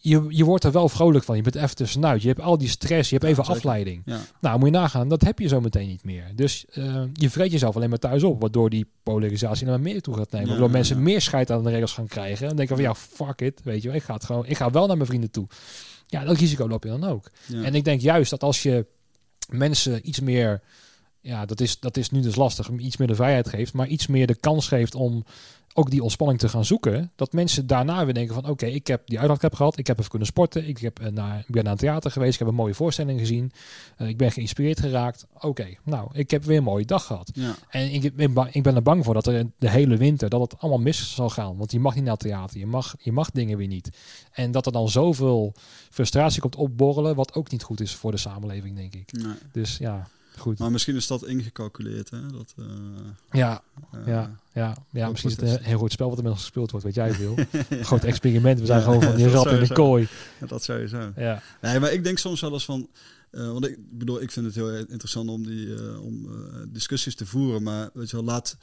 [0.00, 1.36] Je, je wordt er wel vrolijk van.
[1.36, 2.22] Je bent even tussenuit.
[2.22, 3.10] Je hebt al die stress.
[3.10, 4.02] Je hebt even afleiding.
[4.40, 5.08] Nou, moet je nagaan.
[5.08, 6.24] Dat heb je zo meteen niet meer.
[6.34, 6.64] Dus
[7.12, 8.40] je vreet jezelf alleen maar thuis op.
[8.40, 10.48] Waardoor die polarisatie naar meer toe gaat nemen.
[10.48, 12.48] Waardoor mensen meer scheid aan de regels gaan krijgen.
[12.48, 13.60] En denken van ja, fuck it.
[13.64, 13.96] Weet je wel.
[13.96, 15.46] Ik ga, het gewoon, ik ga wel naar mijn vrienden toe.
[16.10, 17.30] Ja, dat risico loop je dan ook.
[17.46, 17.62] Ja.
[17.62, 18.86] En ik denk juist dat als je
[19.48, 20.62] mensen iets meer,
[21.20, 24.06] ja, dat is, dat is nu dus lastig, iets meer de vrijheid geeft, maar iets
[24.06, 25.24] meer de kans geeft om
[25.74, 29.02] ook die ontspanning te gaan zoeken, dat mensen daarna weer denken van oké, ik heb
[29.06, 31.72] die uitlaatklep gehad, ik heb even kunnen sporten, ik, heb, eh, naar, ik ben naar
[31.72, 33.52] het theater geweest, ik heb een mooie voorstelling gezien,
[33.96, 35.26] eh, ik ben geïnspireerd geraakt.
[35.40, 37.30] Oké, nou, ik heb weer een mooie dag gehad.
[37.34, 37.54] ja.
[37.68, 38.02] En ik
[38.52, 41.30] ik ben er bang voor dat er de hele winter dat het allemaal mis zal
[41.30, 41.56] gaan.
[41.56, 43.90] Want je mag niet naar het theater, je mag, je mag dingen weer niet.
[44.32, 45.54] En dat er dan zoveel
[45.90, 49.12] frustratie komt opborrelen, wat ook niet goed is voor de samenleving, denk ik.
[49.12, 49.34] Nee.
[49.52, 50.08] Dus ja,
[50.38, 50.58] goed.
[50.58, 52.26] Maar misschien is dat ingecalculeerd, hè?
[52.26, 52.64] Dat, eh,
[53.30, 53.62] Ja,
[53.92, 56.32] eh, ja, ja, ja ook misschien is het een heel goed spel wat er met
[56.32, 57.34] ons gespeeld wordt, weet jij wil.
[57.86, 60.08] Groot experiment, we zijn Ja, gewoon van die rat in de kooi.
[60.40, 61.12] ja, dat sowieso.
[61.16, 62.88] Ja, Nee, maar ik denk soms wel eens van.
[63.30, 66.28] eh, want ik bedoel, ik vind het heel interessant om die om
[66.68, 67.62] discussies te voeren.
[67.62, 68.56] Maar weet je wel, laat,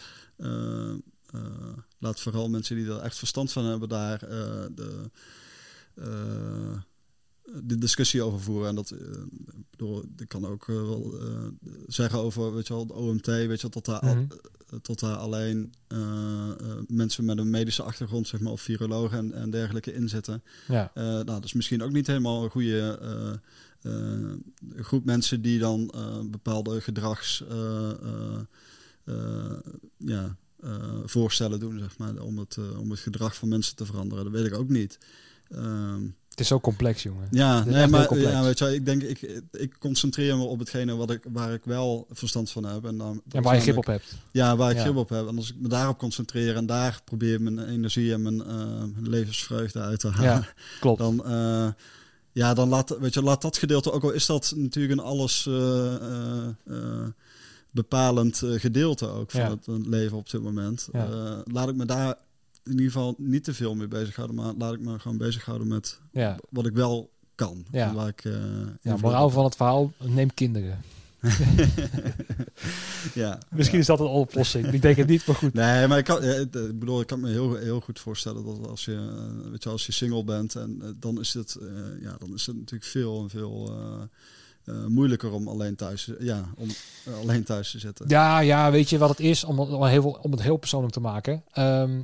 [1.99, 4.19] laat vooral mensen die er echt verstand van hebben, daar
[4.75, 5.09] de,
[7.63, 8.69] de discussie over voeren.
[8.69, 8.99] En dat eh,
[9.47, 11.47] ik bedoel, ik kan ook eh, wel eh,
[11.87, 14.25] zeggen over weet je wel, de OMT, weet je wel, tot daar, al- Mhm.
[14.81, 15.73] tot daar alleen
[16.87, 20.43] mensen met een medische achtergrond, zeg maar, of virologen en, en dergelijke inzetten.
[20.67, 23.39] ja, nou, dat is misschien ook niet helemaal een goede
[24.75, 25.93] groep mensen die dan
[26.31, 27.43] bepaalde gedrags
[29.97, 30.37] ja,
[31.05, 34.23] voorstellen doen, zeg maar, om het, om het gedrag van mensen te veranderen.
[34.23, 34.97] Dat weet ik ook niet.
[35.49, 36.01] Ehm,
[36.35, 37.27] het is zo complex, jongen.
[37.31, 41.11] ja, nee, maar ja, weet je, ik denk, ik, ik concentreer me op hetgene wat
[41.11, 42.85] ik, waar ik wel verstand van heb.
[42.85, 44.15] En, dan, En waar je grip op hebt.
[44.31, 44.81] Ja, waar ik Ja.
[44.83, 45.27] grip op heb.
[45.27, 49.79] En als ik me daarop concentreer en daar probeer mijn energie en mijn eh, levensvreugde
[49.81, 50.47] uit te halen, Ja,
[50.79, 50.97] klopt.
[50.99, 51.67] dan, eh,
[52.31, 55.45] ja, dan laat, weet je, laat dat gedeelte, ook al is dat natuurlijk een alles
[55.47, 57.05] eh,
[57.71, 59.49] bepalend gedeelte ook van Ja.
[59.49, 60.87] het leven op dit moment.
[61.43, 62.15] Laat ik me daar
[62.65, 65.99] in ieder geval niet te veel mee bezighouden, maar laat ik me gewoon bezighouden met
[66.11, 67.65] Ja, wat ik wel kan.
[67.71, 67.87] Ja.
[67.89, 68.33] En waar ik, eh,
[68.81, 70.81] ja moraal van het verhaal, neem kinderen.
[73.13, 73.37] ja.
[73.49, 74.67] Misschien is dat een oplossing.
[74.73, 75.53] Ik denk het niet, maar goed.
[75.53, 77.99] Nee, maar ik, kan, eh, het, eh, ik bedoel, ik kan me heel, heel goed
[77.99, 79.09] voorstellen dat als je,
[79.51, 81.67] weet je, als je single bent, en dan is het, eh,
[82.01, 84.01] ja, dan is het natuurlijk veel en veel eh,
[84.75, 86.67] eh, moeilijker om alleen thuis, ja, om
[87.21, 88.05] alleen thuis te zitten.
[88.09, 89.43] Ja, ja, weet je wat het is?
[89.43, 91.43] Om, het- om, heel, om het heel persoonlijk te maken.
[91.51, 92.01] Ehm,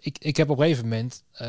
[0.00, 1.48] ik, ik heb op een gegeven moment eh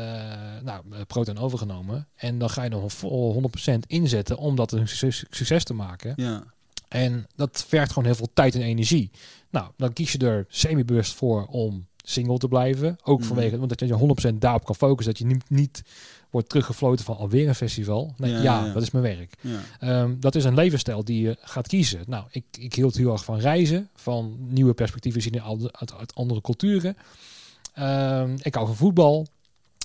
[0.62, 2.08] nou, eh, Proton overgenomen.
[2.14, 6.12] En dan ga je nog vol 100% inzetten om dat een succes, succes te maken.
[6.16, 6.44] Ja,
[6.88, 9.10] En dat vergt gewoon heel veel tijd en energie.
[9.50, 12.98] Nou, dan kies je er semi-bewust voor om single te blijven.
[13.02, 13.28] Ook Mhm.
[13.28, 15.12] vanwege omdat je 100% daarop kan focussen.
[15.14, 15.82] Dat je niet, niet
[16.30, 18.14] wordt teruggefloten van alweer een festival.
[18.16, 18.72] Nee, Ja, ja, ja, ja.
[18.72, 19.34] dat is mijn werk.
[19.40, 22.02] ja, Ehm, dat is een levensstijl die je gaat kiezen.
[22.06, 26.14] Nou, ik, ik hield heel erg van reizen, van nieuwe perspectieven zien uit, uit, uit
[26.14, 26.96] andere culturen.
[27.80, 29.26] Ehm, ik hou van voetbal.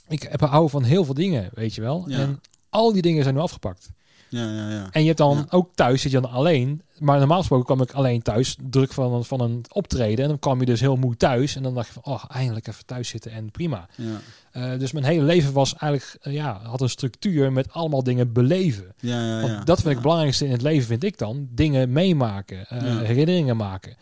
[0.07, 2.03] Ik heb, hou van heel veel dingen, weet je wel.
[2.07, 2.17] Ja.
[2.19, 3.89] En al die dingen zijn nu afgepakt.
[4.29, 4.87] ja, ja, ja.
[4.91, 5.45] En je hebt dan Ja.
[5.49, 6.81] ook thuis, zit je dan alleen.
[6.99, 10.23] Maar normaal gesproken kwam ik alleen thuis, druk van, een- van een optreden.
[10.23, 11.55] En dan kwam je dus heel moe thuis.
[11.55, 13.87] En dan dacht je van, oh, eindelijk even thuis zitten en prima.
[13.95, 14.19] ja.
[14.51, 18.33] Eh, dus mijn hele leven was eigenlijk, eh, ja, had een structuur met allemaal dingen
[18.33, 18.93] beleven.
[18.99, 19.63] Ja, ja, Want ja.
[19.63, 21.47] dat vind ik het belangrijkste in het leven, vind ik dan.
[21.51, 23.95] Dingen meemaken, eh, herinneringen maken.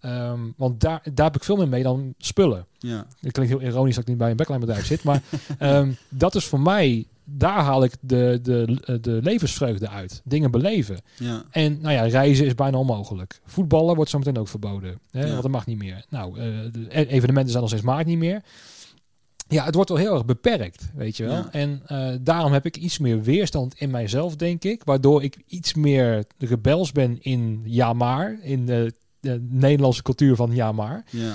[0.00, 2.66] Ehm, want daar, daar heb ik veel meer mee dan spullen.
[2.78, 5.02] Ja, Het klinkt heel ironisch dat ik niet bij een backline zit.
[5.02, 5.22] Maar
[5.58, 10.20] ehm, dat is voor mij, daar haal ik de, de, de levensvreugde uit.
[10.24, 10.98] Dingen beleven.
[11.18, 13.40] ja, En nou ja, reizen is bijna onmogelijk.
[13.44, 14.98] Voetballen wordt zometeen ook verboden.
[15.10, 15.30] Hè, Ja.
[15.30, 16.04] Want dat mag niet meer.
[16.08, 18.42] Nou, eh, de evenementen zijn nog steeds maart niet meer.
[19.48, 21.34] Ja, het wordt wel heel erg beperkt, weet je wel.
[21.34, 21.48] Ja.
[21.52, 24.84] En eh, daarom heb ik iets meer weerstand in mijzelf, denk ik.
[24.84, 28.38] Waardoor ik iets meer rebels ben in ja maar.
[28.42, 28.92] In de,
[29.26, 31.04] de Nederlandse cultuur van ja maar.
[31.10, 31.34] ja,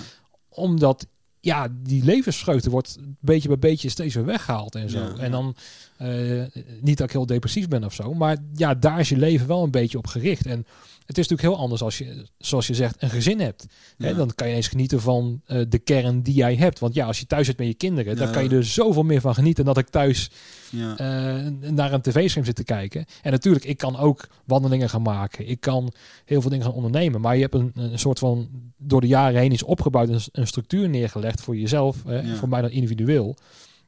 [0.50, 1.08] Omdat
[1.40, 5.00] ja, die levensvreugde wordt beetje bij beetje steeds weer weggehaald en zo.
[5.00, 5.18] Ja, ja.
[5.18, 5.56] En dan,
[5.98, 6.42] eh,
[6.82, 9.64] niet dat ik heel depressief ben of zo, maar ja, daar is je leven wel
[9.64, 10.46] een beetje op gericht.
[10.46, 10.66] En
[11.06, 13.66] het is natuurlijk heel anders als je, zoals je zegt, een gezin hebt.
[13.98, 14.16] Hè, Ja.
[14.16, 16.80] dan kan je eens genieten van eh, de kern die jij hebt.
[16.80, 19.22] Want ja, als je thuis zit met je kinderen, dan kan je er zoveel meer
[19.22, 20.30] van genieten dan dat ik thuis
[20.70, 20.98] Ja.
[20.98, 23.06] eh, naar een tv-scherm zit te kijken.
[23.22, 25.48] En natuurlijk, ik kan ook wandelingen gaan maken.
[25.48, 25.92] Ik kan
[26.26, 27.22] heel veel dingen gaan ondernemen.
[27.22, 30.48] Maar je hebt een, een soort van, door de jaren heen is opgebouwd, een, een
[30.48, 32.04] structuur neergelegd voor jezelf.
[32.06, 32.36] Hè.
[32.36, 33.36] Voor mij dan individueel.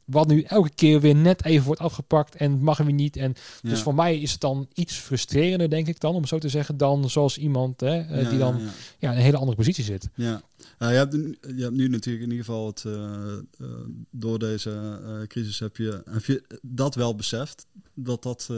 [0.05, 3.15] Wat nu elke keer weer net even wordt afgepakt en het mag weer niet.
[3.17, 6.49] En dus voor mij is het dan iets frustrerender, denk ik dan, om zo te
[6.49, 8.65] zeggen, dan zoals iemand hè, eh, Ja, die dan ja,
[8.99, 9.11] ja.
[9.11, 10.09] in een hele andere positie zit.
[10.15, 10.41] Ja,
[10.79, 13.67] ja je, hebt, nu- je hebt nu natuurlijk in ieder geval het, eh, eh,
[14.11, 17.65] door deze crisis heb je, heb je dat wel beseft.
[17.95, 18.49] Dat dat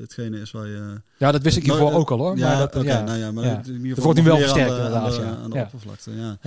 [0.00, 1.00] hetgene is waar je...
[1.18, 2.38] Ja, dat wist ik Nou, hiervoor ook al hoor.
[2.38, 3.02] Ja, maar dat, oké, ja.
[3.02, 3.62] nou ja, maar ja.
[3.64, 6.10] in ieder geval wordt nu wel versterkt aan aan de, aan oppervlakte.
[6.10, 6.38] Ja,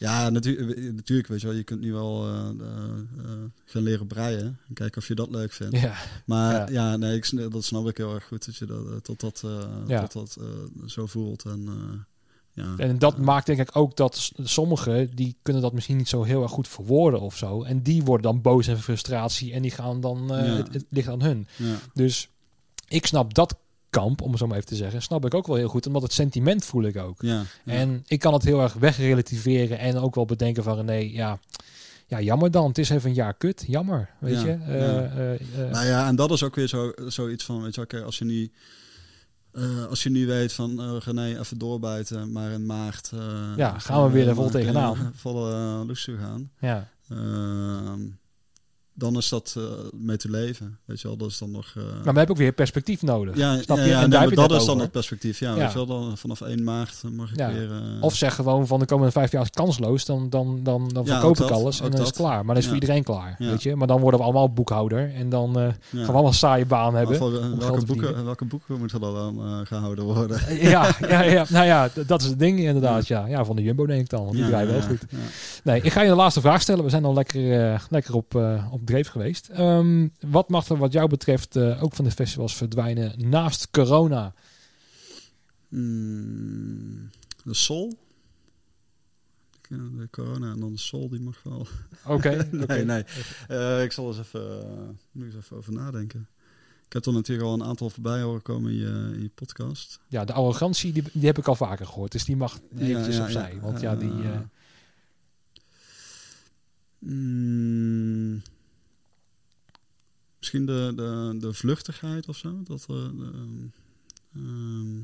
[0.00, 0.22] Ja.
[0.22, 3.30] ja natu- natuurlijk, weet je wel, je kunt nu wel eh, eh, eh,
[3.64, 5.80] gaan leren breien en kijken of je dat leuk vindt.
[5.80, 5.94] Ja.
[6.26, 6.68] Maar Ja.
[6.90, 9.42] ja, nee, ik, dat snap ik heel erg goed dat je dat, eh, tot dat,
[9.44, 10.06] eh, Ja.
[10.06, 11.44] tot dat eh, zo voelt.
[11.44, 11.98] En, eh,
[12.64, 12.74] ja.
[12.76, 16.42] En dat maakt denk ik ook dat sommigen, die kunnen dat misschien niet zo heel
[16.42, 17.62] erg goed verwoorden of zo.
[17.62, 21.08] En die worden dan boos en frustratie en die gaan dan, eh, het, het ligt
[21.08, 21.46] aan hun.
[21.56, 21.76] ja.
[21.94, 22.28] Dus
[22.88, 23.56] ik snap dat
[23.90, 25.86] kamp, om het zo maar even te zeggen, snap ik ook wel heel goed.
[25.86, 27.22] Omdat het sentiment voel ik ook.
[27.22, 27.72] Ja, ja.
[27.72, 31.38] En ik kan het heel erg wegrelativeren en ook wel bedenken van nee, ja,
[32.06, 32.68] ja, jammer dan.
[32.68, 34.58] Het is even een jaar kut, jammer, weet Ja, je.
[34.66, 35.02] Ja.
[35.02, 38.18] eh, Nou ja, en dat is ook weer zo, zoiets van, weet je, oké, als
[38.18, 38.52] je niet,
[39.88, 43.10] als je niet weet van eh René even doorbijten, maar in maart.
[43.56, 45.12] Ja, gaan we weer er vol tegenaan.
[45.14, 46.50] Volle uh, toe gaan.
[46.60, 46.88] ja.
[49.00, 51.16] Dan is dat eh, mee te leven, weet je wel.
[51.16, 51.72] Dat is dan nog.
[51.76, 53.36] eh, Maar dan heb ik ook weer perspectief nodig.
[53.36, 53.88] ja, snap ja, je?
[53.88, 55.38] ja, En nee, maar dat is dan het perspectief.
[55.38, 55.56] Ja, Ja.
[55.56, 57.52] weet je wel, dan vanaf 1 maart mag ik Ja.
[57.52, 57.70] weer.
[57.70, 61.30] eh, Of zeg gewoon van de komende vijf jaar kansloos, dan, dan, dan, dan verkoop
[61.30, 62.36] ik dat, alles en dan is het klaar.
[62.36, 63.76] Maar dan is voor iedereen klaar, weet je.
[63.76, 67.16] Maar dan worden we allemaal boekhouder en dan gaan we allemaal een saaie baan hebben.
[67.16, 70.40] Voor, welke, boeken, welke boeken moeten dan eh, gehouden worden?
[70.60, 73.06] ja, ja, ja, nou ja, dat is het ding inderdaad.
[73.06, 75.02] Ja, ja van de Jumbo denk ik dan, want die draaien wel goed.
[75.64, 76.84] Nee, ik ga je de laatste vraag stellen.
[76.84, 78.34] We zijn al lekker, lekker op,
[78.70, 79.48] op dreef geweest.
[79.48, 84.34] Ehm, wat mag er wat jou betreft eh, ook van de festivals verdwijnen naast corona?
[85.68, 87.10] Mm,
[87.44, 87.98] de Sol.
[89.68, 91.66] De corona en dan de Sol, die mag wel.
[92.06, 93.04] Oké, nee, nee.
[93.48, 96.28] Eh, ik zal eens even, nu eens even over nadenken.
[96.86, 100.00] Ik heb er natuurlijk al een aantal voorbij horen komen in je, in je podcast.
[100.08, 102.12] Ja, de arrogantie, die, die heb ik al vaker gehoord.
[102.12, 103.54] Dus die mag eventjes ja, opzij.
[103.54, 103.60] ja.
[103.60, 104.10] Want ja, die...
[104.10, 104.40] Eh, eh,
[107.00, 108.42] Mm,
[110.40, 112.62] misschien de, de, de vluchtigheid of zo.
[112.64, 113.68] Dat, eh, de,
[114.34, 114.98] ehm,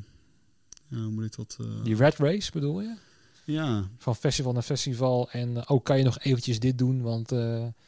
[0.88, 1.56] ja, hoe moet ik dat...
[1.60, 2.96] eh, die red race bedoel je?
[3.44, 5.30] ja, Van festival naar festival.
[5.30, 7.30] En eh, ook kan je nog eventjes dit doen, want...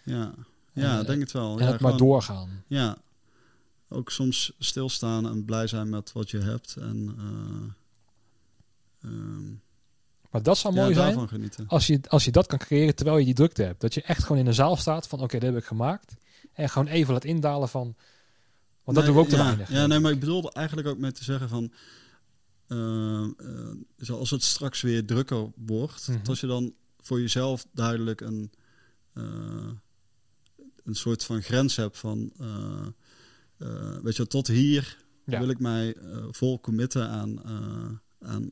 [0.04, 0.34] ja.
[0.72, 1.58] Ja, En, denk het wel.
[1.58, 2.64] en ja, het maar doorgaan.
[2.66, 2.96] Ja,
[3.88, 6.76] ook soms stilstaan en blij zijn met wat je hebt.
[6.76, 9.50] En eh, ehm,
[10.30, 11.28] Maar dat zou ja, mooi zijn
[11.66, 13.80] als je, als je dat kan creëren terwijl je die drukte hebt.
[13.80, 16.14] Dat je echt gewoon in een zaal staat van oké, dat heb ik gemaakt.
[16.58, 17.94] En gewoon even laat indalen van...
[18.84, 19.70] Want dat Nee, doen we ook te ja, weinig.
[19.70, 21.72] Ja, nee, maar ik bedoelde eigenlijk ook met te zeggen van...
[22.66, 26.08] eh, eh, zoals het straks weer drukker wordt...
[26.08, 26.22] Mhm.
[26.22, 28.50] dat je dan voor jezelf duidelijk een...
[29.12, 29.24] eh,
[30.84, 32.32] een soort van grens hebt van...
[34.02, 35.38] weet je, tot hier Ja.
[35.38, 35.96] wil ik mij
[36.30, 37.42] vol committen aan...
[38.20, 38.50] aan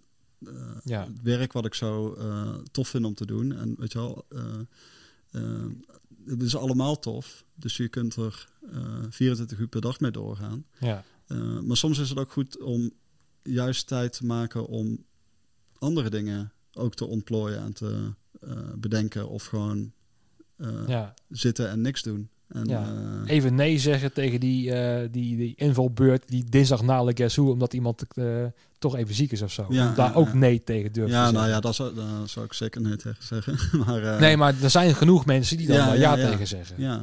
[0.84, 1.04] Ja.
[1.04, 2.16] het werk wat ik zo
[2.70, 3.52] tof vind om te doen.
[3.52, 4.26] En weet je wel,
[6.26, 7.44] het is allemaal tof.
[7.54, 10.64] Dus je kunt er eh 24 uur per dag mee doorgaan.
[10.78, 11.04] Ja.
[11.26, 12.90] Eh, maar soms is het ook goed om
[13.42, 15.04] juist tijd te maken om
[15.78, 19.28] andere dingen ook te ontplooien en te eh, bedenken.
[19.28, 19.92] Of gewoon
[20.56, 21.14] eh, ja.
[21.28, 22.30] zitten en niks doen.
[22.48, 22.82] En, Ja.
[23.24, 27.36] eh, Even nee zeggen tegen die, eh, die, die invalbeurt die dinsdag na Le Guess
[27.36, 28.44] Who, omdat iemand eh,
[28.78, 29.66] toch even ziek is of zo.
[29.68, 31.54] Ja, Daar ja, ook nee tegen durven ja, te nou zeggen.
[31.54, 33.58] ja, dat zou, daar zou ik zeker nee tegen zeggen.
[33.86, 36.80] maar, Nee, maar er zijn genoeg mensen die dan Ja, tegen zeggen.
[36.80, 37.02] Ja,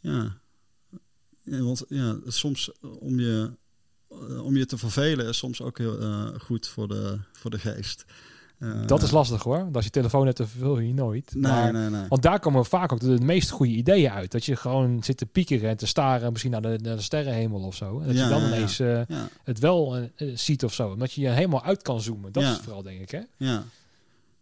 [0.00, 0.36] ja.
[1.42, 3.50] ja want ja, soms om je,
[4.42, 5.98] om je te vervelen is soms ook heel
[6.38, 8.04] goed voor de, voor de geest.
[8.58, 9.58] Eh, Dat is lastig hoor.
[9.58, 11.30] Want als je telefoon hebt, dan vervul je nooit.
[11.34, 12.08] Nee, maar, nee, nee.
[12.08, 14.30] Want daar komen vaak ook de, de meest goede ideeën uit.
[14.30, 17.60] Dat je gewoon zit te piekeren en te staren misschien naar de, naar de sterrenhemel
[17.60, 18.00] of zo.
[18.00, 19.00] En dat Ja, je dan ja, ineens eh,
[19.44, 20.90] het wel eh, ziet of zo.
[20.90, 22.32] Omdat je je helemaal uit kan zoomen.
[22.32, 23.20] Dat is het vooral denk ik hè.
[23.36, 23.64] ja.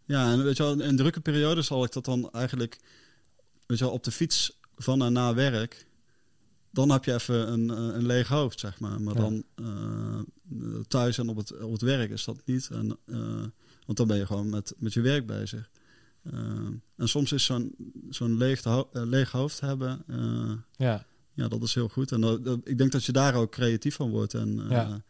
[0.06, 2.78] Ja, en weet je wel, in drukke periodes zal ik dat dan eigenlijk,
[3.66, 5.86] weet je wel, op de fiets van en na werk.
[6.70, 9.00] Dan heb je even een, een leeg hoofd, zeg maar.
[9.00, 9.44] Maar dan
[10.88, 12.68] thuis en op het, op het werk is dat niet.
[12.72, 12.98] En,
[13.84, 15.70] want dan ben je gewoon met, met je werk bezig.
[16.22, 16.32] Eh,
[16.96, 17.74] en soms is zo'n
[18.10, 21.06] zo'n leeg, ho- eh, leeg hoofd hebben, eh, Ja.
[21.32, 22.12] ja, dat is heel goed.
[22.12, 24.34] En dat, dat- ik denk dat je daar ook creatief van wordt.
[24.34, 25.02] En, Ja.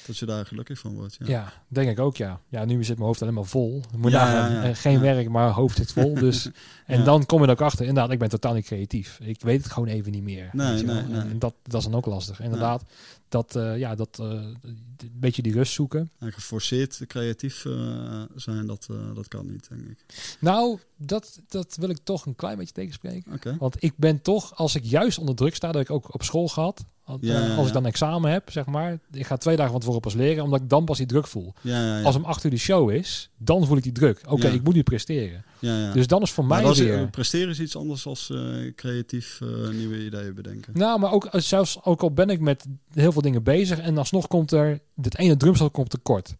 [0.00, 1.16] Eh, dat je daar gelukkig van wordt.
[1.18, 1.26] Ja.
[1.26, 2.40] Ja, denk ik ook, ja.
[2.48, 3.82] Ja, nu zit mijn hoofd alleen maar vol.
[3.96, 6.14] Moet Ja, eh, Geen werk, maar hoofd zit vol.
[6.14, 6.48] Dus,
[6.86, 7.86] en dan kom je er ook achter.
[7.86, 9.18] Inderdaad, ik ben totaal niet creatief.
[9.22, 10.48] Ik weet het gewoon even niet meer.
[10.52, 11.20] Nee, nee, nee.
[11.20, 12.40] En dat, dat is dan ook lastig.
[12.40, 12.82] Inderdaad,
[13.28, 16.10] dat, eh, ja, dat, eh, een beetje die rust zoeken.
[16.18, 19.98] En geforceerd creatief eh, zijn, dat, eh, dat kan niet, denk ik.
[20.40, 23.32] Nou, dat, dat wil ik toch een klein beetje tegenspreken.
[23.32, 23.56] Oké.
[23.58, 26.48] Want ik ben toch, als ik juist onder druk sta, dat ik ook op school
[26.48, 26.84] gehad.
[27.10, 28.98] Want, Ja, eh, ja, als ik dan examen heb, zeg maar.
[29.12, 31.52] Ik ga twee dagen van tevoren pas leren, omdat ik dan pas die druk voel.
[31.60, 32.02] Ja, ja, ja.
[32.04, 34.20] Als om acht uur de show is, dan voel ik die druk.
[34.28, 35.44] Oké, ik moet nu presteren.
[35.58, 35.92] ja, ja.
[35.92, 37.08] Dus dan is voor Maar mij weer...
[37.10, 38.38] presteren is iets anders als eh,
[38.76, 40.72] creatief eh, nieuwe ideeën bedenken.
[40.76, 44.26] Nou, maar ook zelfs ook al ben ik met heel veel dingen bezig en alsnog
[44.26, 46.34] komt er dit ene drumstel komt tekort.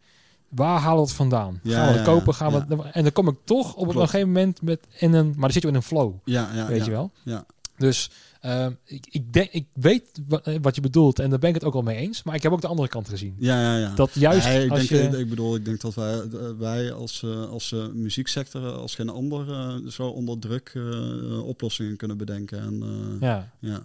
[0.49, 1.61] Waar halen we het vandaan?
[1.63, 2.35] Ja, gaan we het kopen?
[2.35, 5.27] Gaan we het- en dan kom ik toch op een gegeven moment met in een,
[5.27, 6.85] maar dan zit je in een flow, Ja, ja, weet ja.
[6.85, 7.11] je wel?
[7.23, 7.45] Ja.
[7.77, 8.11] Dus
[8.41, 11.55] ehm, ik, ik, denk, ik weet wat, eh, wat je bedoelt en daar ben ik
[11.55, 12.23] het ook al mee eens.
[12.23, 13.35] Maar ik heb ook de andere kant gezien.
[13.39, 13.95] Ja, ja, ja.
[13.95, 15.19] Dat juist ik, als denk, je...
[15.19, 18.95] ik bedoel, ik denk dat wij, eh, wij als, eh, als eh, muzieksector, eh, als
[18.95, 22.61] geen ander, eh, zo onder druk eh, oplossingen kunnen bedenken.
[22.61, 23.51] En, eh, ja.
[23.61, 23.83] ja, daar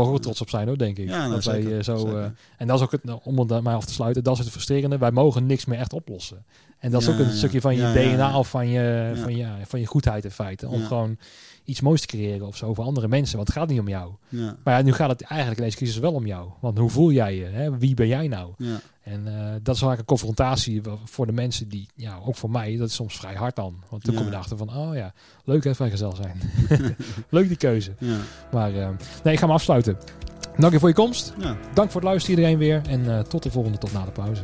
[0.00, 1.08] mogen we trots op zijn hoor, denk ik.
[1.08, 2.16] Ja, nou, dat wij zeker, eh, zo...
[2.16, 2.24] eh,
[2.56, 4.50] en dat is ook het, nou, om het mij af te sluiten, dat is het
[4.50, 4.98] frustrerende.
[4.98, 6.44] Wij mogen niks meer echt oplossen.
[6.78, 9.58] En dat is Ja, ook een stukje van je DNA of van je, van, ja,
[9.66, 10.68] van je goedheid in feite.
[10.68, 11.16] Om gewoon
[11.64, 13.36] iets moois te creëren of zo voor andere mensen.
[13.36, 14.12] Want het gaat niet om jou.
[14.28, 16.48] ja, Maar ja, nu gaat het eigenlijk in deze crisis wel om jou.
[16.60, 17.44] Want hoe voel jij je?
[17.44, 17.78] Hè?
[17.78, 18.52] Wie ben jij nou?
[18.58, 22.50] ja, En eh, dat is eigenlijk een confrontatie voor de mensen die, ja, ook voor
[22.50, 23.74] mij, dat is soms vrij hard dan.
[23.88, 24.18] Want toen Ja.
[24.20, 25.12] kom je erachter van, oh ja,
[25.44, 26.40] leuk hè, vrijgezel zijn.
[27.28, 27.94] leuk die keuze.
[27.98, 28.16] ja,
[28.52, 28.88] Maar eh,
[29.24, 29.96] nee, ik ga hem afsluiten.
[30.58, 31.32] Dank je voor je komst.
[31.38, 31.56] ja.
[31.74, 32.82] Dank voor het luisteren iedereen weer.
[32.88, 34.42] En eh, tot de volgende, tot na de pauze.